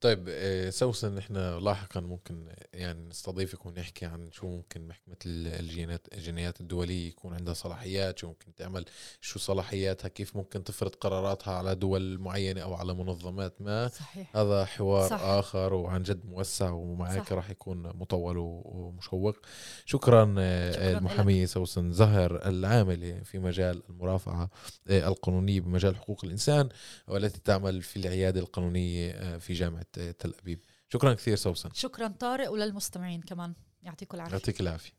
طيب 0.00 0.26
آه، 0.28 0.70
سوسن 0.70 1.18
إحنا 1.18 1.60
لاحقا 1.60 2.00
ممكن 2.00 2.46
يعني 2.74 3.08
نستضيفك 3.08 3.66
ونحكي 3.66 4.06
عن 4.06 4.32
شو 4.32 4.46
ممكن 4.46 4.88
محكمة 4.88 5.16
الجينات 5.26 6.06
الجنايات 6.12 6.60
الدولية 6.60 7.08
يكون 7.08 7.34
عندها 7.34 7.54
صلاحيات 7.54 8.18
شو 8.18 8.26
ممكن 8.26 8.54
تعمل 8.54 8.84
شو 9.20 9.38
صلاحياتها 9.38 10.08
كيف 10.08 10.36
ممكن 10.36 10.64
تفرض 10.64 10.94
قراراتها 10.94 11.54
على 11.54 11.74
دول 11.74 12.18
معينة 12.18 12.60
أو 12.60 12.74
على 12.74 12.94
منظمات 12.94 13.62
ما 13.62 13.88
صحيح. 13.88 14.36
هذا 14.36 14.64
حوار 14.64 15.10
صح. 15.10 15.20
آخر 15.20 15.74
وعن 15.74 16.02
جد 16.02 16.26
موسع 16.26 16.70
ومعك. 16.70 17.32
راح 17.32 17.50
يكون 17.50 17.82
مطول 17.82 18.36
ومشوق 18.38 19.36
شكرا, 19.84 20.34
آه، 20.38 20.72
شكراً 20.72 20.98
المحامية 20.98 21.46
سوسن 21.46 21.92
زهر 21.92 22.48
العاملة 22.48 23.20
في 23.24 23.38
مجال 23.38 23.82
المرافعة 23.90 24.50
آه، 24.88 25.08
القانونية 25.08 25.60
بمجال 25.60 25.96
حقوق 25.96 26.24
الإنسان 26.24 26.68
والتي 27.08 27.40
تعمل 27.44 27.82
في 27.82 27.96
العيادة 27.96 28.40
القانونية 28.40 29.10
آه، 29.10 29.38
في 29.54 29.60
جامعة 29.60 29.86
آه، 29.98 30.10
تل 30.10 30.34
أبيب. 30.42 30.60
شكرا 30.88 31.14
كثير 31.14 31.36
سوسن. 31.36 31.70
شكرا 31.74 32.08
طارق 32.08 32.50
وللمستمعين 32.50 33.20
كمان. 33.20 33.54
يعطيكم 33.82 34.16
العافية. 34.16 34.32
يعطيك 34.32 34.60
العافية. 34.60 34.92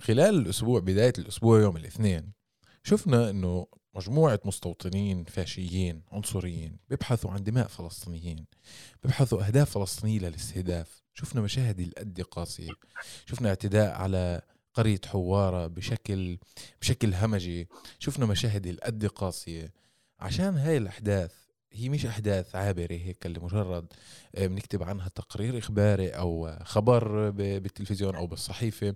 خلال 0.00 0.38
الأسبوع 0.38 0.80
بداية 0.80 1.12
الأسبوع 1.18 1.60
يوم 1.60 1.76
الاثنين 1.76 2.32
شفنا 2.82 3.30
أنه 3.30 3.66
مجموعة 3.94 4.40
مستوطنين 4.44 5.24
فاشيين 5.24 6.02
عنصريين 6.12 6.78
بيبحثوا 6.88 7.30
عن 7.30 7.42
دماء 7.42 7.66
فلسطينيين 7.68 8.46
بيبحثوا 9.02 9.46
أهداف 9.46 9.70
فلسطينية 9.70 10.18
للاستهداف. 10.18 11.02
شفنا 11.14 11.40
مشاهد 11.40 11.80
القد 11.80 12.20
قاسية. 12.20 12.72
شفنا 13.26 13.48
اعتداء 13.48 13.94
على 13.94 14.42
قرية 14.74 15.00
حوارة 15.06 15.66
بشكل 15.66 16.38
بشكل 16.80 17.14
همجي. 17.14 17.68
شفنا 17.98 18.26
مشاهد 18.26 18.66
القد 18.66 19.06
قاسية. 19.06 19.72
عشان 20.20 20.56
هاي 20.56 20.76
الأحداث 20.76 21.32
هي 21.72 21.88
مش 21.88 22.06
أحداث 22.06 22.54
عابرة 22.56 22.92
هيك 22.92 23.26
لمجرد 23.26 23.86
آه، 24.34 24.46
بنكتب 24.46 24.82
عنها 24.82 25.08
تقرير 25.08 25.58
إخباري 25.58 26.08
أو 26.10 26.56
خبر 26.64 27.30
بالتلفزيون 27.30 28.14
أو 28.14 28.26
بالصحيفة. 28.26 28.94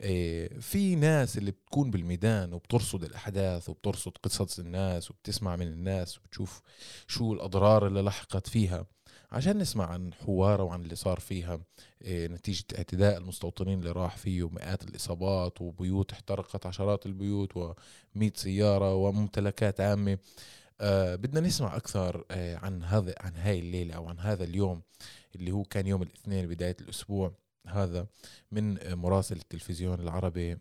آه، 0.00 0.48
في 0.60 0.94
ناس 0.96 1.38
اللي 1.38 1.50
بتكون 1.50 1.90
بالميدان 1.90 2.52
وبترصد 2.52 3.04
الأحداث 3.04 3.68
وبترصد 3.68 4.12
قصص 4.22 4.58
الناس 4.58 5.10
وبتسمع 5.10 5.56
من 5.56 5.66
الناس 5.66 6.18
وبتشوف 6.18 6.62
شو 7.06 7.32
الأضرار 7.32 7.86
اللي 7.86 8.02
لحقت 8.02 8.48
فيها. 8.48 8.86
عشان 9.32 9.58
نسمع 9.58 9.86
عن 9.86 10.14
حوارة 10.14 10.62
وعن 10.62 10.80
اللي 10.82 10.94
صار 10.94 11.20
فيها 11.20 11.60
آه، 12.02 12.26
نتيجة 12.26 12.64
اعتداء 12.78 13.18
المستوطنين 13.18 13.78
اللي 13.78 13.92
راح 13.92 14.16
فيه 14.16 14.42
ومئات 14.42 14.82
الإصابات 14.84 15.60
وبيوت 15.62 16.12
احترقت 16.12 16.66
عشرات 16.66 17.06
البيوت 17.06 17.56
ومئة 17.56 18.32
سيارة 18.34 18.94
وممتلكات 18.94 19.80
عامة. 19.80 20.18
آه 20.80 21.14
بدنا 21.16 21.40
نسمع 21.40 21.76
أكثر 21.76 22.24
آه 22.30 22.56
عن 22.56 22.82
هذا 22.82 23.14
عن 23.20 23.36
هاي 23.36 23.58
الليلة 23.58 23.94
أو 23.94 24.08
عن 24.08 24.18
هذا 24.18 24.44
اليوم 24.44 24.82
اللي 25.36 25.50
هو 25.52 25.62
كان 25.64 25.86
يوم 25.86 26.02
الاثنين 26.02 26.46
بداية 26.46 26.76
الأسبوع 26.80 27.32
هذا 27.66 28.06
من 28.52 28.94
مراسل 28.94 29.36
التلفزيون 29.36 30.00
العربي 30.00 30.52
آه، 30.52 30.56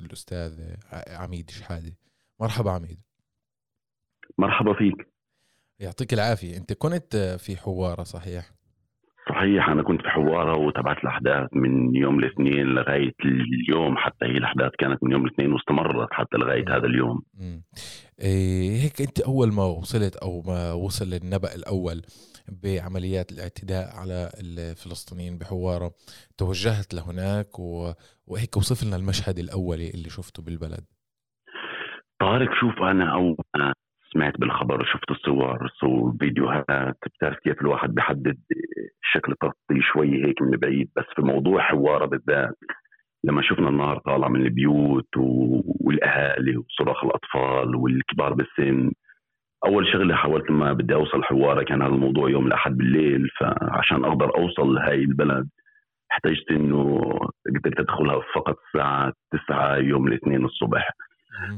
الأستاذ 0.00 0.74
عميد 1.08 1.50
شحادة. 1.50 1.94
مرحبا 2.40 2.70
عميد. 2.70 3.00
مرحبا 4.38 4.74
فيك. 4.74 5.13
يعطيك 5.80 6.12
العافية. 6.12 6.56
أنت 6.56 6.72
كنت 6.72 7.16
في 7.16 7.56
حوارة 7.56 8.02
صحيح؟ 8.02 8.44
صحيح 9.28 9.68
أنا 9.68 9.82
كنت 9.82 10.00
في 10.02 10.08
حوارة 10.08 10.56
وتابعت 10.56 10.96
الأحداث 10.98 11.48
من 11.52 11.96
يوم 11.96 12.18
الاثنين 12.18 12.66
لغاية 12.66 13.14
اليوم 13.24 13.96
حتى 13.96 14.24
هي 14.26 14.38
الأحداث 14.38 14.72
كانت 14.78 15.04
من 15.04 15.12
يوم 15.12 15.26
الاثنين 15.26 15.52
واستمرت 15.52 16.08
حتى 16.12 16.36
لغاية 16.36 16.64
هذا 16.68 16.86
اليوم. 16.86 17.22
إيه 18.20 18.82
هيك 18.82 19.00
أنت 19.00 19.20
أول 19.20 19.52
ما 19.52 19.64
وصلت 19.64 20.16
أو 20.16 20.42
ما 20.42 20.72
وصل 20.72 21.14
النبأ 21.14 21.54
الأول 21.54 22.02
بعمليات 22.62 23.32
الاعتداء 23.32 23.96
على 23.96 24.30
الفلسطينيين 24.40 25.38
بحوارة 25.38 25.92
توجهت 26.38 26.94
لهناك 26.94 27.58
و... 27.58 27.92
وهيك 28.26 28.56
وصف 28.56 28.86
لنا 28.86 28.96
المشهد 28.96 29.38
الأولي 29.38 29.90
اللي 29.90 30.10
شفته 30.10 30.42
بالبلد. 30.42 30.84
طارق 32.20 32.50
شوف 32.60 32.74
أول 32.78 33.36
ما 33.56 33.74
سمعت 34.14 34.40
بالخبر 34.40 34.84
شفت 34.84 35.10
الصور 35.10 35.68
صور 35.80 36.14
فيديوهات 36.20 36.96
بتعرف 37.06 37.38
كيف 37.38 37.60
الواحد 37.60 37.94
بيحدد 37.94 38.36
شكل 39.02 39.32
التغطية 39.32 39.80
شوي 39.92 40.24
هيك 40.26 40.42
من 40.42 40.50
بعيد 40.50 40.90
بس 40.96 41.04
في 41.16 41.22
موضوع 41.22 41.62
حواره 41.62 42.06
بالذات 42.06 42.58
لما 43.24 43.42
شفنا 43.42 43.68
النار 43.68 43.98
طالعه 43.98 44.28
من 44.28 44.40
البيوت. 44.40 45.08
والأهالي 45.80 46.56
وصراخ 46.56 47.04
الأطفال 47.04 47.76
والكبار 47.76 48.32
بالسن 48.34 48.92
أول 49.66 49.86
شغلة 49.92 50.14
حاولت 50.14 50.50
لما 50.50 50.72
بدي 50.72 50.94
أوصل 50.94 51.24
حواره 51.24 51.62
كان 51.62 51.82
هذا 51.82 51.94
الموضوع 51.94 52.30
يوم 52.30 52.46
الأحد 52.46 52.76
بالليل 52.76 53.28
فعشان 53.40 54.04
أقدر 54.04 54.36
أوصل 54.36 54.74
لهي 54.74 54.94
البلد 54.94 55.48
احتجت 56.12 56.50
إنه 56.50 57.00
قدرت 57.64 57.80
أدخلها 57.80 58.20
فقط 58.34 58.56
الساعة 58.66 59.12
9 59.46 59.76
يوم 59.76 60.06
الاثنين 60.06 60.44
الصبح. 60.44 60.90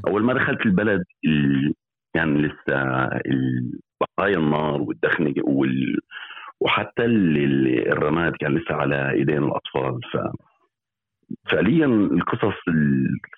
أول 0.08 0.24
ما 0.24 0.32
دخلت 0.34 0.66
البلد 0.66 1.02
ال... 1.26 1.74
كان 2.16 2.36
لسه 2.36 3.08
بقايا 4.00 4.36
النار 4.38 4.80
والدخنه 4.80 5.34
وال... 5.44 5.98
وحتى 6.60 7.04
ال- 7.04 7.36
ال- 7.36 7.88
الرماد 7.88 8.32
كان 8.40 8.58
لسه 8.58 8.74
على 8.74 9.10
إيدين 9.10 9.44
الأطفال. 9.44 10.00
ف 10.12 10.16
فعليا 11.50 11.86
القصص 11.86 12.58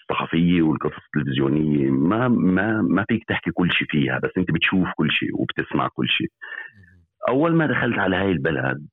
الصحفية 0.00 0.62
والقصص 0.62 1.02
التلفزيونية 1.06 1.90
ما 1.90 2.28
ما 2.28 2.82
ما 2.82 3.04
فيك 3.08 3.24
تحكي 3.28 3.50
كل 3.50 3.72
شيء 3.72 3.88
فيها 3.90 4.18
بس 4.22 4.30
أنت 4.38 4.50
بتشوف 4.50 4.88
كل 4.96 5.10
شيء 5.10 5.40
وبتسمع 5.40 5.88
كل 5.88 6.08
شيء. 6.08 6.28
أول 7.28 7.54
ما 7.54 7.66
دخلت 7.66 7.98
على 7.98 8.16
هاي 8.16 8.32
البلد 8.32 8.86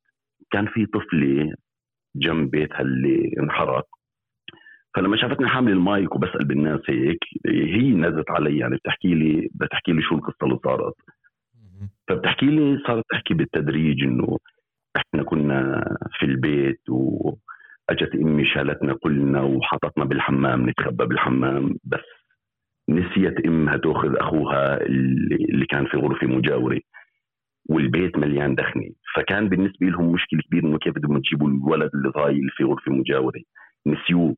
كان 0.51 0.67
في 0.67 0.85
طفلة 0.85 1.53
جنب 2.15 2.51
بيتها 2.51 2.81
اللي 2.81 3.31
انحرق. 3.39 3.85
فلما 4.95 5.17
شافتني 5.17 5.47
حامل 5.47 5.71
المايك 5.71 6.15
وبسأل 6.15 6.45
بالناس 6.45 6.79
هيك 6.89 7.19
هي 7.45 7.91
نزلت 7.91 8.31
علي 8.31 8.57
يعني 8.57 8.75
بتحكي 8.75 9.15
لي 9.15 9.49
بتحكي 9.55 9.91
لي 9.91 10.01
شو 10.01 10.15
القصة 10.15 10.37
اللي 10.43 10.59
صارت. 10.63 10.93
فبتحكي 12.07 12.45
لي 12.45 12.77
صارت 12.87 13.03
تحكي 13.09 13.33
بالتدريج 13.33 14.03
إنه 14.03 14.37
إحنا 14.95 15.23
كنا 15.23 15.85
في 16.19 16.25
البيت 16.25 16.81
واجت 16.89 18.15
أمي 18.15 18.45
شالتنا 18.45 18.93
كلنا 18.93 19.41
وحطتنا 19.41 20.05
بالحمام 20.05 20.69
نتخبى 20.69 21.05
بالحمام 21.05 21.75
بس 21.83 22.05
نسيت 22.89 23.45
أمها 23.45 23.77
تأخذ 23.77 24.15
أخوها 24.17 24.81
اللي 24.85 25.65
كان 25.69 25.85
في 25.85 25.97
غرفة 25.97 26.27
مجاورة. 26.27 26.79
والبيت 27.69 28.17
مليان 28.17 28.55
دخنة. 28.55 28.89
فكان 29.15 29.49
بالنسبة 29.49 29.87
لهم 29.87 30.11
مشكلة 30.11 30.39
كبيرة 30.47 30.65
إنه 30.65 30.77
كيف 30.77 30.93
بدهم 30.95 31.17
يجيبوا 31.17 31.49
الولد 31.49 31.89
اللي 31.95 32.09
ضايل 32.09 32.49
في 32.57 32.63
غرفة 32.63 32.91
مجاورة. 32.91 33.41
نسيوه. 33.87 34.35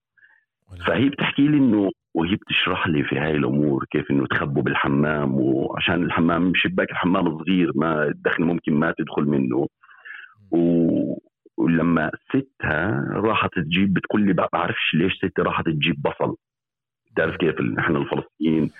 فهي 0.88 1.10
بتحكي 1.10 1.48
لي 1.48 1.58
انه 1.58 1.90
وهي 2.16 2.36
بتشرح 2.36 2.88
لي 2.88 3.04
في 3.04 3.20
هاي 3.20 3.32
الأمور 3.32 3.86
كيف 3.92 4.12
إنه 4.12 4.28
تخبوا 4.28 4.62
بالحمام 4.64 5.36
وعشان 5.40 6.04
الحمام 6.04 6.52
شباك 6.56 6.92
الحمام 6.92 7.38
صغير 7.40 7.72
ما 7.76 8.04
الدخن 8.04 8.44
ممكن 8.44 8.74
ما 8.74 8.94
تدخل 8.98 9.24
منه. 9.24 9.68
و... 10.52 10.58
ولما 11.58 12.12
ستها 12.30 13.08
راحت 13.12 13.50
تجيب 13.56 13.94
بتقول 13.94 14.22
لي 14.26 14.34
ما 14.34 14.48
بعرفش 14.54 14.94
ليش 14.94 15.14
ستي 15.18 15.42
راحت 15.42 15.66
تجيب 15.66 15.96
بصل. 16.02 16.36
تعرف 17.16 17.36
كيف 17.36 17.62
نحن 17.62 17.96
الفلسطينيين 17.96 18.72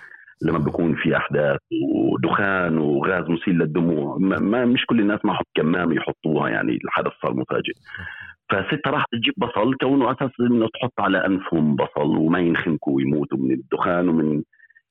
لما 0.42 0.58
بيكون 0.58 0.94
في 0.94 1.16
أحداث 1.16 1.60
ودخان 2.12 2.78
وغاز 2.78 3.24
مسيل 3.30 3.54
للدموع 3.58 4.16
ما, 4.20 4.38
ما 4.38 4.64
مش 4.64 4.86
كل 4.86 5.00
الناس 5.00 5.24
معهم 5.24 5.44
كمامه 5.54 5.94
يحطوها 5.94 6.48
يعني 6.50 6.78
الحدث 6.84 7.12
صار 7.22 7.34
مفاجئ. 7.34 7.72
فستة 8.50 8.90
راح 8.90 9.04
تجيب 9.12 9.34
بصل 9.36 9.74
كونه 9.74 10.12
أساس 10.12 10.30
إنه 10.40 10.68
تحط 10.74 11.00
على 11.00 11.26
أنفهم 11.26 11.76
بصل 11.76 12.16
وما 12.16 12.38
ينخنقوا 12.38 12.96
ويموتوا 12.96 13.38
من 13.38 13.52
الدخان 13.52 14.08
ومن 14.08 14.42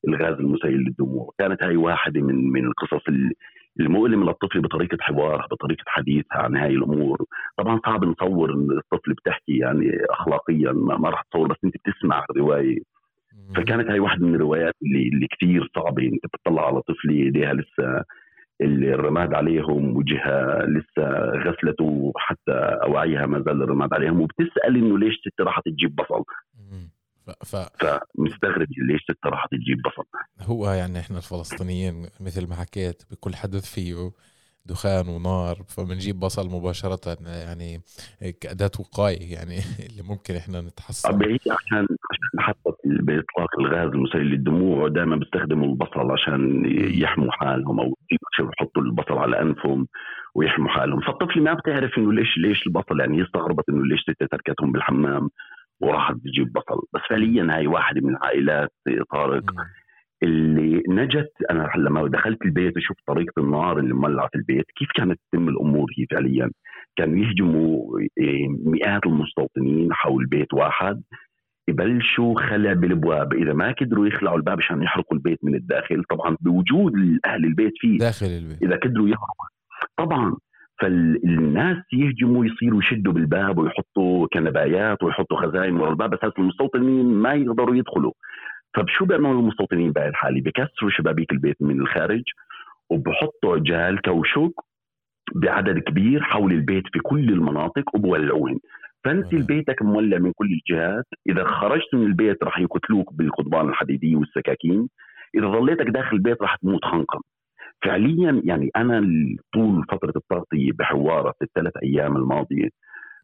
إلغاز 0.08 0.34
المسيل 0.40 0.72
للدموع. 0.78 1.32
كانت 1.40 1.64
هاي 1.64 1.78
واحدة 1.78 2.22
من 2.22 2.52
من 2.52 2.66
القصص 2.66 3.08
ال- 3.10 3.34
المؤلمة 3.80 4.26
للطفل 4.26 4.62
بطريقة 4.62 4.98
حوارها 5.02 5.48
بطريقة 5.52 5.84
حديثها 5.88 6.38
عن 6.38 6.56
هاي 6.58 6.72
الأمور. 6.76 7.26
طبعا 7.58 7.80
صعب 7.86 8.04
نصور 8.06 8.50
الطفل 8.54 9.14
بتحكي 9.14 9.58
يعني 9.58 9.92
أخلاقيا 10.10 10.72
ما, 10.72 11.10
راح 11.10 11.22
تصور 11.32 11.48
بس 11.48 11.58
أنت 11.66 11.76
بتسمع 11.78 12.26
الرواية. 12.32 12.80
مم. 13.34 13.54
فكانت 13.56 13.90
هاي 13.90 14.00
واحدة 14.00 14.26
من 14.26 14.36
الروايات 14.36 14.74
اللي 14.86 15.10
اللي 15.14 15.28
كثير 15.28 15.70
صعبة 15.76 16.04
أنت 16.04 16.26
بتطلع 16.34 16.68
على 16.68 16.82
طفل 16.82 17.10
ايديها 17.10 17.54
لسه 17.54 18.04
الرماد 18.62 19.34
عليهم 19.34 19.98
وجهها 19.98 20.66
لسه 20.66 21.08
غسلته 21.46 21.84
وحتى 21.84 22.52
اواعيها 22.84 23.26
ما 23.26 23.40
زال 23.40 23.64
الرماد 23.64 23.94
عليهم 23.94 24.22
وبتسأل 24.22 24.76
إنه 24.76 25.00
ليش 25.00 25.16
ست 25.16 25.42
راحت 25.42 25.66
تجيب 25.66 25.96
بصل. 25.96 26.24
ف... 27.46 27.56
فمستغرب 27.56 28.68
ليش 28.78 29.02
ست 29.02 29.26
راحت 29.26 29.52
تجيب 29.52 29.82
بصل. 29.82 30.04
هو 30.42 30.72
يعني 30.72 31.00
إحنا 31.00 31.18
الفلسطينيين 31.18 32.06
مثل 32.20 32.50
ما 32.50 32.56
حكيت 32.56 33.04
بكل 33.12 33.36
حدث 33.36 33.74
فيه 33.74 34.12
دخان 34.68 35.08
ونار 35.08 35.56
فبنجيب 35.68 36.20
بصل 36.20 36.50
مباشرة 36.50 37.18
يعني 37.26 37.82
كأداة 38.42 38.72
وقاية 38.80 39.34
يعني 39.34 39.58
اللي 39.90 40.04
ممكن 40.04 40.36
إحنا 40.36 40.62
نتحصن 40.62 41.10
طب 41.10 41.24
هي 41.24 41.36
عشان 41.36 41.88
عشان 42.12 42.40
حتى 42.40 42.72
بإطلاق 42.86 43.60
الغاز 43.60 43.90
المسيل 43.90 44.22
للدموع 44.22 44.88
دائما 44.88 45.16
بيستخدموا 45.16 45.68
البصل 45.68 46.12
عشان 46.12 46.64
يحموا 47.02 47.32
حالهم 47.32 47.80
أو 47.80 47.97
يحطوا 48.40 48.82
البصل 48.82 49.18
على 49.18 49.42
أنفهم 49.42 49.88
ويحموا 50.36 50.70
حالهم. 50.70 51.00
فالطفله 51.00 51.44
ما 51.44 51.54
بتعرف 51.54 51.98
إنه 51.98 52.14
ليش 52.14 52.38
ليش 52.38 52.68
البصل 52.68 53.00
يعني 53.00 53.18
هي 53.18 53.24
استغربت 53.24 53.70
إنه 53.70 53.86
ليش 53.86 54.04
تركتهم 54.32 54.72
بالحمام 54.72 55.30
وراحت 55.82 56.16
تجيب 56.16 56.54
بصل 56.54 56.82
بس 56.94 57.02
فعليا 57.10 57.48
هاي 57.56 57.68
واحدة 57.68 58.02
من 58.02 58.10
العائلات 58.10 58.72
طارق 59.12 59.44
اللي 60.24 60.84
نجت. 60.90 61.32
أنا 61.52 61.70
لما 61.78 62.08
دخلت 62.08 62.46
البيت 62.46 62.78
وشفت 62.78 62.98
طريقة 63.08 63.34
النار 63.42 63.80
اللي 63.80 63.94
مولعة 63.94 64.28
في 64.28 64.38
البيت 64.38 64.66
كيف 64.76 64.90
كانت 64.96 65.20
تتم 65.32 65.50
الأمور 65.50 65.88
هي 65.98 66.06
فعليا. 66.12 66.52
كانوا 66.96 67.26
يهجموا 67.26 68.00
إيه، 68.18 68.48
مئات 68.66 69.06
المستوطنين 69.06 69.94
حول 69.94 70.26
بيت 70.26 70.54
واحد. 70.54 71.04
يبلشوا 71.68 72.40
خلع 72.40 72.74
بالابواب. 72.74 73.34
إذا 73.34 73.54
ما 73.54 73.72
قدروا 73.72 74.08
يخلعوا 74.08 74.38
الباب 74.38 74.58
عشان 74.58 74.84
يحرقوا 74.84 75.18
البيت 75.18 75.40
من 75.44 75.56
الداخل 75.56 76.04
طبعا 76.04 76.38
بوجود 76.42 76.94
أهل 77.26 77.46
البيت 77.46 77.74
فيه. 77.78 77.98
داخل 77.98 78.26
البيت. 78.26 78.64
إذا 78.64 78.76
قدروا 78.76 79.08
يهربوا 79.08 79.48
طبعا 79.98 80.36
فالناس 80.82 81.78
يهجموا 81.94 82.46
يصيروا 82.46 82.80
يشدوا 82.80 83.14
بالباب 83.14 83.58
ويحطوا 83.58 84.28
كنبايات 84.34 85.04
ويحطوا 85.04 85.38
خزائن 85.38 85.76
ورا 85.76 85.90
الباب 85.90 86.14
أساس 86.14 86.32
المستوطنين 86.40 87.06
ما 87.06 87.34
يقدروا 87.34 87.76
يدخلوا. 87.76 88.12
فشو 88.74 89.06
بيعملوا 89.06 89.42
المستوطنين 89.42 89.92
بهذه 89.92 90.08
الحاله؟ 90.08 90.42
بكسروا 90.42 90.90
شبابيك 90.90 91.32
البيت 91.32 91.62
من 91.62 91.82
الخارج 91.82 92.24
وبحطوا 92.90 93.56
عجال 93.56 94.02
كوشك 94.02 94.52
بعدد 95.36 95.80
كبير 95.80 96.24
حول 96.24 96.52
البيت 96.52 96.84
في 96.94 97.00
كل 97.00 97.30
المناطق 97.30 97.96
وبولعوهن. 97.96 98.60
فانت 99.08 99.36
بيتك 99.36 99.82
مولع 99.82 100.18
من 100.18 100.32
كل 100.36 100.48
الجهات. 100.52 101.06
إذا 101.30 101.44
خرجت 101.44 101.96
من 101.96 102.04
البيت 102.04 102.44
راح 102.44 102.60
يقتلوك 102.60 103.14
بالقضبان 103.14 103.70
الحديديه 103.70 104.16
والسكاكين. 104.16 104.90
إذا 105.36 105.48
ظليتك 105.48 105.88
داخل 105.90 106.16
البيت 106.16 106.42
راح 106.42 106.56
تموت 106.56 106.86
خنقا 106.86 107.20
فعليا 107.86 108.42
يعني 108.46 108.70
أنا 108.76 109.00
طول 109.54 109.86
فترة 109.92 110.14
التغطية 110.16 110.72
بحوارة 110.80 111.34
في 111.40 111.46
الثلاث 111.46 111.74
أيام 111.84 112.18
الماضية 112.18 112.70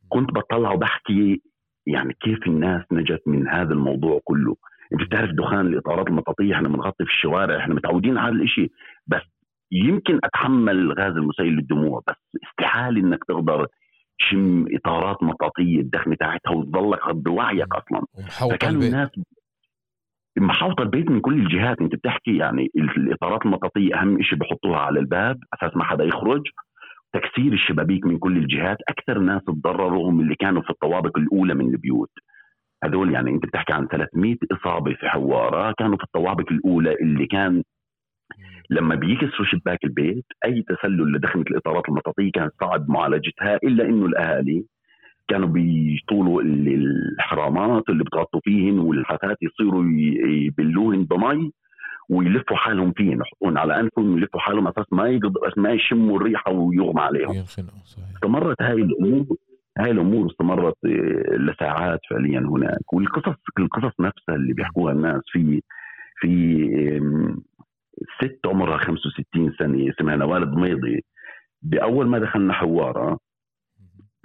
كنت 0.10 0.32
بطلع 0.32 0.72
وبحكي 0.72 1.42
يعني 1.88 2.14
كيف 2.22 2.48
الناس 2.48 2.84
نجت 2.92 3.22
من 3.28 3.48
هذا 3.48 3.74
الموضوع 3.74 4.20
كله. 4.24 4.56
أنت 4.94 5.02
بتعرف 5.02 5.32
دخان 5.32 5.68
الإطارات 5.68 6.08
المطاطيه 6.08 6.54
إحنا 6.54 6.68
بنغطي 6.68 7.06
في 7.06 7.12
الشوارع 7.12 7.58
إحنا 7.58 7.74
متعودين 7.74 8.18
على 8.18 8.36
هذا 8.36 8.44
الشيء 8.44 8.72
بس 9.08 9.22
يمكن 9.72 10.20
أتحمل 10.24 10.94
غاز 10.94 11.18
المسيل 11.18 11.54
للدموع. 11.54 12.02
بس 12.08 12.40
استحالة 12.50 13.02
إنك 13.02 13.24
تقدر 13.24 13.68
تشم 14.20 14.66
إطارات 14.76 15.24
مطاطيه 15.24 15.80
الدخنه 15.80 16.16
تاعتها 16.16 16.51
وتضلك 16.51 17.16
بوعيك 17.16 17.68
أصلا. 17.76 18.05
فكانوا 18.51 18.82
الناس 18.82 19.09
محاوطة 20.38 20.82
البيت 20.82 21.11
من 21.11 21.22
كل 21.22 21.34
الجهات. 21.34 21.82
أنت 21.82 21.95
بتحكي 21.95 22.38
يعني 22.38 22.72
الإطارات 22.76 23.45
المطاطيه 23.45 24.01
أهم 24.01 24.22
شيء 24.22 24.39
بحطوها 24.39 24.80
على 24.80 24.99
الباب 24.99 25.39
أساس 25.53 25.78
ما 25.78 25.84
حدا 25.84 26.03
يخرج. 26.03 26.41
تكسير 27.14 27.53
الشبابيك 27.53 28.05
من 28.05 28.20
كل 28.20 28.38
الجهات. 28.38 28.78
أكثر 28.89 29.20
ناس 29.20 29.41
تضرروا 29.43 30.09
هم 30.09 30.22
اللي 30.22 30.36
كانوا 30.36 30.61
في 30.61 30.70
الطوابق 30.70 31.18
الأولى 31.18 31.53
من 31.53 31.74
البيوت. 31.74 32.11
هذول 32.84 33.14
يعني 33.14 33.32
أنت 33.32 33.45
بتحكي 33.45 33.74
عن 33.74 33.88
300 33.88 34.36
إصابة 34.51 34.93
في 34.93 35.09
حوارة 35.09 35.74
كانوا 35.78 35.97
في 35.97 36.03
الطوابق 36.03 36.51
الأولى 36.51 36.93
اللي 37.01 37.28
كان 37.28 37.64
لما 38.74 38.96
بيكسروا 38.96 39.46
شباك 39.46 39.84
البيت 39.84 40.26
أي 40.46 40.64
تسلل 40.68 41.14
لدخنه 41.14 41.42
الإطارات 41.42 41.90
المطاطيه 41.90 42.32
كان 42.32 42.50
صعب 42.62 42.90
معالجتها 42.90 43.56
إلا 43.64 43.86
إنه 43.86 44.06
الأهالي 44.06 44.64
كانوا 45.28 45.48
بيطولوا 45.48 46.42
الحرامات 46.42 47.84
اللي 47.90 48.04
بتغطوا 48.04 48.40
فيهن 48.44 48.80
والحافات 48.80 49.38
يصيروا 49.42 49.84
يبلوهن 50.48 51.04
بمي 51.04 51.52
ويلفوا 52.10 52.58
حالهم 52.58 52.92
فيهن 52.92 53.20
يحطون 53.22 53.58
على 53.58 53.80
أنفهم 53.80 54.14
ويلفوا 54.14 54.40
حالهم 54.40 54.68
أساس 54.68 54.86
ما 54.92 55.08
يقدر 55.08 55.54
ما 55.58 55.72
يشموا 55.72 56.18
الريحة 56.18 56.52
ويغمى 56.52 57.02
عليهم. 57.02 57.32
استمرت 58.16 58.62
هاي 58.62 58.74
الأمور 58.82 59.26
هاي 59.80 59.92
الأمور 59.92 60.32
استمرت 60.32 60.76
آه، 60.86 61.36
لساعات 61.36 62.00
فعليا 62.10 62.40
هناك. 62.40 62.94
والقصص 62.94 63.36
القصص 63.60 64.00
نفسها 64.00 64.36
اللي 64.36 64.54
بيحكوها 64.54 64.94
الناس 64.94 65.22
في 65.26 65.62
في 66.20 67.00
ست 68.22 68.39
عمرها 68.46 68.78
65 68.78 69.54
سنة 69.60 69.89
اسمها 69.89 70.16
نوال 70.16 70.52
ضميضي 70.52 71.04
بأول 71.62 72.08
ما 72.08 72.20
دخلنا 72.20 72.54
حواره 72.54 73.20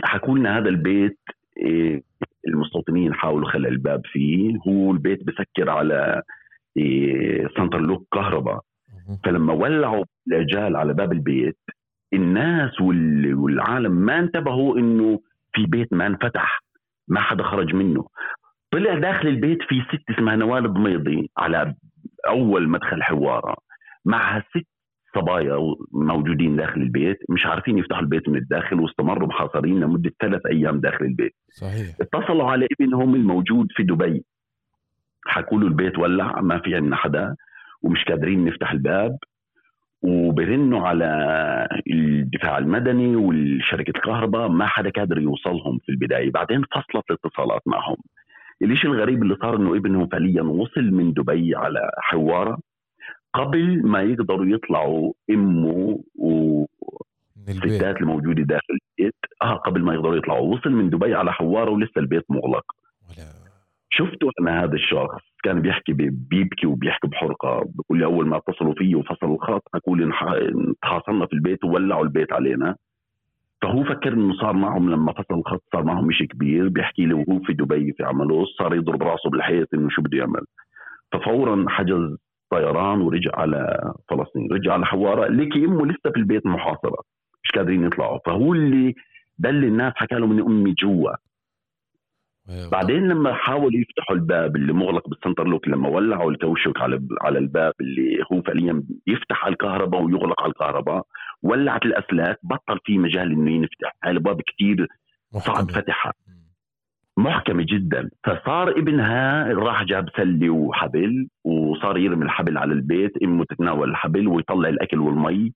حكوا 0.05 0.39
لنا 0.39 0.59
هذا 0.59 0.69
البيت 0.69 1.19
إيه، 1.57 2.03
المستوطنين 2.49 3.15
حاولوا 3.15 3.51
خلع 3.51 3.69
الباب 3.69 4.01
فيه. 4.07 4.57
هو 4.69 4.93
البيت 4.93 5.25
بسكر 5.25 5.71
على 5.71 6.23
إيه، 6.77 7.49
center 7.57 7.81
lock 7.81 8.07
كهرباء. 8.13 8.61
فلما 9.25 9.53
ولعوا 9.53 10.05
العجال 10.29 10.77
على 10.77 10.95
باب 10.95 11.13
البيت 11.13 11.59
الناس 12.13 12.81
والعالم 12.81 13.93
ما 13.93 14.19
انتبهوا 14.19 14.79
إنه 14.79 15.21
في 15.53 15.67
بيت 15.67 15.93
ما 15.93 16.07
انفتح 16.07 16.61
ما 17.09 17.21
حدا 17.21 17.43
خرج 17.45 17.75
منه. 17.75 18.07
طلع 18.73 18.99
داخل 18.99 19.29
البيت 19.29 19.59
في 19.63 19.83
ست 19.89 20.11
اسمها 20.11 20.37
نوال 20.37 20.73
ضميضي 20.73 21.31
على 21.39 21.75
أول 22.29 22.69
مدخل 22.69 23.03
حوارة 23.03 23.57
معها 24.05 24.45
ست 24.51 24.67
صبايا 25.15 25.75
موجودين 25.93 26.57
داخل 26.57 26.81
البيت 26.81 27.19
مش 27.29 27.47
عارفين 27.47 27.79
يفتحوا 27.79 28.01
البيت 28.03 28.29
من 28.29 28.37
الداخل 28.37 28.81
واستمروا 28.81 29.29
محاصرين 29.29 29.81
لمدة 29.81 30.11
ثلاث 30.21 30.47
أيام 30.47 30.81
داخل 30.81 31.05
البيت. 31.05 31.35
صحيح. 31.53 31.97
اتصلوا 32.01 32.51
على 32.51 32.67
ابنهم 32.81 33.15
الموجود 33.15 33.67
في 33.71 33.83
دبي. 33.83 34.25
حكوا 35.27 35.61
له 35.61 35.67
البيت 35.67 35.99
ولع 35.99 36.41
ما 36.41 36.59
في 36.59 36.75
عندنا 36.75 36.97
حدا 36.97 37.37
ومش 37.83 38.05
قادرين 38.05 38.45
نفتح 38.45 38.73
الباب. 38.73 39.19
وبرنوا 40.03 40.89
على 40.89 41.09
الدفاع 41.91 42.59
المدني 42.59 43.17
والشركة 43.17 43.91
الكهرباء 43.97 44.49
ما 44.49 44.67
حدا 44.67 44.91
قادر 44.91 45.19
يوصلهم 45.19 45.79
في 45.79 45.89
البداية. 45.93 46.31
بعدين 46.31 46.63
فصلت 46.63 47.11
الاتصالات 47.11 47.63
معهم. 47.67 47.97
الشيء 48.63 48.91
الغريب 48.91 49.23
اللي 49.23 49.37
صار 49.43 49.57
إنه 49.57 49.77
ابنهم 49.77 50.07
فعليا 50.07 50.43
وصل 50.43 50.83
من 50.83 51.13
دبي 51.13 51.57
على 51.57 51.91
حوارة؟ 51.99 52.59
قبل 53.35 53.87
ما 53.87 54.03
يقدروا 54.03 54.47
يطلعوا 54.47 55.13
إمه 55.31 56.01
والستات 56.15 57.97
الموجودة 57.97 58.43
داخل 58.43 58.79
البيت. 58.99 59.15
آه 59.43 59.55
قبل 59.55 59.83
ما 59.83 59.95
يقدروا 59.95 60.17
يطلعوا. 60.17 60.55
وصل 60.55 60.71
من 60.71 60.91
دبي 60.91 61.15
على 61.15 61.33
حوارة 61.33 61.71
ولسه 61.71 61.99
البيت 61.99 62.25
مغلق. 62.29 62.65
ولا 63.09 63.27
شفته 63.91 64.31
أنا 64.41 64.65
هذا 64.65 64.75
الشخص؟ 64.75 65.23
كان 65.43 65.63
بيحكي 65.63 65.93
بيبكي 65.93 66.67
وبيحكي 66.67 67.09
بحرقة. 67.09 67.65
بقول 67.75 67.99
لي 67.99 68.05
أول 68.05 68.27
ما 68.27 68.37
اتصلوا 68.37 68.75
فيه 68.75 68.97
وفصلوا 68.97 69.35
الخط 69.35 69.63
حكوا 69.75 69.97
لي 69.97 70.13
تحاصرنا 70.83 71.27
في 71.27 71.33
البيت 71.33 71.65
وولعوا 71.65 72.05
البيت 72.05 72.33
علينا. 72.33 72.77
فهو 73.63 73.85
فكر 73.85 74.13
إنه 74.13 74.35
صار 74.41 74.53
معهم 74.53 74.91
لما 74.91 75.13
فصل 75.13 75.35
الخط 75.39 75.63
صار 75.73 75.85
معهم 75.85 76.11
شيء 76.13 76.27
كبير 76.27 76.69
بيحكي 76.69 77.07
لي 77.07 77.15
وهو 77.15 77.41
في 77.41 77.53
دبي 77.53 77.93
في 77.93 78.05
عمله 78.05 78.45
صار 78.59 78.75
يضرب 78.75 79.03
رأسه 79.03 79.31
بالحيط 79.31 79.75
إنه 79.75 79.89
شو 79.91 80.03
بده 80.03 80.19
يعمل. 80.19 80.45
ففورا 81.13 81.65
حجز 81.69 82.17
طيران 82.51 83.01
ورجع 83.01 83.31
على 83.35 83.93
فلسطين 84.11 84.49
رجع 84.53 84.73
على 84.73 84.87
حواره 84.87 85.27
ليكي 85.29 85.65
أمه 85.65 85.87
لسه 85.87 86.11
في 86.11 86.17
البيت 86.17 86.47
محاصرة 86.47 86.99
مش 87.45 87.51
قادرين 87.51 87.85
يطلعوا. 87.85 88.19
فهو 88.27 88.55
اللي 88.55 88.95
دل 89.39 89.65
الناس 89.65 89.93
حكى 89.97 90.15
لهم 90.15 90.33
اني 90.33 90.43
أمي 90.43 90.73
جوا. 90.73 91.11
بعدين 92.73 93.09
لما 93.09 93.35
حاولوا 93.35 93.81
يفتحوا 93.81 94.17
الباب 94.17 94.57
اللي 94.57 94.73
مغلق 94.73 95.09
بال 95.09 95.18
center 95.18 95.45
lock 95.49 95.69
لما 95.69 95.89
ولعوا 95.89 96.31
الكوشك 96.31 96.81
على 96.81 97.01
على 97.21 97.39
الباب 97.39 97.73
اللي 97.81 98.25
هو 98.33 98.43
فعليا 98.43 98.83
يفتح 99.07 99.45
على 99.45 99.53
الكهرباء 99.53 100.03
ويغلق 100.03 100.43
على 100.43 100.51
الكهرباء 100.51 101.07
ولعت 101.43 101.83
الأسلاك 101.87 102.39
بطل 102.43 102.79
في 102.85 102.99
مجال 102.99 103.33
إنه 103.33 103.51
ينفتح. 103.51 103.97
هاي 104.05 104.11
الأبواب 104.11 104.41
كثير 104.41 104.87
صعب 105.33 105.71
فتحها. 105.71 106.13
محكمة 107.19 107.67
جدا. 107.69 108.11
فصار 108.25 108.71
ابنها 108.71 109.53
راح 109.53 109.83
جاب 109.83 110.09
سلة 110.17 110.51
وحبل 110.51 111.29
وصار 111.45 111.99
يرمي 111.99 112.25
الحبل 112.25 112.59
على 112.59 112.73
البيت. 112.73 113.13
إمه 113.23 113.45
تتناول 113.45 113.91
الحبل 113.91 114.29
ويطلع 114.29 114.69
الأكل 114.69 114.99
والمي. 114.99 115.53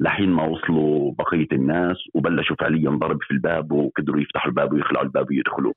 لحين 0.00 0.30
ما 0.30 0.44
وصلوا 0.44 1.14
بقية 1.18 1.48
الناس 1.52 1.96
وبلشوا 2.14 2.56
فعليا 2.60 2.90
ضرب 2.90 3.18
في 3.22 3.30
الباب 3.30 3.72
وقدروا 3.72 4.20
يفتحوا 4.20 4.50
الباب 4.50 4.72
ويخلعوا 4.72 5.04
الباب 5.04 5.26
ويدخلوا. 5.30 5.72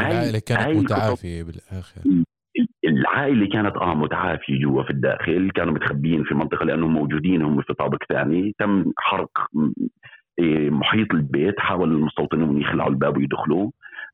العائله 0.00 0.38
كانت 0.46 0.76
متعافية 0.76 1.42
بالآخر. 1.42 2.00
العائلة 2.84 3.48
كانت 3.48 3.76
آه 3.76 3.94
متعافية 3.94 4.60
جوا 4.60 4.82
في 4.82 4.90
الداخل 4.90 5.50
كانوا 5.54 5.74
متخبيين 5.74 6.24
في 6.24 6.34
منطقة 6.34 6.64
لأنهم 6.64 6.94
موجودين 6.94 7.42
هم 7.42 7.62
في 7.62 7.74
طابق 7.74 7.98
ثاني. 8.08 8.54
تم 8.58 8.92
حرق 8.98 9.30
إيه، 10.38 10.70
محيط 10.70 11.14
البيت 11.14 11.60
حاول 11.60 11.92
المستوطنون 11.92 12.60
يخلعوا 12.60 12.90
الباب 12.90 13.16
ويدخلوا 13.16 13.70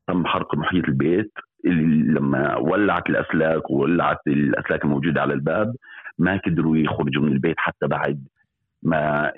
تم 0.07 0.25
حرق 0.25 0.55
محيط 0.55 0.85
البيت. 0.85 1.31
لما 1.63 2.57
ولعت 2.57 3.09
الأسلاك 3.09 3.69
وولعت 3.71 4.19
الأسلاك 4.27 4.85
الموجودة 4.85 5.21
على 5.21 5.33
الباب 5.33 5.75
ما 6.19 6.37
قدروا 6.45 6.77
يخرجوا 6.77 7.23
من 7.23 7.31
البيت 7.31 7.55
حتى 7.57 7.87
بعد 7.87 8.27
ما 8.83 9.31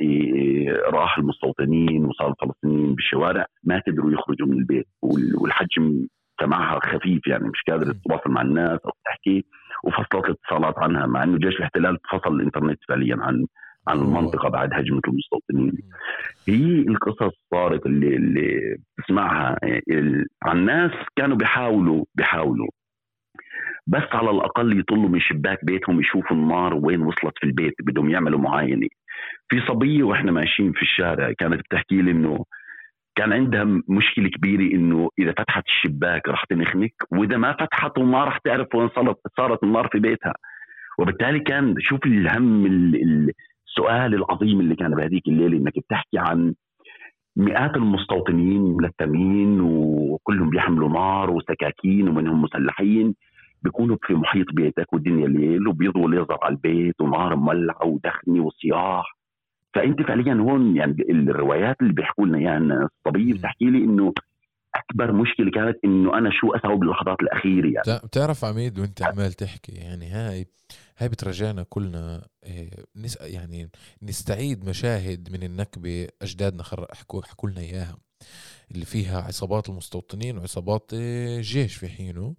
راح 0.90 1.18
المستوطنين 1.18 2.06
وصار 2.06 2.30
الفلسطينيين 2.42 2.96
بالشوارع 2.96 3.46
ما 3.64 3.82
قدروا 3.88 4.12
يخرجوا 4.12 4.48
من 4.48 4.58
البيت. 4.58 4.88
والحجم 5.02 6.08
سماعها 6.46 6.80
خفيف 6.84 7.28
يعني 7.28 7.44
مش 7.48 7.62
قادر 7.70 7.94
تتواصل 7.94 8.30
مع 8.32 8.42
الناس 8.42 8.80
أو 8.86 8.92
تحكي 9.06 9.46
وفصلت 9.84 10.26
الاتصالات 10.26 10.80
عنها 10.80 11.06
مع 11.06 11.24
إنه 11.24 11.38
جيش 11.38 11.56
الاحتلال 11.56 11.98
فصل 12.12 12.36
الإنترنت 12.36 12.80
فعليا 12.90 13.18
عن 13.20 13.46
عن 13.88 13.98
المنطقة 14.00 14.50
بعد 14.50 14.74
هجمة 14.74 15.02
المستوطنين. 15.08 15.74
هي 16.48 16.80
القصص 16.80 17.34
صارت 17.52 17.86
اللي 17.86 18.16
اللي 18.16 18.78
بتسمعها 18.98 19.58
عن 20.44 20.58
الناس 20.58 20.92
كانوا 21.16 21.38
بيحاولوا 21.38 22.06
بيحاولوا 22.16 22.68
بس 23.88 24.04
على 24.12 24.30
الأقل 24.30 24.80
يطلوا 24.80 25.10
من 25.10 25.20
شباك 25.20 25.66
بيتهم 25.66 26.00
يشوفوا 26.00 26.38
النار 26.38 26.74
وين 26.74 27.02
وصلت 27.02 27.34
في 27.38 27.44
البيت 27.44 27.74
بدهم 27.84 28.10
يعملوا 28.10 28.40
معاينة. 28.40 28.88
في 29.50 29.62
صبية 29.68 30.04
وإحنا 30.04 30.32
ماشيين 30.32 30.72
في 30.72 30.82
الشارع 30.82 31.32
كانت 31.32 31.60
بتحكي 31.60 32.02
لي 32.02 32.12
إنه 32.12 32.46
كان 33.16 33.34
عندها 33.34 33.64
مشكلة 33.88 34.30
كبيرة 34.30 34.76
إنه 34.76 35.10
إذا 35.20 35.32
فتحت 35.32 35.64
الشباك 35.66 36.28
راح 36.28 36.44
تنخنك 36.46 36.94
وإذا 37.12 37.38
ما 37.38 37.54
فتحته 37.54 38.04
ما 38.04 38.24
راح 38.24 38.38
تعرف 38.38 38.76
وين 38.76 38.90
صارت 38.90 39.18
صارت 39.38 39.64
النار 39.64 39.88
في 39.92 40.00
بيتها. 40.00 40.34
وبالتالي 41.00 41.40
كان 41.40 41.76
شوف 41.80 42.06
الهم 42.06 42.66
السؤال 42.66 44.14
العظيم 44.14 44.60
اللي 44.60 44.76
كان 44.76 44.96
بهذيك 44.96 45.28
الليلة 45.28 45.58
إنك 45.58 45.80
بتحكي 45.80 46.18
عن 46.18 46.54
مئات 47.38 47.76
المستوطنين 47.76 48.62
ملثمين 48.62 49.62
وكلهم 49.62 50.50
بيحملوا 50.50 50.90
نار 50.90 51.30
وسكاكين 51.32 52.10
ومنهم 52.10 52.42
مسلحين 52.42 53.16
بيكونوا 53.64 53.98
في 54.02 54.14
محيط 54.14 54.48
بيتك 54.54 54.94
والدنيا 54.94 55.28
ليل 55.28 55.68
وبيضوا 55.68 56.10
ليزر 56.10 56.38
على 56.42 56.52
البيت 56.56 57.02
ونار 57.02 57.36
مولعة 57.36 57.86
ودخنة 57.86 58.42
وصياح. 58.44 59.06
فأنت 59.74 60.02
فعليا 60.02 60.34
هون 60.34 60.76
يعني 60.76 60.96
الروايات 61.10 61.82
اللي 61.82 61.94
بيحكوا 61.94 62.26
لنا 62.26 62.38
إياها 62.38 62.52
يعني 62.52 62.74
الصبيه 62.74 63.34
بتحكي 63.34 63.66
لي 63.66 63.78
إنه 63.78 64.14
أكبر 64.76 65.12
مشكلة 65.12 65.52
كانت 65.52 65.78
إنه 65.86 66.18
أنا 66.18 66.30
شو 66.32 66.56
أسوي 66.56 66.78
باللحظات 66.78 67.22
الأخيرة 67.22 67.66
يعني. 67.66 68.00
بتعرف 68.04 68.46
عميد 68.46 68.80
وأنت 68.80 69.04
عمال 69.04 69.34
تحكي 69.34 69.72
يعني 69.72 70.10
هاي 70.10 70.46
هاي 70.98 71.10
بترجعنا 71.10 71.66
كلنا 71.70 72.22
آه، 72.44 72.86
نس 72.96 73.18
يعني 73.22 73.70
نستعيد 74.04 74.70
مشاهد 74.70 75.30
من 75.32 75.44
النكبة 75.44 76.08
أجدادنا 76.22 76.64
حكوا 76.94 77.22
حكوا 77.22 77.50
لنا 77.50 77.62
إياها 77.62 77.98
اللي 78.72 78.86
فيها 78.86 79.22
عصابات 79.22 79.70
المستوطنين 79.70 80.38
وعصابات 80.38 80.92
الجيش 80.94 81.76
آه، 81.76 81.80
في 81.80 81.88
حينه 81.88 82.36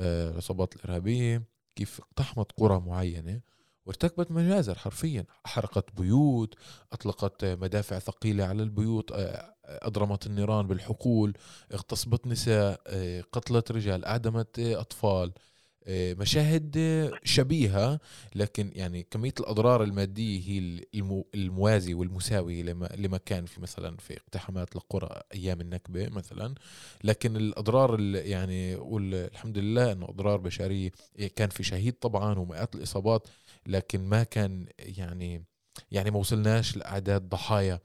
العصابات 0.00 0.76
الإرهابية 0.76 1.42
كيف 1.76 2.00
اقتحمت 2.00 2.52
قرى 2.52 2.82
معينة. 2.86 3.40
وارتكبت 3.86 4.30
مجازر 4.30 4.74
حرفيا. 4.78 5.24
حرقت 5.44 5.84
بيوت 6.00 6.54
أطلقت 6.92 7.44
مدافع 7.44 7.98
ثقيلة 7.98 8.44
على 8.44 8.62
البيوت 8.62 9.12
أضرمت 9.64 10.26
النيران 10.26 10.66
بالحقول 10.66 11.36
اغتصبت 11.74 12.26
نساء 12.26 12.80
قتلت 13.32 13.72
رجال 13.72 14.04
أعدمت 14.04 14.58
أطفال 14.58 15.32
مشاهد 15.88 16.76
شبيهة. 17.24 18.00
لكن 18.34 18.72
يعني 18.74 19.02
كمية 19.02 19.34
الأضرار 19.40 19.82
المادية 19.82 20.40
هي 20.48 20.84
الموازي 21.34 21.94
والمساوي 21.94 22.62
لما 22.96 23.18
كان 23.26 23.46
في 23.46 23.60
مثلا 23.60 23.96
في 23.96 24.16
اقتحامات 24.16 24.76
القرى 24.76 25.20
أيام 25.34 25.60
النكبة 25.60 26.08
مثلا. 26.08 26.54
لكن 27.04 27.36
الأضرار 27.36 28.00
يعني 28.00 28.76
والحمد 28.76 29.58
لله 29.58 29.92
أنه 29.92 30.08
أضرار 30.08 30.36
بشرية 30.36 30.90
كان 31.36 31.48
في 31.48 31.62
شهيد 31.62 31.92
طبعا 31.92 32.38
ومئات 32.38 32.74
الإصابات. 32.74 33.28
لكن 33.68 34.00
ما 34.08 34.22
كان 34.22 34.66
يعني 34.78 35.44
يعني 35.90 36.10
ما 36.10 36.18
وصلناش 36.18 36.76
لأعداد 36.76 37.28
ضحايا 37.28 37.80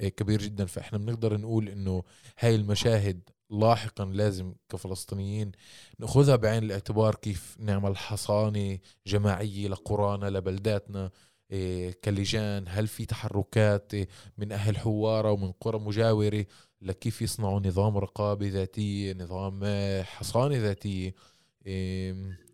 آه، 0.00 0.08
كبير 0.08 0.42
جدا. 0.42 0.64
فإحنا 0.66 0.98
بنقدر 0.98 1.38
نقول 1.38 1.68
إنه 1.68 2.02
هاي 2.38 2.54
المشاهد 2.54 3.30
لاحقا 3.50 4.04
لازم 4.04 4.54
كفلسطينيين 4.68 5.52
نأخذها 5.98 6.36
بعين 6.36 6.62
الاعتبار 6.62 7.14
كيف 7.14 7.56
نعمل 7.60 7.96
حصانة 7.96 8.78
جماعية 9.06 9.68
لقرانا 9.68 10.30
لبلداتنا 10.30 11.10
آه، 11.52 11.94
كلجان 12.04 12.64
هل 12.68 12.86
في 12.86 13.06
تحركات 13.06 13.92
من 14.38 14.52
أهل 14.52 14.78
حوارة 14.78 15.32
ومن 15.32 15.52
قرى 15.52 15.78
مجاورة 15.78 16.46
لكيف 16.82 17.22
يصنعوا 17.22 17.60
نظام 17.60 17.98
رقابه 17.98 18.48
ذاتيه 18.48 19.12
نظام 19.14 19.60
آه، 19.64 20.02
حصانة 20.02 20.56
ذاتية؟ 20.56 21.14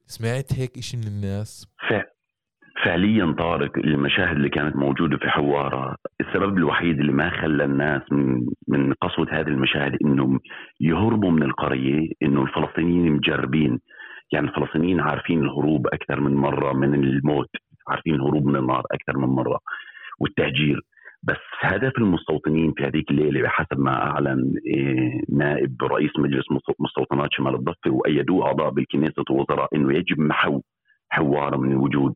سمعت 0.06 0.52
هيك 0.52 0.78
إشي 0.78 0.96
من 0.96 1.06
الناس؟ 1.06 1.66
فعليا 2.84 3.34
طارق 3.38 3.78
المشاهد 3.78 4.36
اللي 4.36 4.48
كانت 4.48 4.76
موجودة 4.76 5.16
في 5.16 5.28
حوارة 5.28 5.96
السبب 6.20 6.58
الوحيد 6.58 7.00
اللي 7.00 7.12
ما 7.12 7.30
خلى 7.30 7.64
الناس 7.64 8.02
من 8.12 8.46
من 8.68 8.92
قسوة 8.92 9.26
هذه 9.30 9.48
المشاهد 9.48 9.96
إنهم 10.04 10.40
يهربوا 10.80 11.30
من 11.30 11.42
القرية 11.42 12.08
إنه 12.22 12.42
الفلسطينيين 12.42 13.12
مجربين. 13.12 13.80
يعني 14.32 14.48
الفلسطينيين 14.48 15.00
عارفين 15.00 15.42
الهروب 15.42 15.86
أكثر 15.86 16.20
من 16.20 16.34
مرة 16.34 16.72
من 16.72 16.94
الموت 16.94 17.50
عارفين 17.88 18.14
الهروب 18.14 18.46
من 18.46 18.56
النار 18.56 18.82
أكثر 18.92 19.18
من 19.18 19.28
مرة 19.28 19.58
والتهجير. 20.20 20.80
بس 21.22 21.36
هدف 21.60 21.92
المستوطنين 21.98 22.72
في 22.76 22.84
هذيك 22.84 23.10
الليلة 23.10 23.42
بحسب 23.42 23.78
ما 23.78 24.02
أعلن 24.10 24.54
إيه، 24.66 25.20
نائب 25.32 25.82
رئيس 25.82 26.10
مجلس 26.18 26.44
مستوطنات 26.80 27.28
شمال 27.32 27.54
الضفة 27.54 27.90
وأيدوه 27.90 28.46
أعضاء 28.46 28.70
بالكنيسة 28.70 29.24
الوزراء 29.30 29.76
إنه 29.76 29.94
يجب 29.94 30.18
محو 30.20 30.60
حوار 31.10 31.56
من 31.56 31.72
الوجود. 31.72 32.12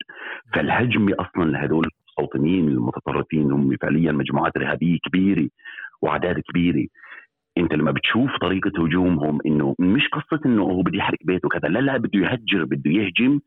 فالهجمة 0.55 1.15
أصلا 1.19 1.45
لهذول 1.51 1.89
المستوطنين 1.93 2.69
المتطرفين 2.69 3.53
هم 3.53 3.77
فعليا 3.83 4.13
مجموعات 4.13 4.57
إرهابية 4.57 4.99
كبيرة 5.09 5.49
وأعداد 6.03 6.41
كبيرة. 6.41 6.87
أنت 7.59 7.75
لما 7.75 7.91
بتشوف 7.91 8.31
طريقة 8.41 8.71
هجومهم 8.85 9.39
إنه 9.47 9.75
مش 9.79 10.09
قصة 10.09 10.41
إنه 10.47 10.63
هو 10.63 10.83
بده 10.83 10.99
يحرق 10.99 11.19
بيته 11.25 11.47
وكذا 11.47 11.69
لا 11.69 11.79
لا 11.79 11.97
بده 11.97 12.19
يهجر 12.21 12.65
بده 12.65 12.91
يهجم 12.91 13.41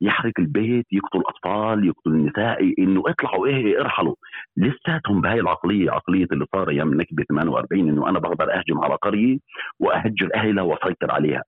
يحرق 0.00 0.32
البيت 0.38 0.86
يقتل 0.92 1.22
اطفال 1.28 1.86
يقتل 1.86 2.10
النساء 2.10 2.74
إنه 2.78 3.02
اطلعوا 3.06 3.46
إيه 3.46 3.80
ارحلوا. 3.80 4.14
لساتهم 4.56 5.20
بهاي 5.20 5.40
العقلية 5.40 5.90
عقلية 5.90 6.26
اللي 6.32 6.46
صار 6.52 6.70
أيام 6.70 6.92
النكبه 6.92 7.24
48 7.28 7.88
إنه 7.88 8.08
أنا 8.08 8.18
بقدر 8.18 8.54
أهجم 8.54 8.78
على 8.84 8.94
قرية 8.94 9.38
وأهجر 9.80 10.28
اهلها 10.34 10.62
وأسيطر 10.64 11.10
عليها. 11.10 11.42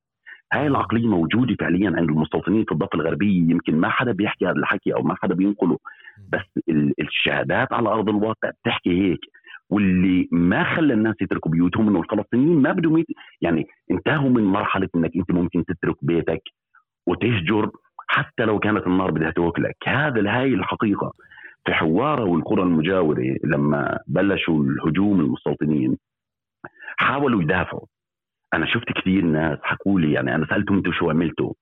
هاي 0.53 0.67
العقلية 0.67 1.09
موجودة 1.09 1.57
فعليا 1.61 1.93
عند 1.97 2.09
المستوطنين 2.11 2.65
في 2.65 2.73
الضفة 2.73 2.91
الغربية 2.95 3.51
يمكن 3.51 3.77
ما 3.77 3.89
حدا 3.89 4.13
بيحكي 4.13 4.47
هذا 4.47 4.57
الحكي 4.57 4.95
أو 4.95 5.03
ما 5.03 5.15
حدا 5.23 5.35
بينقله. 5.35 5.79
بس 6.33 6.63
الشهادات 7.01 7.73
على 7.73 7.89
أرض 7.89 8.09
الواقع 8.09 8.51
بتحكي 8.63 8.91
هيك. 8.91 9.21
واللي 9.71 10.29
ما 10.33 10.65
خلى 10.65 10.95
الناس 10.95 11.15
يتركوا 11.21 11.51
بيوتهم 11.51 11.89
إنه 11.89 12.01
الفلسطينيين 12.01 12.63
ما 12.63 12.73
بدهم 12.73 13.05
يعني 13.41 13.67
انتهوا 13.91 14.31
من 14.31 14.43
مرحلة 14.43 14.89
إنك 14.97 15.17
أنت 15.17 15.33
ممكن 15.33 15.65
تترك 15.65 15.97
بيتك 16.03 16.43
وتهجر 17.07 17.71
حتى 18.09 18.45
لو 18.45 18.59
كانت 18.59 18.87
النار 18.87 19.11
بدها 19.11 19.31
تاكلك 19.31 19.77
هذا 19.87 20.31
هاي 20.31 20.55
الحقيقة. 20.55 21.13
في 21.67 21.73
حوارة 21.73 22.25
والقرى 22.25 22.63
المجاورة 22.63 23.37
لما 23.45 23.99
بلشوا 24.07 24.65
الهجوم 24.65 25.21
المستوطنين 25.21 25.97
حاولوا 26.97 27.43
يدافعوا. 27.43 27.87
أنا 28.55 28.67
شفت 28.67 28.93
كثير 28.93 29.25
ناس 29.25 29.59
حكوا 29.63 30.01
لي 30.01 30.13
يعني 30.13 30.35
أنا 30.35 30.47
سألتهم 30.47 30.77
أنتم 30.77 30.93
شو 30.93 31.11
عملتوا؟ 31.11 31.53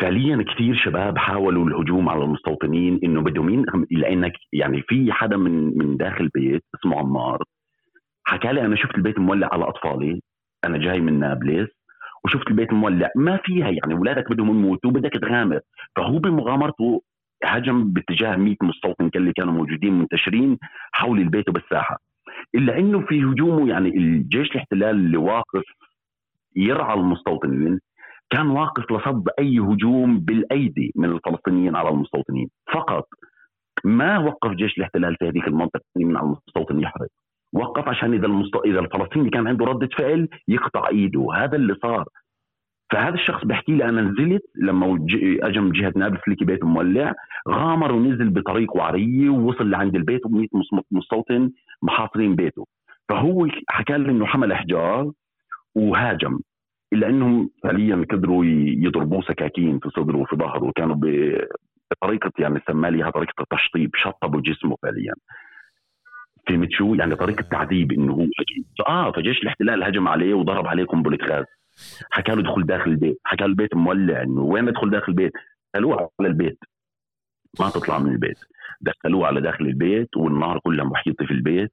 فعليا 0.00 0.44
كثير 0.54 0.74
شباب 0.76 1.18
حاولوا 1.18 1.66
الهجوم 1.66 2.08
على 2.08 2.24
المستوطنين 2.24 3.00
إنه 3.04 3.20
بدهم 3.20 3.64
لأنك 3.90 4.32
يعني 4.52 4.82
في 4.82 5.12
حدا 5.12 5.36
من 5.36 5.78
من 5.78 5.96
داخل 5.96 6.28
بيت 6.34 6.64
اسمه 6.74 6.98
عمار 6.98 7.42
حكى 8.24 8.52
لي 8.52 8.66
أنا 8.66 8.76
شفت 8.76 8.94
البيت 8.94 9.18
مولع 9.18 9.48
على 9.52 9.64
أطفالي 9.68 10.20
أنا 10.64 10.78
جاي 10.78 11.00
من 11.00 11.18
نابلس 11.18 11.68
وشفت 12.24 12.48
البيت 12.48 12.72
مولع 12.72 13.10
ما 13.16 13.36
فيها 13.44 13.68
يعني 13.70 13.94
اولادك 13.94 14.32
بدهم 14.32 14.50
يموتوا 14.50 14.90
بدك 14.90 15.12
تغامر 15.12 15.60
فهو 15.96 16.18
بمغامرته 16.18 17.02
هجم 17.44 17.92
باتجاه 17.92 18.36
100 18.36 18.56
مستوطن 18.62 19.10
اللي 19.16 19.32
كانوا 19.32 19.52
موجودين 19.52 19.98
منتشرين 19.98 20.58
حول 20.92 21.18
البيت 21.20 21.48
وبالساحة. 21.48 21.98
إلا 22.54 22.78
إنه 22.78 23.00
في 23.06 23.24
هجومه 23.24 23.68
يعني 23.68 23.88
الجيش 23.88 24.50
الاحتلال 24.50 24.96
اللي 24.96 25.16
واقف 25.16 25.64
يرعى 26.56 26.94
المستوطنين 26.94 27.80
كان 28.30 28.46
واقف 28.46 28.92
لصد 28.92 29.28
أي 29.38 29.58
هجوم 29.58 30.20
بالأيدي 30.20 30.92
من 30.96 31.10
الفلسطينيين 31.10 31.76
على 31.76 31.88
المستوطنين. 31.88 32.48
فقط 32.72 33.08
ما 33.84 34.18
وقف 34.18 34.50
جيش 34.50 34.78
الاحتلال 34.78 35.16
في 35.16 35.28
هذيك 35.28 35.48
المنطقة 35.48 35.84
من 35.96 36.16
المستوطن 36.16 36.80
يحرق. 36.80 37.08
وقف 37.52 37.88
عشان 37.88 38.14
إذا 38.14 38.26
المست... 38.26 38.56
إذا 38.66 38.80
الفلسطيني 38.80 39.30
كان 39.30 39.48
عنده 39.48 39.64
ردة 39.66 39.88
فعل 39.98 40.28
يقطع 40.48 40.88
أيده. 40.88 41.26
هذا 41.34 41.56
اللي 41.56 41.74
صار. 41.82 42.04
فهذا 42.92 43.14
الشخص 43.14 43.44
بيحكي 43.44 43.72
لي 43.72 43.84
أنا 43.84 44.02
نزلت 44.02 44.42
لما 44.56 45.06
اجى 45.42 45.60
من 45.60 45.72
جهة 45.72 45.92
نابلس 45.96 46.20
لقي 46.28 46.44
بيته 46.44 46.66
مولع 46.66 47.14
غامر 47.48 47.92
ونزل 47.92 48.30
بطريق 48.30 48.76
وعريه 48.76 49.30
ووصل 49.30 49.70
لعند 49.70 49.94
البيت 49.96 50.20
و100 50.26 50.80
مستوطن 50.90 51.50
محاصرين 51.82 52.34
بيته. 52.36 52.66
فهو 53.08 53.48
حكى 53.68 53.98
لي 53.98 54.10
إنه 54.10 54.26
حمل 54.26 54.52
احجار 54.52 55.12
وهاجم 55.74 56.38
إلا 56.92 57.08
إنهم 57.08 57.50
فعليا 57.62 58.06
قدروا 58.10 58.44
يضربوه 58.84 59.22
سكاكين 59.22 59.78
في 59.78 59.88
صدره 59.90 60.16
وفي 60.16 60.36
ظهره 60.36 60.64
وكانوا 60.64 60.96
بطريقة 61.90 62.32
يعني 62.38 62.60
سمى 62.66 62.90
لي 62.90 63.12
طريقة 63.12 63.42
التشطيب 63.42 63.90
شطبوا 63.94 64.40
جسمه 64.40 64.76
فعليا. 64.82 65.14
فهمت 66.48 66.68
شو؟ 66.70 66.94
يعني 66.94 67.14
طريقة 67.16 67.42
تعذيب 67.42 67.92
إنه 67.92 68.12
هو 68.12 68.26
آه 68.88 69.12
فجيش 69.12 69.42
الاحتلال 69.42 69.84
هجم 69.84 70.08
عليه 70.08 70.34
وضرب 70.34 70.66
عليه 70.66 70.84
قنبلة 70.84 71.18
غاز. 71.26 71.44
حكى 72.10 72.32
له 72.32 72.40
ادخل 72.40 72.66
داخل 72.66 72.90
البيت 72.90 73.20
حكى 73.24 73.44
له 73.44 73.50
البيت 73.50 73.74
مولع 73.74 74.22
إنه 74.22 74.40
وين 74.40 74.68
ادخل 74.68 74.90
داخل 74.90 75.12
البيت؟ 75.12 75.32
دخلوه 75.74 76.10
على 76.20 76.28
البيت. 76.28 76.58
ما 77.60 77.70
تطلع 77.70 77.98
من 77.98 78.12
البيت. 78.12 78.38
دخلوه 78.80 79.26
على 79.26 79.40
داخل 79.40 79.66
البيت 79.66 80.16
والنار 80.16 80.58
كلها 80.58 80.84
محيطه 80.84 81.26
في 81.26 81.30
البيت. 81.30 81.72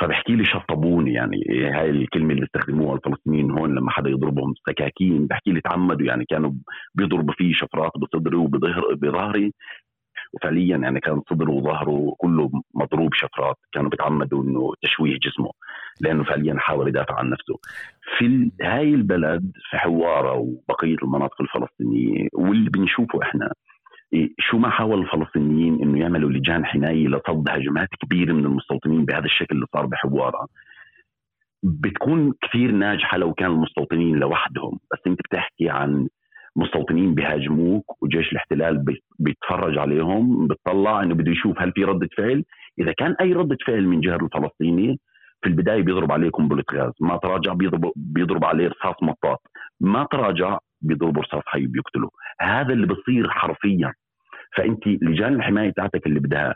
فبحكي 0.00 0.32
لي 0.36 0.44
شطبوني 0.44 1.12
يعني 1.12 1.44
هاي 1.74 1.90
الكلمة 1.90 2.32
اللي 2.34 2.44
استخدموها 2.44 2.96
الفلسطينيين 2.96 3.50
هون 3.50 3.74
لما 3.74 3.90
حدا 3.90 4.10
يضربهم 4.10 4.54
سكاكين 4.66 5.26
بحكي 5.26 5.52
لي 5.52 5.60
تعمدوا 5.60 6.06
يعني 6.06 6.24
كانوا 6.24 6.52
بيضربوا 6.94 7.34
فيه 7.38 7.52
شفرات 7.52 7.92
بصدري 7.98 8.36
وبظهر 8.36 8.94
بظهري. 8.94 9.52
وفعليا 10.32 10.76
يعني 10.76 11.00
كان 11.00 11.22
صدره 11.30 11.50
وظهره 11.50 12.14
كله 12.18 12.50
مضروب 12.74 13.14
شفرات 13.14 13.56
كانوا 13.72 13.90
بيتعمدوا 13.90 14.42
إنه 14.42 14.72
تشويه 14.82 15.18
جسمه 15.18 15.50
لأنه 16.00 16.24
فعليا 16.24 16.54
حاول 16.58 16.88
يدافع 16.88 17.18
عن 17.18 17.30
نفسه. 17.30 17.54
في 18.18 18.50
هاي 18.62 18.94
البلد 18.94 19.52
في 19.70 19.78
حوارة 19.78 20.32
وبقية 20.34 20.96
المناطق 21.02 21.42
الفلسطينية 21.42 22.28
واللي 22.34 22.70
بنشوفه 22.70 23.22
إحنا 23.22 23.52
إيه، 24.12 24.28
شو 24.38 24.58
ما 24.58 24.70
حاول 24.70 25.00
الفلسطينيين 25.00 25.82
إنه 25.82 26.00
يعملوا 26.00 26.30
لجان 26.30 26.64
حمايه 26.64 27.08
لصد 27.08 27.48
هجمات 27.50 27.88
كبيرة 28.00 28.32
من 28.32 28.44
المستوطنين 28.44 29.04
بهذا 29.04 29.24
الشكل 29.24 29.54
اللي 29.54 29.66
صار 29.72 29.86
بحواره 29.86 30.46
بتكون 31.62 32.34
كثير 32.42 32.70
ناجحة 32.70 33.16
لو 33.18 33.32
كان 33.34 33.50
المستوطنين 33.50 34.16
لوحدهم. 34.16 34.78
بس 34.92 34.98
أنت 35.06 35.18
بتحكي 35.20 35.68
عن 35.68 36.08
مستوطنين 36.56 37.14
بيهاجموك 37.14 38.02
وجيش 38.02 38.32
الاحتلال 38.32 38.84
بيتفرج 39.18 39.78
عليهم 39.78 40.46
بتطلع 40.46 41.02
إنه 41.02 41.14
بده 41.14 41.32
يشوف 41.32 41.60
هل 41.62 41.72
في 41.72 41.84
ردة 41.84 42.08
فعل. 42.16 42.44
إذا 42.78 42.92
كان 42.92 43.14
أي 43.20 43.32
ردة 43.32 43.56
فعل 43.66 43.86
من 43.86 44.00
جهة 44.00 44.16
الفلسطيني 44.16 45.00
في 45.42 45.48
البداية 45.48 45.82
بيضرب 45.82 46.12
عليه 46.12 46.30
قنبله 46.30 46.64
غاز 46.74 46.92
ما 47.00 47.16
تراجع 47.16 47.52
بيضرب 47.52 47.92
بيضرب 47.96 48.44
عليه 48.44 48.68
رصاص 48.68 48.96
مطاط 49.02 49.42
ما 49.80 50.06
تراجع 50.10 50.58
بيضربوا 50.80 51.22
رصاص 51.22 51.42
حي 51.46 51.66
بيقتلوا 51.66 52.10
هذا 52.40 52.72
اللي 52.72 52.86
بصير 52.86 53.30
حرفيا. 53.30 53.92
فأنت 54.56 54.86
لجان 54.86 55.34
الحماية 55.34 55.70
تاعتك 55.70 56.06
اللي 56.06 56.20
بدها 56.20 56.54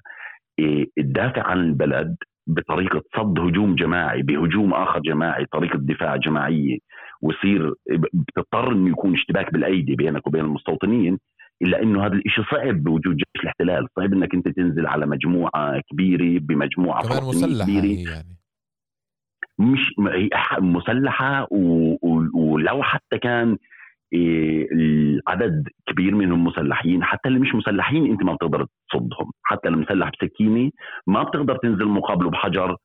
إيه، 0.59 0.87
تدافع 0.97 1.43
عن 1.43 1.59
البلد 1.61 2.17
بطريقة 2.47 3.03
صد 3.17 3.39
هجوم 3.39 3.75
جماعي 3.75 4.23
بهجوم 4.23 4.75
آخر 4.75 5.01
جماعي 5.01 5.47
طريقة 5.47 5.79
دفاع 5.79 6.17
جماعية 6.17 6.79
ويصير 7.23 7.75
بتضطر 8.13 8.73
إنه 8.73 8.91
يكون 8.91 9.15
اشتباك 9.15 9.53
بالأيدي 9.53 9.97
بينك 9.97 10.27
وبين 10.27 10.45
المستوطنين 10.45 11.19
إلا 11.63 11.83
إنه 11.83 12.07
هذا 12.07 12.15
الشيء 12.15 12.45
صعب 12.45 12.83
بوجود 12.83 13.17
جيش 13.17 13.43
الاحتلال 13.43 13.87
صعب 13.97 14.13
إنك 14.13 14.35
أنت 14.35 14.49
تنزل 14.49 14.87
على 14.87 15.07
مجموعة 15.07 15.81
كبيرة 15.91 16.41
بمجموعة 16.41 17.09
كمان 17.09 17.25
مسلحة 17.25 17.71
كبيرة. 17.71 18.11
يعني 18.11 18.37
مش 19.59 19.95
مسلحة 20.59 21.47
ولو 22.33 22.83
حتى 22.83 23.19
كان 23.19 23.57
إيه، 24.13 24.69
العدد 24.73 25.69
كبير 25.87 26.15
منهم 26.15 26.45
مسلحين 26.45 27.05
حتى 27.05 27.29
اللي 27.29 27.39
مش 27.41 27.55
مسلحين 27.55 28.11
انت 28.11 28.23
ما 28.25 28.35
بتقدر 28.35 28.67
تصدهم. 28.91 29.31
حتى 29.43 29.69
المسلح 29.69 30.11
بسكينة 30.11 30.71
ما 31.07 31.23
بتقدر 31.23 31.57
تنزل 31.57 31.87
مقابله 31.89 32.31
بحجر 32.31 32.77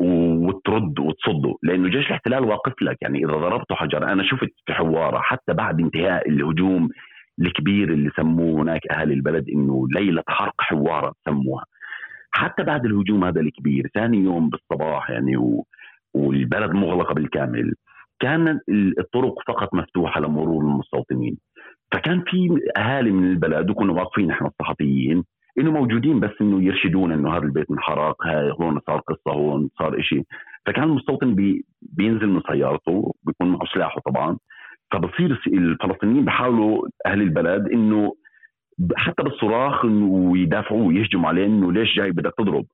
وترد 0.00 1.00
وتصده 1.00 1.54
لأنه 1.62 1.88
جيش 1.88 2.06
الاحتلال 2.06 2.44
واقف 2.44 2.82
لك. 2.82 2.96
يعني 3.02 3.18
إذا 3.18 3.32
ضربته 3.32 3.74
حجر 3.74 4.12
أنا 4.12 4.22
شفت 4.22 4.50
في 4.66 4.74
حوارة 4.74 5.18
حتى 5.20 5.52
بعد 5.54 5.80
انتهاء 5.80 6.28
الهجوم 6.28 6.88
الكبير 7.40 7.92
اللي 7.92 8.10
سموه 8.16 8.62
هناك 8.62 8.80
أهل 8.90 9.12
البلد 9.12 9.48
إنه 9.48 9.86
ليلة 9.90 10.22
حرق 10.28 10.54
حوارة 10.60 11.12
سموها. 11.24 11.64
حتى 12.30 12.62
بعد 12.62 12.84
الهجوم 12.86 13.24
هذا 13.24 13.40
الكبير 13.40 13.90
ثاني 13.94 14.18
يوم 14.18 14.50
بالصباح 14.50 15.10
يعني 15.10 15.36
و... 15.36 15.66
والبلد 16.14 16.70
مغلقة 16.72 17.14
بالكامل. 17.14 17.74
كانت 18.20 18.62
الطرق 18.98 19.34
فقط 19.48 19.74
مفتوحة 19.74 20.20
لمرور 20.20 20.62
المستوطنين. 20.64 21.38
فكان 21.92 22.20
في 22.26 22.60
أهالي 22.76 23.10
من 23.10 23.30
البلد 23.30 23.70
وكنا 23.70 23.92
واقفين 23.92 24.30
إحنا 24.30 24.48
الصحفيين 24.48 25.24
إنه 25.58 25.70
موجودين 25.70 26.20
بس 26.20 26.30
إنه 26.40 26.62
يرشدونا 26.62 27.14
إنه 27.14 27.36
هذا 27.36 27.44
البيت 27.44 27.70
انحرق 27.70 28.26
هون 28.60 28.80
صار 28.86 29.00
قصة 29.00 29.30
هون 29.36 29.70
صار 29.78 29.98
إشي. 30.00 30.22
فكان 30.66 30.84
المستوطن 30.84 31.34
بي 31.34 31.64
بينزل 31.82 32.26
من 32.28 32.40
سيارته 32.52 33.14
بيكون 33.22 33.48
معه 33.52 33.64
سلاحه 33.74 34.00
طبعا. 34.06 34.38
فبصير 34.92 35.40
الفلسطينيين 35.46 36.24
بحاولوا 36.24 36.88
أهل 37.06 37.22
البلد 37.22 37.68
إنه 37.68 38.12
حتى 38.96 39.22
بالصراخ 39.22 39.84
إنه 39.84 40.38
يدافعوا 40.38 40.88
ويهجموا 40.88 41.28
عليه 41.28 41.46
إنه 41.46 41.72
ليش 41.72 41.96
جاي 41.96 42.10
بدك 42.12 42.32
تضرب؟ 42.38 42.66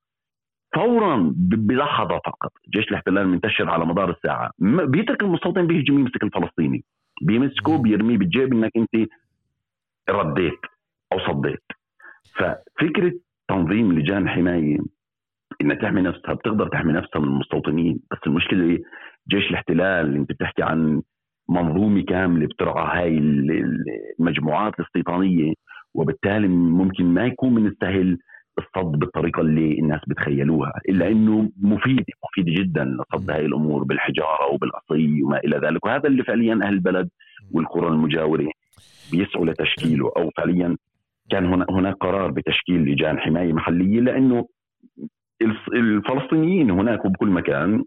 فورا 0.75 1.33
بلحظة 1.37 2.19
فقط. 2.27 2.53
جيش 2.75 2.89
الاحتلال 2.89 3.29
منتشر 3.29 3.71
على 3.71 3.87
مدار 3.87 4.11
الساعة. 4.11 4.51
بيترك 4.87 5.23
المستوطن 5.23 5.67
بيهجم 5.67 5.99
يمسك 5.99 6.23
الفلسطيني. 6.23 6.85
بيمسكه 7.23 7.79
بيرميه 7.83 8.19
بالجيب 8.19 8.53
إنك 8.53 8.71
أنت 8.77 9.09
رديت 10.11 10.61
أو 11.13 11.19
صديت. 11.19 11.63
ففكرة 12.37 13.13
تنظيم 13.49 13.93
لجان 13.93 14.29
حماية 14.29 14.79
إنها 15.61 15.77
تحمي 15.77 16.01
نفسها 16.03 16.35
بتقدر 16.35 16.69
تحمي 16.69 16.93
نفسها 16.93 17.21
من 17.21 17.29
المستوطنين. 17.29 18.01
بس 18.11 18.19
المشكلة 18.27 18.65
إيه؟ 18.65 18.83
جيش 19.31 19.51
الاحتلال 19.51 20.07
اللي 20.07 20.19
أنت 20.19 20.33
بتحكي 20.33 20.63
عن 20.63 21.03
منظومة 21.49 22.03
كاملة 22.03 22.47
بترعى 22.47 22.99
هاي 23.01 23.19
المجموعات 24.21 24.81
الاستيطانية 24.81 25.53
وبالتالي 25.95 26.49
ممكن 26.49 27.05
ما 27.05 27.27
يكون 27.27 27.55
من 27.55 27.67
السهل 27.67 28.19
الصد 28.59 28.99
بالطريقة 28.99 29.41
اللي 29.41 29.79
الناس 29.79 30.01
بتخيلوها 30.09 30.73
إلا 30.89 31.09
إنه 31.09 31.51
مفيد 31.63 32.05
مفيد 32.25 32.45
جدا 32.55 32.85
لصد 32.85 33.31
هاي 33.31 33.47
الأمور 33.47 33.85
بالحجارة 33.85 34.53
وبالعصي 34.53 35.23
وما 35.23 35.39
إلى 35.39 35.57
ذلك 35.57 35.85
وهذا 35.85 36.07
اللي 36.07 36.25
فعليا 36.25 36.55
أهل 36.63 36.75
البلد 36.75 37.09
والقرى 37.53 37.89
المجاوره 37.89 38.49
بيسعوا 39.13 39.47
لتشكيله 39.47 40.13
أو 40.17 40.31
فعليا 40.37 40.77
كان 41.31 41.65
هناك 41.71 41.95
قرار 41.95 42.31
بتشكيل 42.31 42.81
لجان 42.85 43.19
حماية 43.19 43.53
محلية 43.53 44.01
لأنه 44.01 44.47
الفلسطينيين 45.75 46.71
هناك 46.71 47.05
وبكل 47.05 47.29
مكان 47.29 47.85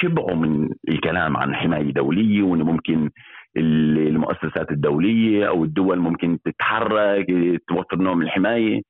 شبعوا 0.00 0.34
من 0.34 0.68
الكلام 0.88 1.36
عن 1.36 1.54
حماية 1.54 1.92
دولية 1.92 2.42
وإنه 2.42 2.64
ممكن 2.64 3.10
المؤسسات 3.56 4.70
الدولية 4.70 5.48
أو 5.48 5.64
الدول 5.64 5.98
ممكن 5.98 6.38
تتحرك 6.44 7.26
توفر 7.68 7.96
نوع 7.96 8.14
من 8.14 8.22
الحماية. 8.22 8.82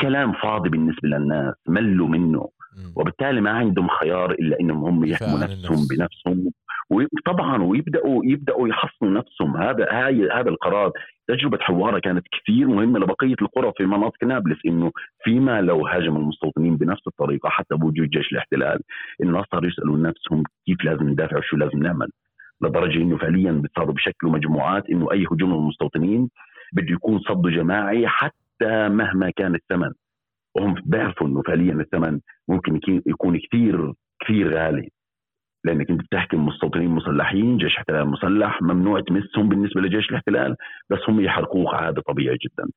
كلام 0.00 0.32
فاضي 0.32 0.68
بالنسبة 0.68 1.08
للناس 1.08 1.54
ملوا 1.68 2.08
منه. 2.08 2.48
وبالتالي 2.96 3.40
ما 3.40 3.50
عندهم 3.50 3.88
خيار 3.88 4.30
إلا 4.30 4.60
إنهم 4.60 4.84
هم 4.84 5.04
يحموا 5.04 5.38
نفسهم 5.38 5.86
بنفسهم. 5.90 6.50
وطبعا 6.90 7.62
ويبداوا 7.62 8.22
يبدأوا 8.24 8.68
يحصنوا 8.68 9.10
نفسهم. 9.10 9.56
هذا 9.56 9.86
هاي 9.90 10.28
هذا 10.30 10.48
القرار 10.48 10.92
تجربة 11.28 11.58
حوارة 11.60 11.98
كانت 11.98 12.26
كثير 12.32 12.68
مهمة 12.68 12.98
لبقية 12.98 13.36
القرى 13.42 13.72
في 13.76 13.84
مناطق 13.86 14.24
نابلس 14.24 14.58
إنه 14.66 14.92
فيما 15.24 15.60
لو 15.60 15.86
هاجم 15.86 16.16
المستوطنين 16.16 16.76
بنفس 16.76 17.06
الطريقة 17.06 17.48
حتى 17.48 17.74
بوجود 17.74 18.10
جيش 18.10 18.32
الاحتلال 18.32 18.80
الناس 19.22 19.44
صاروا 19.52 19.68
يسألوا 19.68 19.98
نفسهم 19.98 20.42
كيف 20.66 20.84
لازم 20.84 21.08
ندافع 21.08 21.38
وشو 21.38 21.56
لازم 21.56 21.78
نعمل. 21.78 22.08
لدرجة 22.62 22.96
إنه 22.96 23.16
فعليا 23.16 23.62
صاروا 23.76 23.94
بشكلوا 23.94 24.32
مجموعات 24.32 24.90
إنه 24.90 25.12
أي 25.12 25.26
هجوم 25.32 25.54
المستوطنين 25.54 26.28
بده 26.72 26.92
يكون 26.92 27.18
صد 27.18 27.42
جماعي 27.42 28.08
حتى 28.08 28.47
مهما 28.88 29.30
كان 29.36 29.54
الثمن 29.54 29.92
وهم 30.56 30.74
بيعرفوا 30.84 31.26
إنه 31.26 31.42
فعليا 31.42 31.72
الثمن 31.72 32.20
ممكن 32.48 32.80
يكون 33.06 33.38
كثير 33.38 33.92
كثير 34.24 34.54
غالي. 34.54 34.88
لأنك 35.64 35.90
أنت 35.90 36.00
بتحكي 36.00 36.36
مستوطنين 36.36 36.90
مسلحين 36.90 37.56
جيش 37.58 37.76
احتلال 37.76 38.08
مسلح 38.08 38.62
ممنوع 38.62 39.00
تمسهم 39.00 39.48
بالنسبة 39.48 39.80
لجيش 39.80 40.10
الاحتلال 40.10 40.56
بس 40.90 40.98
هم 41.08 41.20
يحرقوك 41.20 41.74
هذا 41.74 42.00
طبيعي 42.00 42.36
جدا. 42.36 42.68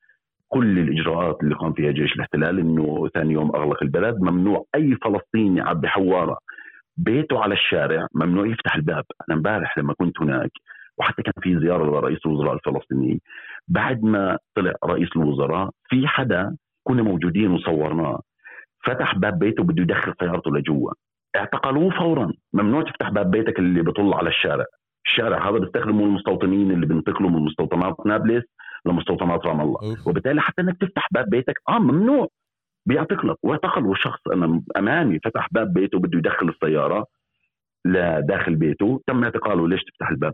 كل 0.47 0.79
الإجراءات 0.79 1.37
اللي 1.43 1.55
قام 1.55 1.73
فيها 1.73 1.91
جيش 1.91 2.15
الاحتلال 2.15 2.59
إنه 2.59 3.09
ثاني 3.13 3.33
يوم 3.33 3.55
أغلق 3.55 3.83
البلد 3.83 4.15
ممنوع 4.21 4.65
أي 4.75 4.95
فلسطيني 4.95 5.59
يعبي 5.59 5.87
حواره 5.87 6.37
بيته 6.97 7.39
على 7.39 7.53
الشارع 7.53 8.07
ممنوع 8.15 8.47
يفتح 8.47 8.75
الباب. 8.75 9.03
أنا 9.29 9.37
امبارح 9.37 9.77
لما 9.77 9.93
كنت 9.93 10.21
هناك 10.21 10.51
وحتى 11.01 11.21
كان 11.23 11.33
في 11.41 11.59
زيارة 11.59 11.83
لرئيس 11.83 12.19
الوزراء 12.25 12.53
الفلسطيني. 12.53 13.21
بعد 13.67 14.03
ما 14.03 14.37
طلع 14.55 14.73
رئيس 14.85 15.09
الوزراء 15.15 15.69
في 15.89 16.07
حدا 16.07 16.57
كنا 16.83 17.03
موجودين 17.03 17.51
وصورناه. 17.51 18.21
فتح 18.85 19.15
باب 19.17 19.39
بيته 19.39 19.63
بده 19.63 19.83
يدخل 19.83 20.13
سيارته 20.19 20.51
لجوا. 20.51 20.91
اعتقلوه 21.35 21.89
فورا. 21.89 22.33
ممنوع 22.53 22.81
تفتح 22.81 23.09
باب 23.09 23.31
بيتك 23.31 23.59
اللي 23.59 23.81
بيطل 23.81 24.13
على 24.13 24.29
الشارع. 24.29 24.65
الشارع 25.05 25.49
هذا 25.49 25.57
بيستخدمه 25.57 26.05
المستوطنين 26.05 26.71
اللي 26.71 26.85
بينتقلوا 26.85 27.29
من 27.29 27.41
مستوطنات 27.41 27.95
نابلس 28.05 28.43
لمستوطنات 28.85 29.45
رام 29.45 29.61
الله. 29.61 29.79
أوف. 29.83 30.07
وبالتالي 30.07 30.41
حتى 30.41 30.61
انك 30.61 30.77
تفتح 30.77 31.07
باب 31.11 31.29
بيتك 31.29 31.55
آه 31.69 31.79
ممنوع. 31.79 32.27
بيعتقلك. 32.85 33.37
واعتقلوا 33.43 33.95
شخص 33.95 34.27
أنا 34.33 34.61
أمامي 34.77 35.19
فتح 35.19 35.47
باب 35.51 35.73
بيته 35.73 35.99
بده 35.99 36.17
يدخل 36.17 36.49
السيارة 36.49 37.05
لداخل 37.85 38.55
بيته. 38.55 39.01
تم 39.07 39.23
اعتقاله 39.23 39.67
ليش 39.67 39.83
تفتح 39.83 40.09
الباب؟ 40.09 40.33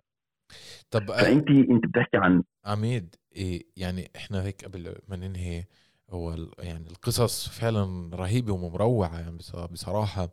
طب 0.92 1.12
فانت 1.12 1.50
انت 1.50 1.86
بتحكي 1.86 2.18
عن 2.18 2.44
عميد 2.66 3.16
إيه 3.36 3.66
يعني 3.78 4.12
إحنا 4.16 4.44
هيك 4.44 4.66
قبل 4.66 4.96
ما 5.08 5.16
ننهي 5.16 5.66
هو 6.10 6.36
يعني 6.60 6.88
القصص 6.90 7.50
فعلا 7.50 8.16
رهيبة 8.16 8.54
ومروعة 8.54 9.20
يعني 9.20 9.38
بصراحة 9.72 10.30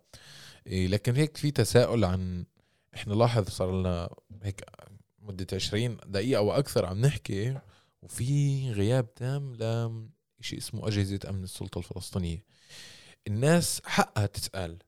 إيه 0.67 0.87
لكن 0.87 1.17
هيك 1.17 1.37
في 1.37 1.51
تساؤل 1.51 2.05
عن 2.05 2.45
إحنا 2.95 3.15
لاحظ 3.15 3.49
صار 3.49 3.81
لنا 3.81 4.09
هيك 4.43 4.65
مدة 5.19 5.47
20 5.53 5.97
دقيقة 6.07 6.39
أو 6.39 6.53
أكثر 6.53 6.87
عم 6.87 7.01
نحكي 7.01 7.59
وفي 8.03 8.71
غياب 8.73 9.15
تام 9.15 9.53
لشيء 10.41 10.59
اسمه 10.59 10.89
أجهزة 10.89 11.21
أمن 11.29 11.45
السلطة 11.45 11.79
الفلسطينية. 11.79 12.45
الناس 13.27 13.83
حقها 13.85 14.27
تسأل 14.27 14.79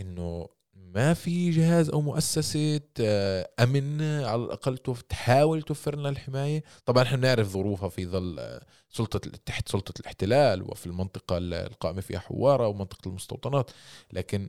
إنه 0.00 0.48
ما 0.94 1.14
في 1.14 1.50
جهاز 1.50 1.90
أو 1.90 2.00
مؤسسة 2.00 2.80
آه، 3.00 3.48
أمن 3.60 4.02
على 4.02 4.44
الأقل 4.44 4.78
تحاول 5.08 5.62
توفر 5.62 5.96
لنا 5.96 6.08
الحماية. 6.08 6.62
طبعا 6.84 7.02
إحنا 7.02 7.16
بنعرف 7.16 7.48
ظروفها 7.48 7.88
في 7.88 8.06
ظل 8.06 8.38
آه، 8.38 8.66
سلطة 8.88 9.18
تحت 9.46 9.68
سلطة 9.68 10.00
الاحتلال 10.00 10.62
وفي 10.62 10.86
المنطقة 10.86 11.38
القائمة 11.38 12.00
فيها 12.00 12.18
حوارة 12.18 12.68
ومنطقة 12.68 13.08
المستوطنات. 13.08 13.70
لكن 14.12 14.48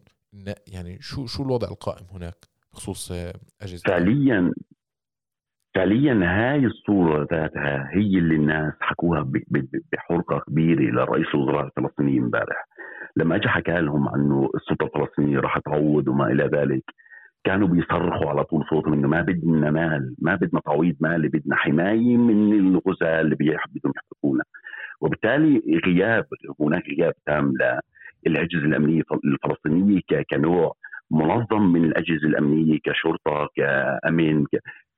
يعني 0.67 1.01
شو 1.01 1.25
شو 1.25 1.43
الوضع 1.43 1.67
القائم 1.67 2.05
هناك 2.11 2.47
بخصوص 2.73 3.11
آه، 3.11 3.33
أجهزة؟ 3.61 3.83
فعليا 3.87 4.53
فعليا 5.75 6.13
هاي 6.23 6.65
الصورة 6.65 7.27
ذاتها 7.31 7.89
هي 7.93 8.17
اللي 8.17 8.35
الناس 8.35 8.73
حكوها 8.81 9.31
بحرقة 9.93 10.39
كبيرة 10.47 10.81
لرئيس 10.91 11.27
الوزراء 11.35 11.65
الفلسطيني 11.65 12.19
امبارح. 12.19 12.65
لما 13.17 13.35
اجى 13.35 13.47
حكى 13.49 13.81
لهم 13.81 14.09
انه 14.15 14.49
السلطة 14.55 14.85
الفلسطينية 14.85 15.39
راح 15.39 15.57
تعوض 15.59 16.07
وما 16.07 16.27
إلى 16.27 16.43
ذلك 16.43 16.83
كانوا 17.43 17.67
بيصرخوا 17.67 18.29
على 18.29 18.43
طول 18.43 18.65
صوتهم 18.69 18.93
إنه 18.93 19.07
ما 19.07 19.21
بدنا 19.21 19.71
مال 19.71 20.15
ما 20.21 20.35
بدنا 20.35 20.59
تعويض 20.65 20.95
مالي 20.99 21.27
بدنا 21.27 21.55
حماية 21.55 22.17
من 22.17 22.53
الغزاة 22.53 23.21
اللي 23.21 23.35
بدهم 23.35 23.93
يحرقونا. 23.95 24.43
وبالتالي 25.01 25.79
غياب 25.85 26.25
هناك 26.61 26.83
غياب 26.99 27.13
تام 27.25 27.53
للأجهزة 28.25 28.65
الأمنية 28.65 29.01
الفلسطينية 29.25 30.01
كنوع 30.29 30.73
منظم 31.11 31.61
من 31.61 31.83
الأجهزة 31.85 32.27
الأمنية 32.27 32.79
كشرطة 32.83 33.49
كامن 33.55 34.45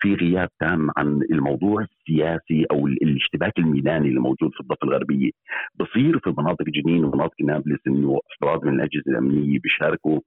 في 0.06 0.14
غياب 0.16 0.50
تام 0.60 0.90
عن 0.98 1.22
الموضوع 1.32 1.82
السياسي 1.82 2.66
أو 2.72 2.88
الاشتباك 2.88 3.58
الميداني 3.58 4.08
اللي 4.10 4.20
موجود 4.20 4.52
في 4.54 4.60
الضفة 4.60 4.78
الغربية. 4.84 5.32
بصير 5.76 6.20
في 6.20 6.34
مناطق 6.38 6.66
جنين 6.66 7.06
ومناطق 7.06 7.42
نابلس 7.42 7.80
إنه 7.88 8.20
أفراد 8.36 8.66
من 8.66 8.74
الأجهزة 8.74 9.04
الأمنية 9.08 9.60
بيشاركوا 9.60 10.20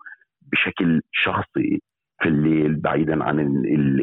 بشكل 0.53 1.01
شخصي 1.12 1.83
في 2.22 2.29
الليل 2.29 2.76
بعيدا 2.76 3.24
عن 3.24 3.41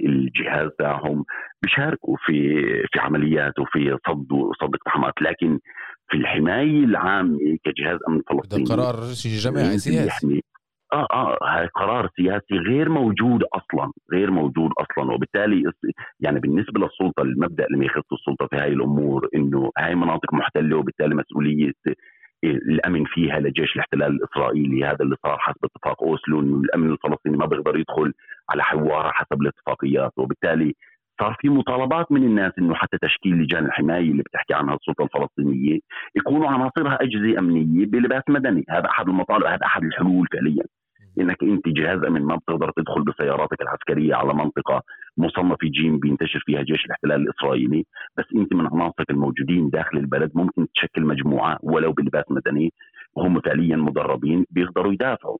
الجهاز 0.05 0.69
تاعهم 0.79 1.25
بيشاركوا 1.61 2.17
في 2.25 2.59
في 2.93 2.99
عمليات 2.99 3.59
وفي 3.59 3.97
صد 4.07 4.27
صد 4.61 4.75
اقتحامات. 4.75 5.13
لكن 5.21 5.59
في 6.09 6.17
الحماية 6.17 6.83
العامة 6.83 7.37
كجهاز 7.63 7.99
أمن 8.09 8.21
فلسطيني 8.29 8.63
ده 8.63 8.75
قرار 8.75 8.95
جماعي 9.25 9.77
سياسي. 9.77 10.43
آه 10.93 11.07
آه 11.13 11.65
قرار 11.75 12.09
سياسي 12.15 12.55
غير 12.55 12.89
موجود 12.89 13.43
أصلا 13.43 13.91
غير 14.13 14.31
موجود 14.31 14.71
أصلا. 14.79 15.13
وبالتالي 15.13 15.63
يعني 16.19 16.39
بالنسبة 16.39 16.79
للسلطة 16.81 17.21
المبدأ 17.21 17.65
اللي 17.65 17.85
يخص 17.85 18.13
السلطة 18.13 18.47
في 18.47 18.55
هاي 18.55 18.73
الأمور 18.73 19.29
إنه 19.35 19.71
هاي 19.77 19.95
مناطق 19.95 20.33
محتلة 20.33 20.77
وبالتالي 20.77 21.15
مسؤولية 21.15 21.73
الأمن 22.43 23.05
فيها 23.05 23.39
لجيش 23.39 23.75
الاحتلال 23.75 24.11
الإسرائيلي. 24.15 24.85
هذا 24.85 24.97
اللي 25.01 25.15
صار 25.23 25.37
حسب 25.39 25.65
اتفاق 25.65 26.03
أوسلو 26.03 26.41
إنه 26.41 26.57
الأمن 26.61 26.91
الفلسطيني 26.91 27.37
ما 27.37 27.45
بيقدر 27.45 27.77
يدخل 27.77 28.13
على 28.49 28.63
حوار 28.63 29.11
حسب 29.11 29.41
الاتفاقيات. 29.41 30.11
وبالتالي 30.17 30.75
صار 31.19 31.35
في 31.39 31.49
مطالبات 31.49 32.11
من 32.11 32.23
الناس 32.23 32.51
إنه 32.59 32.73
حتى 32.73 32.97
تشكيل 33.01 33.33
لجان 33.33 33.65
الحماية 33.65 34.11
اللي 34.11 34.23
بتحكي 34.23 34.53
عنها 34.53 34.75
السلطة 34.75 35.03
الفلسطينية 35.03 35.79
يكونوا 36.15 36.47
عناصرها 36.47 36.97
اجهزه 37.01 37.39
أمنية 37.39 37.85
بلباس 37.85 38.23
مدني، 38.29 38.65
هذا 38.69 38.89
أحد 38.89 39.07
المطالب 39.07 39.45
هذا 39.45 39.65
أحد 39.65 39.83
الحلول 39.83 40.27
فعليا. 40.33 40.63
إنك 41.19 41.43
أنت 41.43 41.67
جهاز 41.67 42.03
أمن 42.03 42.21
ما 42.21 42.35
بتقدر 42.35 42.71
تدخل 42.77 43.03
بسياراتك 43.03 43.61
العسكرية 43.61 44.15
على 44.15 44.33
منطقة 44.33 44.81
مصنفة 45.17 45.67
جيم 45.67 45.99
بينتشر 45.99 46.39
فيها 46.45 46.61
جيش 46.61 46.85
الاحتلال 46.85 47.21
الإسرائيلي، 47.21 47.85
بس 48.17 48.25
أنت 48.35 48.53
من 48.53 48.67
عناصرك 48.67 49.09
الموجودين 49.09 49.69
داخل 49.69 49.97
البلد 49.97 50.31
ممكن 50.35 50.67
تشكل 50.75 51.01
مجموعة 51.01 51.57
ولو 51.63 51.91
بلباس 51.91 52.23
مدني 52.29 52.73
وهم 53.15 53.39
فعليا 53.39 53.75
مدربين 53.75 54.45
بيقدروا 54.49 54.93
يدافعوا. 54.93 55.37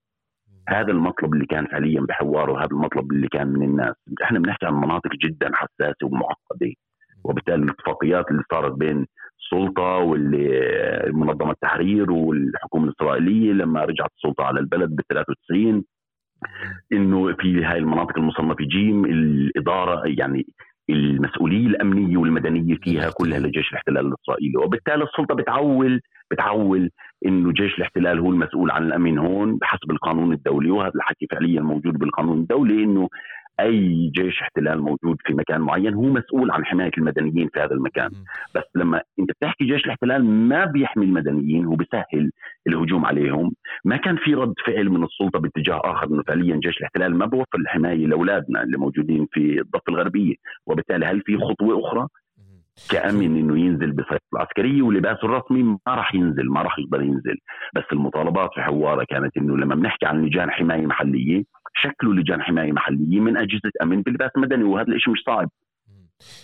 هذا 0.69 0.91
المطلب 0.91 1.33
اللي 1.33 1.45
كان 1.45 1.65
فعليا 1.65 2.01
بحوار 2.01 2.49
وهذا 2.49 2.71
المطلب 2.71 3.11
اللي 3.11 3.27
كان 3.27 3.47
من 3.47 3.63
الناس، 3.63 3.95
إحنا 4.23 4.39
بنحكي 4.39 4.65
عن 4.65 4.73
مناطق 4.73 5.11
جدا 5.23 5.51
حساسة 5.53 5.95
ومعقدة. 6.03 6.73
وبالتالي 7.23 7.63
الاتفاقيات 7.63 8.31
اللي 8.31 8.43
صارت 8.51 8.71
بين 8.73 9.05
السلطة 9.39 9.97
والمنظمه 9.97 11.51
التحرير 11.51 12.11
والحكومة 12.11 12.85
الإسرائيلية 12.85 13.53
لما 13.53 13.85
رجعت 13.85 14.09
السلطة 14.17 14.43
على 14.43 14.59
البلد 14.59 14.89
بال 14.95 15.05
93 15.07 15.83
إنه 16.93 17.33
في 17.33 17.63
هاي 17.63 17.77
المناطق 17.77 18.17
المصنفه 18.17 18.65
جيم 18.65 19.05
الإدارة 19.05 20.01
يعني 20.05 20.47
المسؤولية 20.89 21.67
الأمنية 21.67 22.17
والمدنية 22.17 22.75
فيها 22.83 23.09
كلها 23.17 23.39
لجيش 23.39 23.69
الاحتلال 23.69 24.07
الإسرائيلي. 24.07 24.57
وبالتالي 24.57 25.03
السلطة 25.03 25.35
بتعول 25.35 26.01
بتعول 26.31 26.89
إنه 27.25 27.51
جيش 27.51 27.77
الاحتلال 27.77 28.19
هو 28.19 28.29
المسؤول 28.31 28.71
عن 28.71 28.83
الامن 28.87 29.17
هون 29.17 29.57
بحسب 29.57 29.91
القانون 29.91 30.33
الدولي. 30.33 30.71
وهذا 30.71 30.91
الحكي 30.95 31.27
فعليا 31.31 31.61
موجود 31.61 31.93
بالقانون 31.93 32.37
الدولي 32.39 32.83
إنه 32.83 33.09
أي 33.59 34.11
جيش 34.15 34.41
احتلال 34.41 34.81
موجود 34.81 35.17
في 35.25 35.33
مكان 35.33 35.61
معين 35.61 35.93
هو 35.93 36.01
مسؤول 36.03 36.51
عن 36.51 36.65
حماية 36.65 36.91
المدنيين 36.97 37.49
في 37.53 37.59
هذا 37.59 37.71
المكان. 37.71 38.09
بس 38.55 38.63
لما 38.75 39.01
أنت 39.19 39.31
بتحكي 39.31 39.65
جيش 39.65 39.85
الاحتلال 39.85 40.25
ما 40.25 40.65
بيحمي 40.65 41.05
المدنيين 41.05 41.65
هو 41.65 41.75
بيسهل 41.75 42.31
الهجوم 42.67 43.05
عليهم. 43.05 43.51
ما 43.85 43.97
كان 43.97 44.15
في 44.17 44.33
رد 44.33 44.53
فعل 44.65 44.89
من 44.89 45.03
السلطة 45.03 45.39
باتجاه 45.39 45.81
آخر 45.83 46.07
إنه 46.07 46.23
فعليا 46.27 46.55
جيش 46.55 46.77
الاحتلال 46.77 47.15
ما 47.15 47.25
بوفر 47.25 47.57
الحماية 47.59 48.07
لأولادنا 48.07 48.63
اللي 48.63 48.77
موجودين 48.77 49.27
في 49.31 49.59
الضفة 49.61 49.83
الغربية. 49.89 50.35
وبالتالي 50.67 51.05
هل 51.05 51.21
في 51.21 51.37
خطوة 51.37 51.79
أخرى؟ 51.79 52.07
كأمن 52.89 53.37
إنه 53.37 53.59
ينزل 53.59 53.91
بصيغه 53.91 54.19
العسكرية 54.33 54.81
ولباسه 54.81 55.23
الرسمي 55.23 55.63
ما 55.63 55.79
راح 55.87 56.15
ينزل 56.15 56.49
ما 56.49 56.61
راح 56.61 56.79
يقدر 56.79 57.01
ينزل. 57.01 57.37
بس 57.75 57.83
المطالبات 57.91 58.49
في 58.53 58.61
حواره 58.61 59.05
كانت 59.09 59.37
إنه 59.37 59.57
لما 59.57 59.75
بنحكي 59.75 60.05
عن 60.05 60.25
لجان 60.25 60.51
حماية 60.51 60.85
محلية 60.85 61.43
شكلوا 61.75 62.13
لجان 62.13 62.41
حماية 62.41 62.71
محلية 62.71 63.19
من 63.19 63.37
أجهزة 63.37 63.71
أمن 63.81 64.01
بلباس 64.01 64.31
مدني 64.37 64.63
وهذا 64.63 64.93
الشيء 64.93 65.13
مش 65.13 65.19
صعب. 65.25 65.49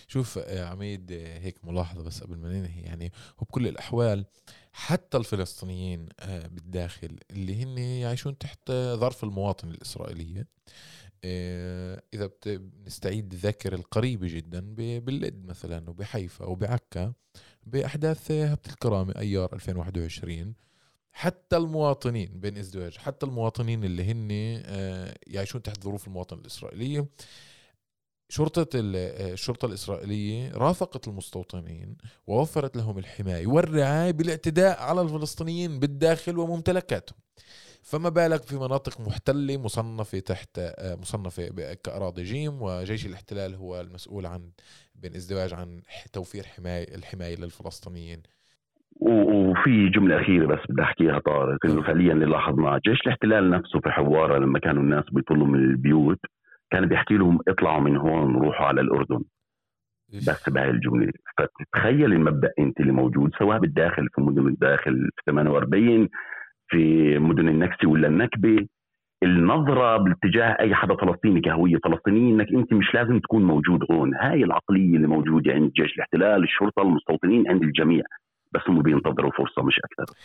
شوف 0.07 0.39
عميد 0.71 1.11
هيك 1.11 1.55
ملاحظة 1.63 2.05
بس 2.05 2.23
قبل 2.23 2.37
ما 2.37 2.49
ننهي 2.49 2.81
يعني 2.81 3.11
وبكل 3.41 3.67
الأحوال 3.67 4.25
حتى 4.73 5.17
الفلسطينيين 5.17 6.09
آه، 6.19 6.47
بالداخل 6.47 7.19
اللي 7.31 7.63
هن 7.63 7.77
يعيشون 7.77 8.37
تحت 8.37 8.71
ظرف 8.71 9.23
المواطن 9.23 9.69
الإسرائيلية 9.69 10.39
آه، 10.39 10.45
إذا 11.23 12.29
بنستعيد 12.45 13.33
الذاكرة 13.33 13.75
القريبة 13.75 14.27
جدا 14.27 14.59
باللد 14.99 15.45
مثلا 15.45 15.89
وبحيفا 15.89 16.45
وبعكا 16.45 17.13
بأحداث 17.63 18.31
هبة 18.31 18.59
الكرامة 18.67 19.13
أيار 19.17 19.53
2021 19.53 20.53
حتى 21.11 21.57
المواطنين 21.57 22.39
بين 22.39 22.57
إزدواج 22.57 22.97
حتى 22.97 23.25
المواطنين 23.25 23.83
اللي 23.83 24.11
هن 24.11 24.27
آه، 24.65 25.15
يعيشون 25.27 25.61
تحت 25.61 25.83
ظروف 25.83 26.07
المواطن 26.07 26.37
الإسرائيلية. 26.39 27.07
شرطة 28.29 28.61
آه، 28.75 29.33
الشرطة 29.33 29.65
الإسرائيلية 29.65 30.51
رافقت 30.51 31.07
المستوطنين 31.07 31.97
ووفرت 32.27 32.77
لهم 32.77 32.97
الحماية 32.97 33.47
والرعاية 33.47 34.11
بالاعتداء 34.11 34.79
على 34.81 35.01
الفلسطينيين 35.01 35.79
بالداخل 35.79 36.37
وممتلكاتهم. 36.37 37.17
فما 37.83 38.09
بالك 38.09 38.41
في 38.43 38.55
مناطق 38.55 39.01
محتلة 39.01 39.57
مصنفة 39.57 40.19
تحت 40.19 40.59
آه، 40.59 40.95
مصنفة 40.95 41.73
كأراضي 41.83 42.23
جيم 42.23 42.61
وجيش 42.61 43.05
الاحتلال 43.05 43.55
هو 43.55 43.81
المسؤول 43.81 44.25
عن 44.25 44.41
بين 44.95 45.15
ازدواج 45.15 45.53
عن 45.53 45.81
توفير 46.13 46.43
حماية 46.43 46.95
الحماية 46.95 47.35
للفلسطينيين. 47.35 48.21
وفي 49.01 49.89
جملة 49.89 50.21
أخيرة 50.21 50.45
بس 50.45 50.59
بدي 50.69 50.81
أحكيها 50.81 51.19
طارق 51.19 51.65
إنه 51.65 51.81
فعليا 51.81 52.13
اللي 52.13 52.25
لاحظناه 52.25 52.81
جيش 52.87 53.01
الاحتلال 53.01 53.49
نفسه 53.49 53.79
في 53.79 53.89
حوارة 53.89 54.37
لما 54.37 54.59
كانوا 54.59 54.83
الناس 54.83 55.03
بيطلوا 55.11 55.47
من 55.47 55.59
البيوت 55.59 56.19
كان 56.71 56.85
بيحكي 56.85 57.13
لهم 57.13 57.39
اطلعوا 57.47 57.81
من 57.81 57.97
هون 57.97 58.35
روحوا 58.35 58.65
على 58.65 58.81
الأردن. 58.81 59.23
بس 60.13 60.49
بهاي 60.49 60.69
الجملة. 60.69 61.11
فتتخيل 61.37 62.13
المبدأ 62.13 62.51
أنت 62.59 62.79
اللي 62.79 62.91
موجود 62.91 63.31
سواء 63.39 63.59
بالداخل 63.59 64.09
في 64.15 64.21
مدن 64.21 64.47
الداخل 64.47 65.09
في 65.15 65.21
48 65.25 66.09
في 66.71 67.17
مدن 67.19 67.47
النكسي 67.47 67.87
ولا 67.87 68.07
النكبة. 68.07 68.67
النظرة 69.23 69.97
باتجاه 69.97 70.57
أي 70.59 70.75
حدا 70.75 70.95
فلسطيني 70.95 71.41
كهوية 71.41 71.77
فلسطينية 71.83 72.33
إنك 72.33 72.47
أنت 72.53 72.73
مش 72.73 72.85
لازم 72.93 73.19
تكون 73.19 73.43
موجود 73.43 73.79
هون. 73.91 74.15
هاي 74.15 74.43
العقلية 74.43 74.95
اللي 74.95 75.07
موجودة 75.07 75.51
عند 75.53 75.71
جيش 75.71 75.95
الاحتلال 75.95 76.43
الشرطة 76.43 76.81
المستوطنين 76.81 77.49
عند 77.49 77.63
الجميع. 77.63 78.03
بس 78.53 78.61
هم 78.67 78.81
بينتظروا 78.81 79.31
فرصة 79.31 79.63
مش 79.63 79.79
أكثر. 79.79 80.15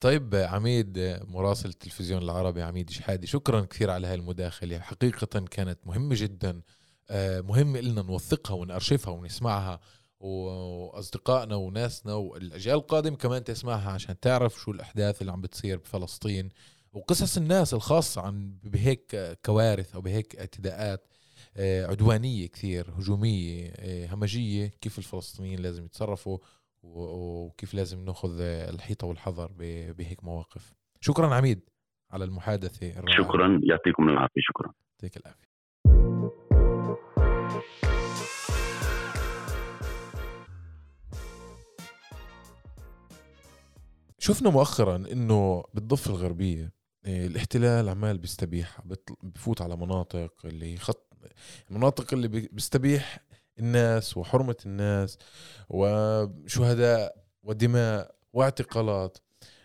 طيب 0.00 0.34
عميد 0.34 0.98
مراسل 1.34 1.68
التلفزيون 1.68 2.22
العربي 2.22 2.62
عميد 2.62 2.90
شحادي 2.90 3.26
شكرا 3.26 3.60
كثير 3.60 3.90
على 3.90 4.06
هاي 4.06 4.14
المداخلة. 4.14 4.78
حقيقه 4.78 5.46
كانت 5.50 5.78
مهمة 5.86 6.14
جدا. 6.22 6.62
آه، 7.10 7.40
مهم 7.40 7.76
لنا 7.76 8.02
نوثقها 8.02 8.54
ونأرشفها 8.54 9.14
ونسمعها. 9.14 9.80
وأصدقائنا 10.22 11.54
وناسنا 11.54 12.14
والأجيال 12.14 12.76
القادمة 12.76 13.16
كمان 13.16 13.44
تسمعها 13.44 13.90
عشان 13.90 14.20
تعرف 14.20 14.54
شو 14.54 14.70
الأحداث 14.70 15.20
اللي 15.20 15.32
عم 15.32 15.40
بتصير 15.40 15.78
بفلسطين 15.78 16.48
وقصص 16.92 17.36
الناس 17.36 17.74
الخاصة 17.74 18.22
عن 18.22 18.54
بهيك 18.64 19.38
كوارث 19.44 19.94
أو 19.94 20.00
بهيك 20.00 20.36
اعتداءات 20.36 21.08
آه، 21.56 21.86
عدوانية 21.86 22.46
كثير 22.46 22.86
هجومية 22.98 23.72
آه، 23.76 24.06
همجية 24.14 24.66
كيف 24.80 24.98
الفلسطينيين 24.98 25.58
لازم 25.58 25.84
يتصرفوا 25.84 26.38
وكيف 26.82 27.74
لازم 27.74 28.04
نأخذ 28.04 28.40
الحيطة 28.40 29.06
والحذر 29.06 29.50
بهيك 29.98 30.24
مواقف. 30.24 30.74
شكرا 31.00 31.34
عميد 31.34 31.60
على 32.10 32.24
المحادثة 32.24 32.90
الرائعة. 32.98 33.22
شكرا. 33.22 33.60
يعطيكم 33.62 34.08
العافية. 34.08 34.40
شكرا. 34.40 34.72
يعطيك 34.92 35.16
العافية. 35.16 35.51
شفنا 44.22 44.50
مؤخرا 44.50 44.96
إنه 44.96 45.64
بالضفه 45.74 46.10
الغربية 46.10 46.72
آه، 47.04 47.26
الاحتلال 47.26 47.88
عمال 47.88 48.18
بيستبيح 48.18 48.80
بفوت 49.22 49.62
على 49.62 49.76
مناطق 49.76 50.32
اللي 50.44 50.76
خط 50.76 51.12
المناطق 51.70 52.14
اللي 52.14 52.28
بيستبيح 52.28 53.18
الناس 53.58 54.16
وحرمة 54.16 54.56
الناس 54.66 55.18
وشهداء 55.68 57.24
ودماء 57.42 58.14
واعتقالات. 58.32 59.18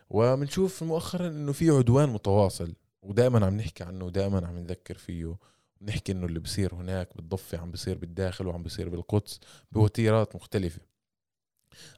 وبنشوف 0.09 0.83
مؤخرا 0.83 1.27
إنه 1.27 1.51
في 1.51 1.69
عدوان 1.69 2.09
متواصل 2.09 2.73
ودائما 3.01 3.45
عم 3.45 3.57
نحكي 3.57 3.83
عنه 3.83 4.05
ودائما 4.05 4.47
عم 4.47 4.57
نذكر 4.57 4.97
فيه. 4.97 5.35
بنحكي 5.81 6.11
إنه 6.11 6.25
اللي 6.25 6.39
بصير 6.39 6.75
هناك 6.75 7.15
بالضفة 7.15 7.57
عم 7.57 7.71
بصير 7.71 7.97
بالداخل 7.97 8.47
وعم 8.47 8.63
بصير 8.63 8.89
بالقدس 8.89 9.39
بوتيرات 9.71 10.35
مختلفة. 10.35 10.86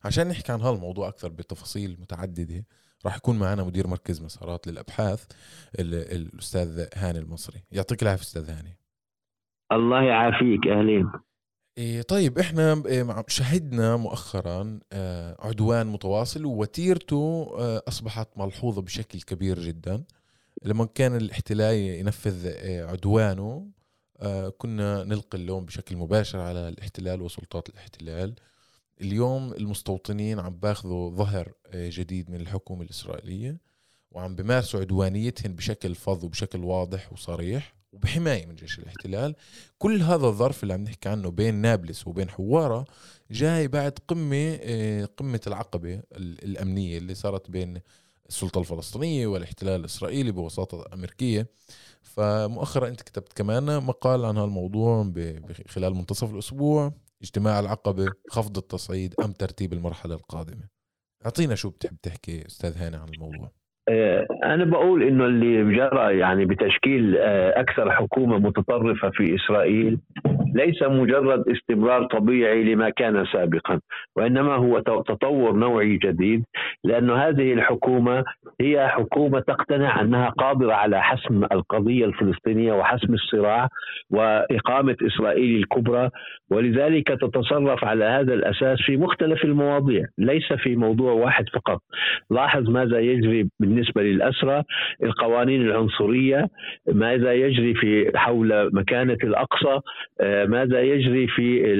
عشان 0.03 0.27
نحكي 0.27 0.51
عن 0.51 0.61
هالموضوع 0.61 1.07
أكثر 1.07 1.29
بتفاصيل 1.29 1.97
متعددة 1.99 2.65
راح 3.05 3.15
يكون 3.15 3.39
معنا 3.39 3.63
مدير 3.63 3.87
مركز 3.87 4.21
مسارات 4.21 4.67
للأبحاث 4.67 5.25
الأستاذ 5.79 6.87
هاني 6.95 7.19
المصري. 7.19 7.63
يعطيك 7.71 8.03
العافية 8.03 8.23
أستاذ 8.23 8.49
هاني. 8.49 8.77
الله 9.71 10.01
يعافيك 10.03 10.67
أهلين. 10.67 11.11
إيه 11.77 12.01
طيب 12.01 12.39
إحنا 12.39 12.83
إيه، 12.85 13.25
شهدنا 13.27 13.97
مؤخرا 13.97 14.79
آه، 14.93 15.35
عدوان 15.39 15.87
متواصل 15.87 16.45
ووتيرته 16.45 17.55
آه، 17.59 17.83
أصبحت 17.87 18.27
ملحوظة 18.37 18.81
بشكل 18.81 19.21
كبير 19.21 19.59
جدا. 19.59 20.03
لما 20.63 20.85
كان 20.85 21.15
الاحتلال 21.15 21.75
ينفذ 21.75 22.47
آه، 22.47 22.85
عدوانه 22.85 23.67
كنا 24.57 25.03
نلقي 25.03 25.37
اللوم 25.37 25.65
بشكل 25.65 25.97
مباشر 25.97 26.39
على 26.39 26.69
الاحتلال 26.69 27.21
وسلطات 27.21 27.69
الاحتلال. 27.69 28.35
اليوم 29.01 29.53
المستوطنين 29.53 30.39
عم 30.39 30.55
باخذوا 30.55 31.09
ظهر 31.09 31.53
آه، 31.65 31.89
جديد 31.89 32.31
من 32.31 32.41
الحكومة 32.41 32.83
الإسرائيلية 32.83 33.57
وعم 34.11 34.35
بمارسوا 34.35 34.79
عدوانيتهم 34.79 35.53
بشكل 35.53 35.95
فظ 35.95 36.25
وبشكل 36.25 36.63
واضح 36.63 37.13
وصريح 37.13 37.75
وبحماية 37.93 38.45
من 38.45 38.55
جيش 38.55 38.79
الاحتلال. 38.79 39.35
كل 39.77 40.01
هذا 40.01 40.27
الظرف 40.27 40.63
اللي 40.63 40.73
عم 40.73 40.83
نحكي 40.83 41.09
عنه 41.09 41.29
بين 41.29 41.55
نابلس 41.55 42.07
وبين 42.07 42.29
حوارة 42.29 42.85
جاي 43.31 43.67
بعد 43.67 43.99
قمة 44.07 44.59
آه، 44.61 45.05
قمة 45.05 45.41
العقبة 45.47 46.01
الأمنية 46.13 46.97
اللي 46.97 47.15
صارت 47.15 47.51
بين 47.51 47.81
السلطة 48.29 48.59
الفلسطينية 48.59 49.27
والاحتلال 49.27 49.79
الإسرائيلي 49.79 50.31
بوساطة 50.31 50.85
أمريكية. 50.93 51.47
فمؤخرا 52.01 52.87
أنت 52.87 53.01
كتبت 53.01 53.33
كمان 53.33 53.83
مقال 53.83 54.25
عن 54.25 54.37
هالموضوع 54.37 55.11
خلال 55.67 55.95
منتصف 55.95 56.33
الأسبوع. 56.33 56.93
اجتماع 57.21 57.59
العقبة 57.59 58.13
خفض 58.29 58.57
التصعيد 58.57 59.15
أم 59.21 59.31
ترتيب 59.31 59.73
المرحلة 59.73 60.15
القادمة؟ 60.15 60.69
أعطينا 61.25 61.55
شو 61.55 61.69
بتحب 61.69 61.97
تحكي 62.01 62.45
أستاذ 62.47 62.77
هاني 62.77 62.97
عن 62.97 63.09
الموضوع. 63.09 63.51
آه، 63.89 64.27
أنا 64.43 64.65
بقول 64.65 65.03
إنه 65.03 65.25
اللي 65.25 65.75
جرى 65.75 66.17
يعني 66.17 66.45
بتشكيل 66.45 67.17
آه، 67.17 67.59
أكثر 67.59 67.91
حكومة 67.91 68.37
متطرفة 68.37 69.09
في 69.09 69.35
إسرائيل 69.35 69.99
ليس 70.55 70.83
مجرد 70.83 71.43
استمرار 71.49 72.05
طبيعي 72.05 72.63
لما 72.63 72.89
كان 72.89 73.25
سابقا 73.33 73.79
وإنما 74.15 74.55
هو 74.55 74.79
تطور 74.79 75.55
نوعي 75.55 75.97
جديد 75.97 76.43
لأن 76.83 77.09
هذه 77.09 77.53
الحكومة 77.53 78.23
هي 78.61 78.87
حكومة 78.87 79.39
تقتنع 79.39 80.01
أنها 80.01 80.29
قادرة 80.29 80.73
على 80.73 81.01
حسم 81.03 81.43
القضية 81.43 82.05
الفلسطينية 82.05 82.73
وحسم 82.73 83.13
الصراع 83.13 83.67
وإقامة 84.11 84.95
إسرائيل 85.07 85.57
الكبرى 85.57 86.09
ولذلك 86.51 87.07
تتصرف 87.07 87.85
على 87.85 88.05
هذا 88.05 88.33
الأساس 88.33 88.77
في 88.85 88.97
مختلف 88.97 89.43
المواضيع 89.43 90.05
ليس 90.17 90.53
في 90.53 90.75
موضوع 90.75 91.11
واحد 91.11 91.45
فقط. 91.49 91.81
لاحظ 92.31 92.69
ماذا 92.69 92.99
يجري 92.99 93.49
بالنسبة 93.59 93.78
للأسرى 93.97 94.63
القوانين 95.03 95.61
العنصرية 95.61 96.49
ماذا 96.87 97.33
يجري 97.33 97.73
في 97.73 98.11
حول 98.15 98.69
مكانة 98.73 99.17
الأقصى 99.23 99.79
ماذا 100.47 100.81
يجري 100.81 101.27
في 101.27 101.73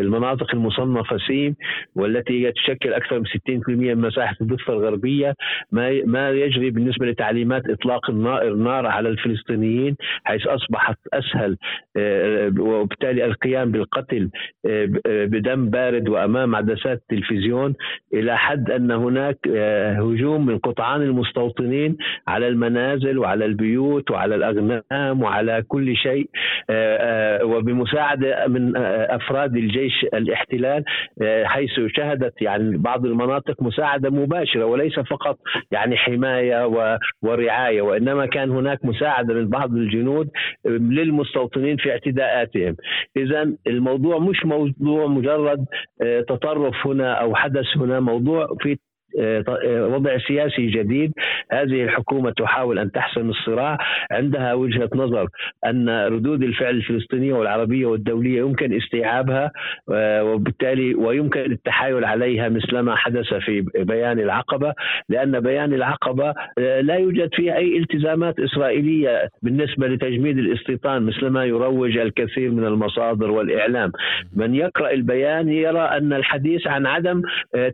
المناطق 0.00 0.54
المصنفة 0.54 1.18
سيم 1.26 1.54
والتي 1.94 2.52
تشكل 2.52 2.92
أكثر 2.92 3.18
من 3.18 3.26
60% 3.26 3.68
من 3.68 4.00
مساحة 4.00 4.36
الضفة 4.40 4.72
الغربية 4.72 5.34
ما 6.06 6.30
يجري 6.30 6.70
بالنسبة 6.70 7.06
لتعليمات 7.06 7.62
إطلاق 7.70 8.10
النار 8.10 8.86
على 8.86 9.08
الفلسطينيين 9.08 9.96
حيث 10.24 10.46
أصبحت 10.46 10.98
أسهل 11.12 11.56
آه، 11.96 12.52
وبالتالي 12.58 13.24
القيام 13.24 13.70
بالقتل 13.70 14.30
آه، 14.66 14.88
آه، 15.06 15.24
بدم 15.24 15.70
بارد 15.70 16.08
وأمام 16.08 16.54
عدسات 16.54 17.02
التلفزيون 17.02 17.74
إلى 18.14 18.38
حد 18.38 18.70
أن 18.70 18.90
هناك 18.90 19.48
هجوم 19.98 20.46
من 20.46 20.58
قطعان 20.58 21.01
المستوطنين 21.02 21.96
على 22.28 22.48
المنازل 22.48 23.18
وعلى 23.18 23.44
البيوت 23.44 24.10
وعلى 24.10 24.34
الأغنام 24.34 25.22
وعلى 25.22 25.62
كل 25.68 25.96
شيء 25.96 26.28
وبمساعدة 27.42 28.46
من 28.48 28.76
أفراد 28.76 29.56
الجيش 29.56 30.04
الاحتلال 30.14 30.84
حيث 31.44 31.70
شهدت 31.96 32.42
يعني 32.42 32.76
بعض 32.76 33.06
المناطق 33.06 33.62
مساعدة 33.62 34.10
مباشرة 34.10 34.64
وليس 34.64 35.00
فقط 35.00 35.38
يعني 35.70 35.96
حماية 35.96 36.66
ورعاية 37.22 37.82
وإنما 37.82 38.26
كان 38.26 38.50
هناك 38.50 38.84
مساعدة 38.84 39.34
من 39.34 39.48
بعض 39.48 39.72
الجنود 39.72 40.28
للمستوطنين 40.66 41.76
في 41.76 41.90
اعتداءاتهم. 41.90 42.76
إذا 43.16 43.52
الموضوع 43.66 44.18
مش 44.18 44.44
موضوع 44.44 45.06
مجرد 45.06 45.64
آه، 46.02 46.20
تطرف 46.20 46.86
هنا 46.86 47.12
أو 47.12 47.34
حدث 47.34 47.66
هنا 47.76 48.00
موضوع 48.00 48.46
في 48.60 48.70
آه، 48.70 48.74
آه، 48.74 48.91
وضع 49.66 50.18
سياسي 50.18 50.66
جديد. 50.66 51.12
هذه 51.52 51.84
الحكومة 51.84 52.30
تحاول 52.30 52.78
أن 52.78 52.92
تحسم 52.92 53.30
الصراع. 53.30 53.78
عندها 54.10 54.54
وجهة 54.54 54.90
نظر 54.94 55.28
أن 55.66 55.88
ردود 56.06 56.42
الفعل 56.42 56.74
الفلسطينية 56.74 57.34
والعربية 57.34 57.86
والدولية 57.86 58.38
يمكن 58.40 58.76
استيعابها 58.76 59.50
آه، 59.92 60.24
وبالتالي 60.24 60.94
ويمكن 60.94 61.40
التحايل 61.40 62.04
عليها 62.04 62.48
مثلما 62.48 62.96
حدث 62.96 63.34
في 63.34 63.64
بيان 63.76 64.18
العقبة 64.18 64.74
لأن 65.08 65.40
بيان 65.40 65.74
العقبة 65.74 66.34
لا 66.80 66.94
يوجد 66.94 67.34
فيه 67.34 67.56
أي 67.56 67.76
التزامات 67.78 68.40
إسرائيلية 68.40 69.28
بالنسبة 69.42 69.88
لتجميد 69.88 70.38
الاستيطان 70.38 71.02
مثلما 71.02 71.44
يروج 71.44 71.96
الكثير 71.98 72.50
من 72.50 72.64
المصادر 72.64 73.30
والإعلام. 73.30 73.92
من 74.36 74.54
يقرأ 74.54 74.90
البيان 74.90 75.48
يرى 75.48 75.80
أن 75.80 76.12
الحديث 76.12 76.66
عن 76.66 76.86
عدم 76.86 77.22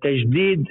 تجديد 0.03 0.65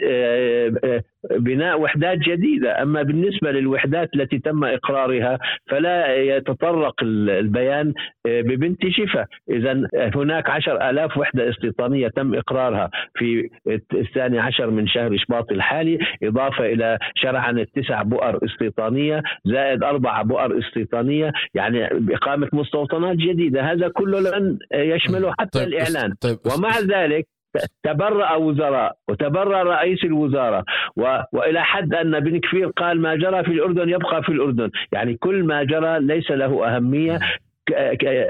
بناء 1.31 1.81
وحدات 1.81 2.17
جديدة. 2.17 2.81
أما 2.81 3.01
بالنسبة 3.01 3.51
للوحدات 3.51 4.09
التي 4.15 4.39
تم 4.39 4.63
إقرارها 4.63 5.39
فلا 5.69 6.15
يتطرق 6.15 6.93
البيان 7.03 7.93
ببنت 8.27 8.87
شفا. 8.87 9.25
إذا 9.49 9.87
هناك 10.15 10.49
عشر 10.49 10.89
ألاف 10.89 11.17
وحدة 11.17 11.49
استيطانية 11.49 12.07
تم 12.07 12.35
إقرارها 12.35 12.89
في 13.15 13.49
الثاني 13.93 14.39
عشر 14.39 14.69
من 14.69 14.87
شهر 14.87 15.17
شباط 15.17 15.51
الحالي. 15.51 15.99
إضافة 16.23 16.65
إلى 16.65 16.97
شرعا 17.15 17.51
التسع 17.51 18.01
بؤر 18.01 18.45
استيطانية 18.45 19.23
زائد 19.45 19.83
أربع 19.83 20.21
بؤر 20.21 20.59
استيطانية. 20.59 21.31
يعني 21.53 21.85
إقامة 22.13 22.49
مستوطنات 22.53 23.15
جديدة. 23.17 23.61
هذا 23.61 23.87
كله 23.87 24.19
لن 24.19 24.59
يشمل 24.73 25.31
حتى 25.39 25.59
طيب 25.59 25.67
الإعلان. 25.67 26.13
طيب 26.21 26.37
ومع 26.45 26.79
ذلك 26.79 27.27
تبرأ 27.83 28.35
وزراء 28.35 28.95
وتبرأ 29.09 29.63
رئيس 29.63 30.03
الوزارة 30.03 30.63
و... 30.97 31.19
وإلى 31.33 31.63
حد 31.63 31.93
أن 31.93 32.19
بن 32.19 32.39
كفير 32.39 32.67
قال 32.67 33.01
ما 33.01 33.15
جرى 33.15 33.43
في 33.43 33.51
الأردن 33.51 33.89
يبقى 33.89 34.23
في 34.23 34.29
الأردن. 34.29 34.69
يعني 34.91 35.15
كل 35.15 35.43
ما 35.43 35.63
جرى 35.63 35.99
ليس 35.99 36.31
له 36.31 36.75
أهمية. 36.75 37.19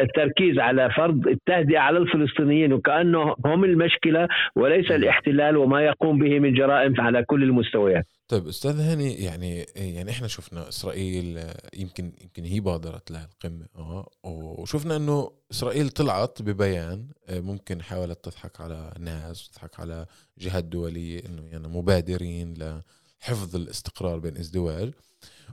التركيز 0.02 0.60
على 0.60 0.90
فرض 0.98 1.28
التهدئة 1.28 1.80
على 1.80 1.98
الفلسطينيين 1.98 2.74
وكأنه 2.74 3.36
هم 3.46 3.64
المشكلة 3.64 4.28
وليس 4.56 4.92
الاحتلال 4.92 5.58
وما 5.58 5.82
يقوم 5.82 6.20
به 6.20 6.40
من 6.40 6.54
جرائم 6.54 7.02
على 7.02 7.24
كل 7.24 7.44
المستويات. 7.44 8.06
طيب 8.28 8.48
أستاذ 8.48 8.80
هاني 8.80 9.14
يعني 9.14 9.66
يعني 9.76 10.12
إحنا 10.12 10.28
شفنا 10.28 10.70
إسرائيل 10.70 11.40
يمكن 11.78 12.12
يمكن 12.22 12.44
هي 12.44 12.60
بادرت 12.60 13.12
لها 13.12 13.28
القمة 13.34 13.66
آه 13.76 14.08
وشفنا 14.24 14.96
إنه 14.96 15.32
إسرائيل 15.52 15.90
طلعت 15.90 16.42
ببيان 16.42 17.08
آه، 17.30 17.40
ممكن 17.40 17.82
حاولت 17.82 18.24
تضحك 18.24 18.62
على 18.62 18.92
ناس 19.00 19.50
تضحك 19.50 19.80
على 19.80 20.06
جهات 20.38 20.64
دولية 20.64 21.20
إنه 21.20 21.48
يعني 21.52 21.68
مبادرين 21.68 22.54
ل 22.54 22.82
حفظ 23.20 23.56
الاستقرار 23.56 24.20
بين 24.20 24.38
ازدواج 24.38 24.92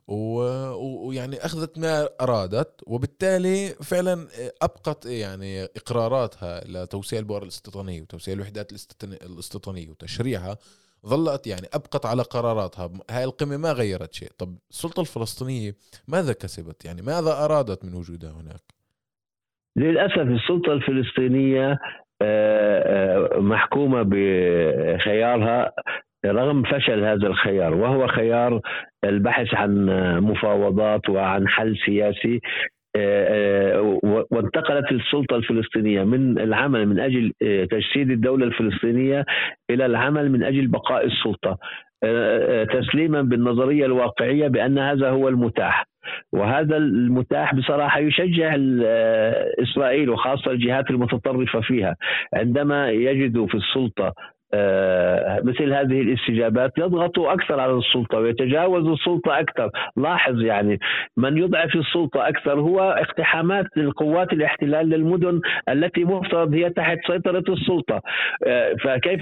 ويعني 0.09 1.37
أخذت 1.37 1.79
ما 1.79 2.09
أرادت 2.21 2.81
وبالتالي 2.87 3.69
فعلا 3.69 4.27
أبقت 4.63 5.07
يعني 5.07 5.65
إقراراتها 5.65 6.61
لتوسيع 6.67 7.19
البؤر 7.19 7.43
الاستيطانيه 7.43 8.03
وتوسيع 8.03 8.35
الوحدات 8.35 8.73
الاستيطانية 9.03 9.91
وتشريعها 9.91 10.57
ظلت 11.07 11.47
يعني 11.47 11.67
أبقت 11.75 12.07
على 12.07 12.23
قراراتها. 12.23 12.91
هاي 13.11 13.25
القمة 13.25 13.57
ما 13.57 13.73
غيرت 13.73 14.15
شيء. 14.15 14.29
طب 14.39 14.57
السلطة 14.71 15.01
الفلسطينية 15.01 15.75
ماذا 16.09 16.33
كسبت؟ 16.33 16.85
يعني 16.85 17.03
ماذا 17.03 17.45
أرادت 17.45 17.85
من 17.85 17.95
وجودها 17.95 18.31
هناك؟ 18.31 18.63
للأسف 19.77 20.19
السلطة 20.19 20.73
الفلسطينية 20.73 21.79
آه، 22.23 23.37
آه، 23.37 23.39
محكومة 23.39 24.03
بخيارها 24.03 25.73
رغم 26.27 26.63
فشل 26.63 27.05
هذا 27.05 27.27
الخيار 27.27 27.75
وهو 27.75 28.07
خيار 28.07 28.61
البحث 29.05 29.55
عن 29.55 29.87
مفاوضات 30.21 31.09
وعن 31.09 31.49
حل 31.49 31.77
سياسي 31.87 32.41
آه، 32.97 33.99
وانتقلت 34.31 34.93
السلطة 34.93 35.37
الفلسطينية 35.37 36.05
من 36.05 36.39
العمل 36.39 36.87
من 36.87 37.01
أجل 37.01 37.33
تجسيد 37.71 38.11
الدولة 38.11 38.47
الفلسطينية 38.47 39.25
إلى 39.71 39.87
العمل 39.87 40.33
من 40.33 40.43
أجل 40.43 40.67
بقاء 40.67 41.07
السلطة 41.07 41.59
تسليما 42.65 43.23
بالنظرية 43.23 43.87
الواقعية 43.87 44.49
بأن 44.49 44.79
هذا 44.79 45.11
هو 45.11 45.29
المتاح. 45.29 45.85
وهذا 46.33 46.77
المتاح 46.77 47.55
بصراحة 47.55 48.01
يشجع 48.01 48.57
إسرائيل 49.63 50.11
وخاصة 50.11 50.51
الجهات 50.51 50.91
المتطرفة 50.91 51.61
فيها. 51.61 51.97
عندما 52.35 52.91
يجدوا 52.91 53.47
في 53.47 53.55
السلطة 53.55 54.07
آه، 54.07 54.34
مثل 55.45 55.73
هذه 55.73 56.01
الاستجابات 56.01 56.73
يضغطوا 56.79 57.33
أكثر 57.33 57.61
على 57.61 57.73
السلطة 57.79 58.19
ويتجاوزوا 58.19 58.95
السلطة 58.95 59.41
أكثر، 59.41 59.71
لاحظ 59.97 60.41
يعني 60.43 60.79
من 61.17 61.39
يضعف 61.39 61.77
السلطة 61.77 62.29
أكثر 62.29 62.61
هو 62.61 62.81
اقتحامات 62.81 63.67
القوات 63.77 64.33
الاحتلال 64.33 64.89
للمدن 64.89 65.41
التي 65.69 66.05
مفترض 66.05 66.55
هي 66.55 66.71
تحت 66.71 66.99
سيطرة 67.07 67.45
السلطة، 67.49 68.01
آه، 68.47 68.75
فكيف 68.85 69.21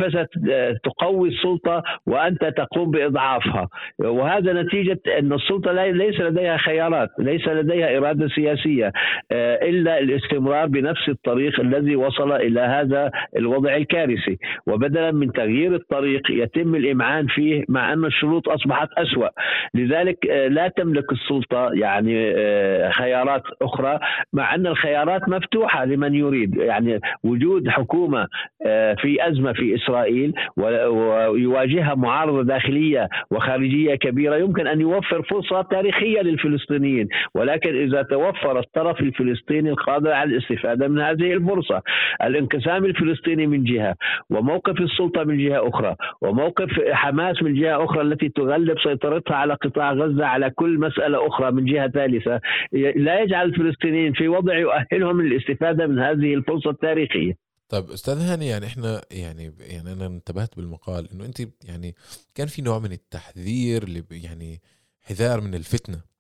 ستقوي 0.76 1.28
السلطة 1.28 1.82
وأنت 2.06 2.44
تقوم 2.44 2.90
بإضعافها؟ 2.90 3.68
وهذا 3.98 4.52
نتيجة 4.52 4.98
أن 5.18 5.32
السلطة 5.32 5.72
ليس 5.72 6.20
لديها 6.20 6.56
خيارات، 6.56 7.08
ليس 7.18 7.48
لديها 7.48 7.98
إرادة 7.98 8.28
سياسية 8.28 8.92
آه، 9.32 9.54
إلا 9.68 9.98
الاستمرار 9.98 10.66
بنفس 10.66 11.08
الطريق 11.08 11.60
الذي 11.60 11.96
وصل 11.96 12.32
إلى 12.32 12.60
هذا 12.60 13.10
الوضع 13.36 13.76
الكارثي، 13.76 14.38
وبدلا 14.66 15.21
من 15.22 15.32
تغيير 15.32 15.74
الطريق 15.74 16.30
يتم 16.30 16.74
الإمعان 16.74 17.26
فيه 17.26 17.64
مع 17.68 17.92
أن 17.92 18.04
الشروط 18.04 18.48
أصبحت 18.48 18.88
أسوأ. 18.98 19.28
لذلك 19.74 20.26
آه، 20.26 20.48
لا 20.48 20.68
تملك 20.68 21.12
السلطة 21.12 21.70
يعني 21.72 22.32
آه، 22.36 22.90
خيارات 22.90 23.42
أخرى 23.62 23.98
مع 24.32 24.54
أن 24.54 24.66
الخيارات 24.66 25.28
مفتوحة 25.28 25.84
لمن 25.84 26.14
يريد. 26.14 26.56
يعني 26.56 27.00
وجود 27.24 27.68
حكومة 27.68 28.26
آه، 28.66 28.94
في 28.94 29.28
أزمة 29.28 29.52
في 29.52 29.74
إسرائيل 29.74 30.34
ويواجهها 30.56 31.94
معارضة 31.94 32.42
داخلية 32.42 33.08
وخارجية 33.30 33.94
كبيرة 33.94 34.36
يمكن 34.36 34.66
أن 34.66 34.80
يوفر 34.80 35.22
فرصة 35.22 35.62
تاريخية 35.62 36.20
للفلسطينيين. 36.20 37.08
ولكن 37.34 37.76
إذا 37.76 38.02
توفر 38.02 38.58
الطرف 38.58 39.00
الفلسطيني 39.00 39.70
القادر 39.70 40.12
على 40.12 40.30
الاستفادة 40.30 40.88
من 40.88 41.00
هذه 41.00 41.32
الفرصة 41.32 41.82
الانقسام 42.22 42.84
الفلسطيني 42.84 43.46
من 43.46 43.64
جهة 43.64 43.94
وموقف 44.30 44.80
السلطة 44.80 45.11
السلطة 45.12 45.24
من 45.24 45.48
جهة 45.48 45.68
أخرى. 45.68 45.96
وموقف 46.20 46.68
حماس 46.92 47.42
من 47.42 47.54
جهة 47.54 47.84
أخرى 47.84 48.02
التي 48.02 48.28
تغلب 48.28 48.76
سيطرتها 48.84 49.34
على 49.34 49.54
قطاع 49.54 49.92
غزة 49.92 50.26
على 50.26 50.50
كل 50.50 50.78
مسألة 50.78 51.26
أخرى 51.26 51.50
من 51.50 51.64
جهة 51.64 51.88
ثالثة. 51.88 52.40
لا 52.96 53.20
يجعل 53.20 53.46
الفلسطينيين 53.46 54.12
في 54.12 54.28
وضع 54.28 54.58
يؤهلهم 54.58 55.22
للاستفادة 55.22 55.86
من 55.86 55.98
هذه 55.98 56.34
الفرصة 56.34 56.70
التاريخية. 56.70 57.34
طيب 57.68 57.84
أستاذ 57.84 58.18
هاني 58.18 58.46
يعني 58.46 58.66
إحنا 58.66 59.00
يعني 59.10 59.52
يعني 59.60 59.92
أنا 59.92 60.06
انتبهت 60.06 60.56
بالمقال 60.56 61.08
إنه 61.12 61.24
أنت 61.24 61.40
يعني 61.68 61.94
كان 62.34 62.46
في 62.46 62.62
نوع 62.62 62.78
من 62.78 62.92
التحذير 62.92 63.82
يعني 64.10 64.60
حذار 65.00 65.40
من 65.40 65.54
الفتنة. 65.54 66.11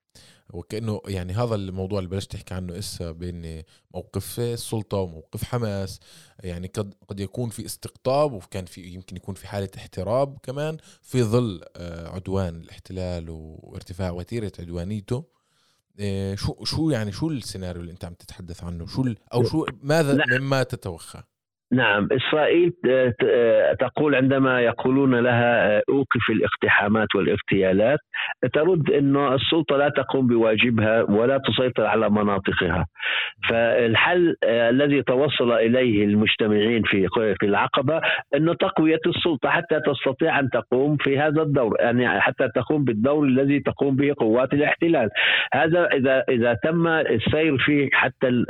وكأنه 0.50 1.00
يعني 1.06 1.32
هذا 1.32 1.54
الموضوع 1.54 1.98
اللي 1.98 2.10
بلشت 2.10 2.32
تحكي 2.32 2.54
عنه 2.54 2.78
إسا 2.78 3.12
بين 3.12 3.62
موقف 3.94 4.40
السلطة 4.40 4.96
وموقف 4.96 5.44
حماس. 5.44 6.00
يعني 6.40 6.66
قد 6.66 6.94
قد 7.08 7.20
يكون 7.20 7.50
في 7.50 7.66
استقطاب 7.66 8.32
وكان 8.32 8.64
في 8.64 8.80
يمكن 8.80 9.16
يكون 9.16 9.34
في 9.34 9.46
حالة 9.46 9.68
احتراب 9.76 10.38
كمان 10.42 10.76
في 11.02 11.22
ظل 11.22 11.64
آه، 11.76 12.08
عدوان 12.08 12.56
الاحتلال 12.56 13.26
وارتفاع 13.30 14.10
وتيرة 14.10 14.52
عدوانيته. 14.58 15.24
آه، 16.00 16.34
شو 16.34 16.64
شو 16.64 16.90
يعني 16.90 17.12
شو 17.12 17.28
السيناريو 17.28 17.82
اللي 17.82 17.92
أنت 17.92 18.04
عم 18.04 18.14
تتحدث 18.14 18.64
عنه؟ 18.64 18.86
شو 18.86 19.14
أو 19.34 19.44
شو 19.44 19.66
ماذا 19.82 20.18
مما 20.30 20.62
تتوخى؟ 20.62 21.22
نعم 21.72 22.08
إسرائيل 22.12 22.72
تقول 23.80 24.14
عندما 24.14 24.60
يقولون 24.60 25.14
لها 25.14 25.82
أوقف 25.88 26.30
الاقتحامات 26.30 27.14
والاغتيالات 27.14 27.98
ترد 28.52 28.90
انه 28.90 29.34
السلطة 29.34 29.76
لا 29.76 29.88
تقوم 29.88 30.26
بواجبها 30.26 31.02
ولا 31.02 31.38
تسيطر 31.38 31.86
على 31.86 32.10
مناطقها. 32.10 32.86
فالحل 33.48 34.36
الذي 34.44 35.02
توصل 35.02 35.52
إليه 35.52 36.04
المجتمعين 36.04 36.82
في 36.82 37.08
في 37.40 37.46
العقبة 37.46 38.00
إنه 38.36 38.54
تقوية 38.54 39.00
السلطة 39.06 39.48
حتى 39.48 39.80
تستطيع 39.80 40.38
أن 40.40 40.50
تقوم 40.50 40.96
في 40.96 41.18
هذا 41.18 41.42
الدور 41.42 41.76
يعني 41.80 42.20
حتى 42.20 42.48
تقوم 42.54 42.84
بالدور 42.84 43.24
الذي 43.24 43.60
تقوم 43.60 43.96
به 43.96 44.14
قوات 44.18 44.52
الاحتلال. 44.52 45.08
هذا 45.52 45.86
إذا 45.86 46.24
إذا 46.28 46.54
تم 46.62 46.86
السير 46.86 47.58
فيه 47.58 47.88
حتى 47.92 48.44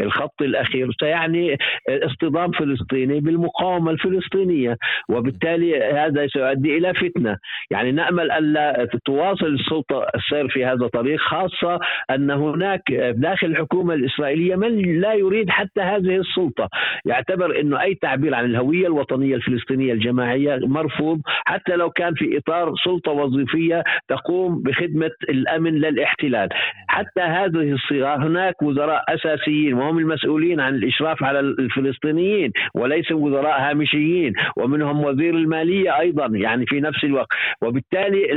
الخط 0.00 0.42
الأخير 0.42 0.88
سيعني 1.00 1.56
اصطدام 1.88 2.47
نظام 2.48 2.50
فلسطيني 2.50 3.20
بالمقاومة 3.20 3.90
الفلسطينية 3.90 4.76
وبالتالي 5.08 5.82
هذا 5.84 6.26
سيؤدي 6.26 6.78
إلى 6.78 6.94
فتنة. 6.94 7.36
يعني 7.70 7.92
نأمل 7.92 8.30
ألا 8.30 8.88
تواصل 9.04 9.46
السلطة 9.46 10.06
السير 10.14 10.48
في 10.48 10.64
هذا 10.64 10.84
الطريق 10.84 11.20
خاصة 11.20 11.80
أن 12.10 12.30
هناك 12.30 12.82
داخل 13.16 13.46
الحكومة 13.46 13.94
الإسرائيلية 13.94 14.56
من 14.56 15.00
لا 15.00 15.14
يريد 15.14 15.50
حتى 15.50 15.80
هذه 15.80 16.16
السلطة. 16.16 16.68
يعتبر 17.04 17.60
أنه 17.60 17.82
أي 17.82 17.94
تعبير 17.94 18.34
عن 18.34 18.44
الهوية 18.44 18.86
الوطنية 18.86 19.34
الفلسطينية 19.34 19.92
الجماعية 19.92 20.60
مرفوض 20.62 21.20
حتى 21.26 21.76
لو 21.76 21.90
كان 21.90 22.14
في 22.14 22.38
إطار 22.38 22.74
سلطة 22.84 23.12
وظيفية 23.12 23.84
تقوم 24.08 24.62
بخدمة 24.62 25.10
الأمن 25.28 25.72
للاحتلال. 25.72 26.48
حتى 26.88 27.20
هذه 27.20 27.72
الصيغة 27.72 28.16
هناك 28.16 28.62
وزراء 28.62 29.04
أساسيين 29.08 29.74
وهم 29.74 29.98
المسؤولين 29.98 30.60
عن 30.60 30.74
الإشراف 30.74 31.24
على 31.24 31.40
الفلسطينيين 31.40 32.37
رسميين 32.38 32.52
وليس 32.74 33.12
وزراء 33.12 33.60
هامشيين 33.60 34.32
ومنهم 34.56 35.04
وزير 35.04 35.34
المالية 35.34 35.98
أيضا 35.98 36.26
يعني 36.26 36.66
في 36.66 36.80
نفس 36.80 37.04
الوقت. 37.04 37.28
وبالتالي 37.62 38.32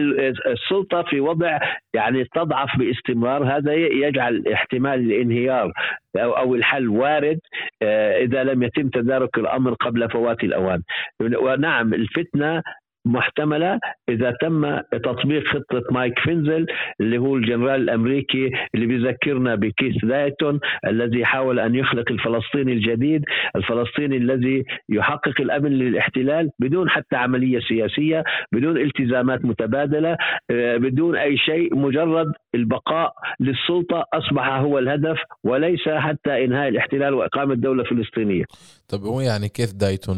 السلطة 0.48 1.02
في 1.04 1.20
وضع 1.20 1.60
يعني 1.94 2.24
تضعف 2.24 2.80
باستمرار 2.80 3.44
هذا 3.58 3.74
يجعل 3.74 4.44
احتمال 4.54 5.00
الانهيار 5.00 5.72
أو 6.18 6.56
الحل 6.56 6.88
وارد 6.88 7.40
آه، 7.82 8.18
إذا 8.18 8.44
لم 8.44 8.64
يتم 8.64 8.90
تدارك 8.90 9.38
الأمر 9.38 9.74
قبل 9.74 10.10
فوات 10.10 10.44
الأوان. 10.44 10.82
ونعم 11.22 11.94
الفتنة 11.94 12.62
محتملة 13.06 13.80
إذا 14.10 14.34
تم 14.42 14.80
تطبيق 15.04 15.44
خطة 15.48 15.84
مايك 15.92 16.20
فينزل 16.20 16.66
اللي 17.02 17.18
هو 17.18 17.36
الجنرال 17.36 17.82
الأمريكي 17.82 18.50
اللي 18.76 18.86
بيذكرنا 18.86 19.56
بكيس 19.56 20.06
دايتون 20.06 20.60
الذي 20.88 21.26
حاول 21.26 21.60
أن 21.60 21.76
يخلق 21.76 22.12
الفلسطيني 22.12 22.74
الجديد، 22.74 23.22
الفلسطيني 23.56 24.18
الذي 24.18 24.64
يحقق 24.90 25.42
الأمن 25.42 25.72
للاحتلال 25.72 26.50
بدون 26.60 26.90
حتى 26.90 27.16
عملية 27.16 27.60
سياسية، 27.60 28.24
بدون 28.54 28.78
التزامات 28.78 29.46
متبادلة، 29.46 30.18
آه، 30.52 30.78
بدون 30.78 31.16
أي 31.16 31.38
شيء 31.38 31.76
مجرد 31.76 32.32
البقاء 32.56 33.14
للسلطة 33.40 34.06
أصبح 34.14 34.48
هو 34.48 34.80
الهدف 34.80 35.18
وليس 35.44 35.90
حتى 35.90 36.46
إنهاء 36.46 36.68
الاحتلال 36.68 37.14
وإقامة 37.14 37.56
دولة 37.56 37.84
فلسطينية. 37.84 38.44
طب 38.90 39.00
هو 39.04 39.22
يعني 39.22 39.50
كيف 39.50 39.74
دايتون 39.74 40.18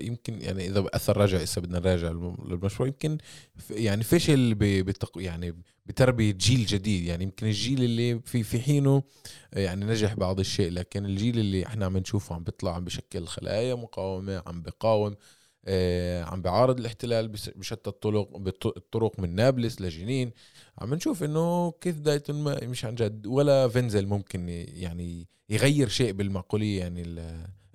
يمكن 0.00 0.32
يعني 0.32 0.66
إذا 0.66 0.84
أثر 0.94 1.20
راجع 1.20 1.38
هسه 1.38 1.62
بدنا 1.62 1.78
نراجع 1.78 2.19
للمشروع. 2.48 2.88
يمكن 2.88 3.18
يعني 3.70 4.04
فشل 4.04 4.54
بتق 4.58 5.12
يعني 5.16 5.62
بتربية 5.86 6.32
جيل 6.32 6.66
جديد. 6.66 7.04
يعني 7.04 7.24
يمكن 7.24 7.46
الجيل 7.46 7.82
اللي 7.84 8.20
في 8.20 8.42
في 8.42 8.60
حينه 8.60 9.02
يعني 9.52 9.84
نجح 9.84 10.14
بعض 10.14 10.40
الشيء 10.40 10.70
لكن 10.70 11.04
الجيل 11.04 11.38
اللي 11.38 11.66
إحنا 11.66 11.86
عم 11.86 11.96
نشوفه 11.96 12.34
عم 12.34 12.44
بيطلع 12.44 12.74
عم 12.74 12.84
بشكل 12.84 13.26
خلايا 13.26 13.74
مقاومة 13.74 14.42
عم 14.46 14.62
بقاوم 14.62 15.14
آه 15.64 16.24
عم 16.24 16.42
بعارض 16.42 16.78
الاحتلال 16.80 17.28
بشتى 17.28 17.90
الطرق 17.90 18.36
الطرق 18.76 19.20
من 19.20 19.34
نابلس 19.34 19.80
لجنين. 19.80 20.32
عم 20.78 20.94
نشوف 20.94 21.22
إنه 21.24 21.70
كيف 21.80 21.98
دايتون 21.98 22.66
مش 22.68 22.84
عن 22.84 22.94
جد 22.94 23.26
ولا 23.26 23.68
فينزل 23.68 24.06
ممكن 24.06 24.48
يعني 24.48 25.28
يغير 25.50 25.88
شيء 25.88 26.12
بالمعقولية. 26.12 26.78
يعني 26.80 27.02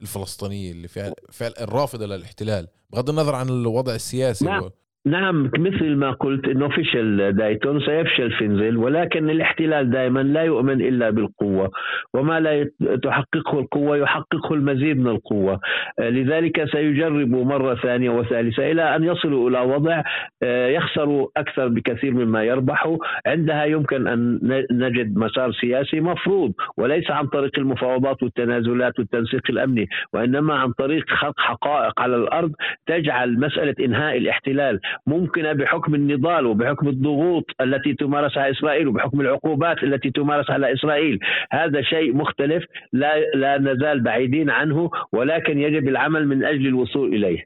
الفلسطينية 0.01 0.72
اللي 0.72 0.88
فعلا 0.88 1.15
فعلا 1.31 1.63
الرافضة 1.63 2.05
للاحتلال 2.05 2.67
بغض 2.89 3.09
النظر 3.09 3.35
عن 3.35 3.49
الوضع 3.49 3.95
السياسي 3.95 4.45
نعم. 4.45 4.69
نعم 5.07 5.52
مثل 5.57 5.95
ما 5.95 6.11
قلت 6.11 6.48
انه 6.48 6.69
فشل 6.69 7.32
دايتون 7.32 7.80
سيفشل 7.80 8.32
فينزل 8.32 8.77
ولكن 8.77 9.30
الاحتلال 9.30 9.90
دائما 9.90 10.19
لا 10.19 10.41
يؤمن 10.41 10.82
إلا 10.82 11.10
بالقوة 11.10 11.72
وما 12.14 12.40
لا 12.40 12.69
تحققه 13.03 13.60
القوة 13.60 13.98
يحققه 13.98 14.53
المزيد 14.53 14.98
من 14.99 15.07
القوة. 15.07 15.60
آه، 15.99 16.10
لذلك 16.10 16.72
سيجربوا 16.72 17.45
مرة 17.45 17.76
ثانية 17.76 18.10
وثالثة 18.10 18.72
إلى 18.72 18.95
أن 18.95 19.03
يصلوا 19.03 19.49
إلى 19.49 19.60
وضع 19.60 20.03
آه، 20.44 20.68
يخسروا 20.68 21.27
أكثر 21.38 21.68
بكثير 21.68 22.14
مما 22.14 22.44
يربحوا 22.44 22.98
عندها 23.27 23.65
يمكن 23.65 24.07
أن 24.07 24.40
نجد 24.72 25.18
مسار 25.18 25.52
سياسي 25.52 25.99
مفروض 25.99 26.53
وليس 26.77 27.11
عن 27.11 27.27
طريق 27.27 27.52
المفاوضات 27.60 28.23
والتنازلات 28.23 28.99
والتنسيق 28.99 29.41
الأمني 29.49 29.88
وإنما 30.14 30.53
عن 30.53 30.72
طريق 30.72 31.10
خلق 31.10 31.40
حقائق 31.40 32.02
على 32.02 32.15
الأرض 32.15 32.52
تجعل 32.88 33.40
مسألة 33.40 33.76
إنهاء 33.86 34.18
الاحتلال 34.18 34.80
ممكنة 35.07 35.53
بحكم 35.53 35.95
النضال 35.95 36.45
وبحكم 36.45 36.88
الضغوط 36.88 37.45
التي 37.61 37.93
تمارسها 37.93 38.51
إسرائيل 38.51 38.88
وبحكم 38.88 39.22
العقوبات 39.22 39.84
التي 39.84 40.11
تمارس 40.11 40.49
على 40.49 40.73
اسرائيل 40.73 41.19
هذا 41.51 41.81
شيء 41.81 42.13
مختلف 42.15 42.63
لا 42.93 43.19
لا 43.19 43.57
نزال 43.57 44.03
بعيدين 44.03 44.49
عنه 44.49 44.89
ولكن 45.11 45.59
يجب 45.59 45.88
العمل 45.88 46.27
من 46.27 46.45
أجل 46.45 46.67
الوصول 46.67 47.15
إليه. 47.15 47.45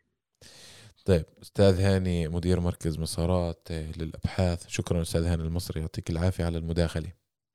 طيب 1.05 1.23
أستاذ 1.41 1.81
هاني 1.81 2.27
مدير 2.27 2.59
مركز 2.59 2.99
مسارات 2.99 3.67
للأبحاث. 3.99 4.67
شكرا 4.67 5.01
أستاذ 5.01 5.23
هاني 5.23 5.43
المصري 5.43 5.81
يعطيك 5.81 6.09
العافية 6.09 6.43
على 6.43 6.57
المداخلة. 6.57 7.07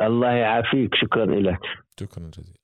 الله 0.03 0.31
يعافيك 0.31 0.95
شكرا 0.95 1.27
لك 1.27 1.61
شكرا 2.01 2.31
جزيلا. 2.39 2.64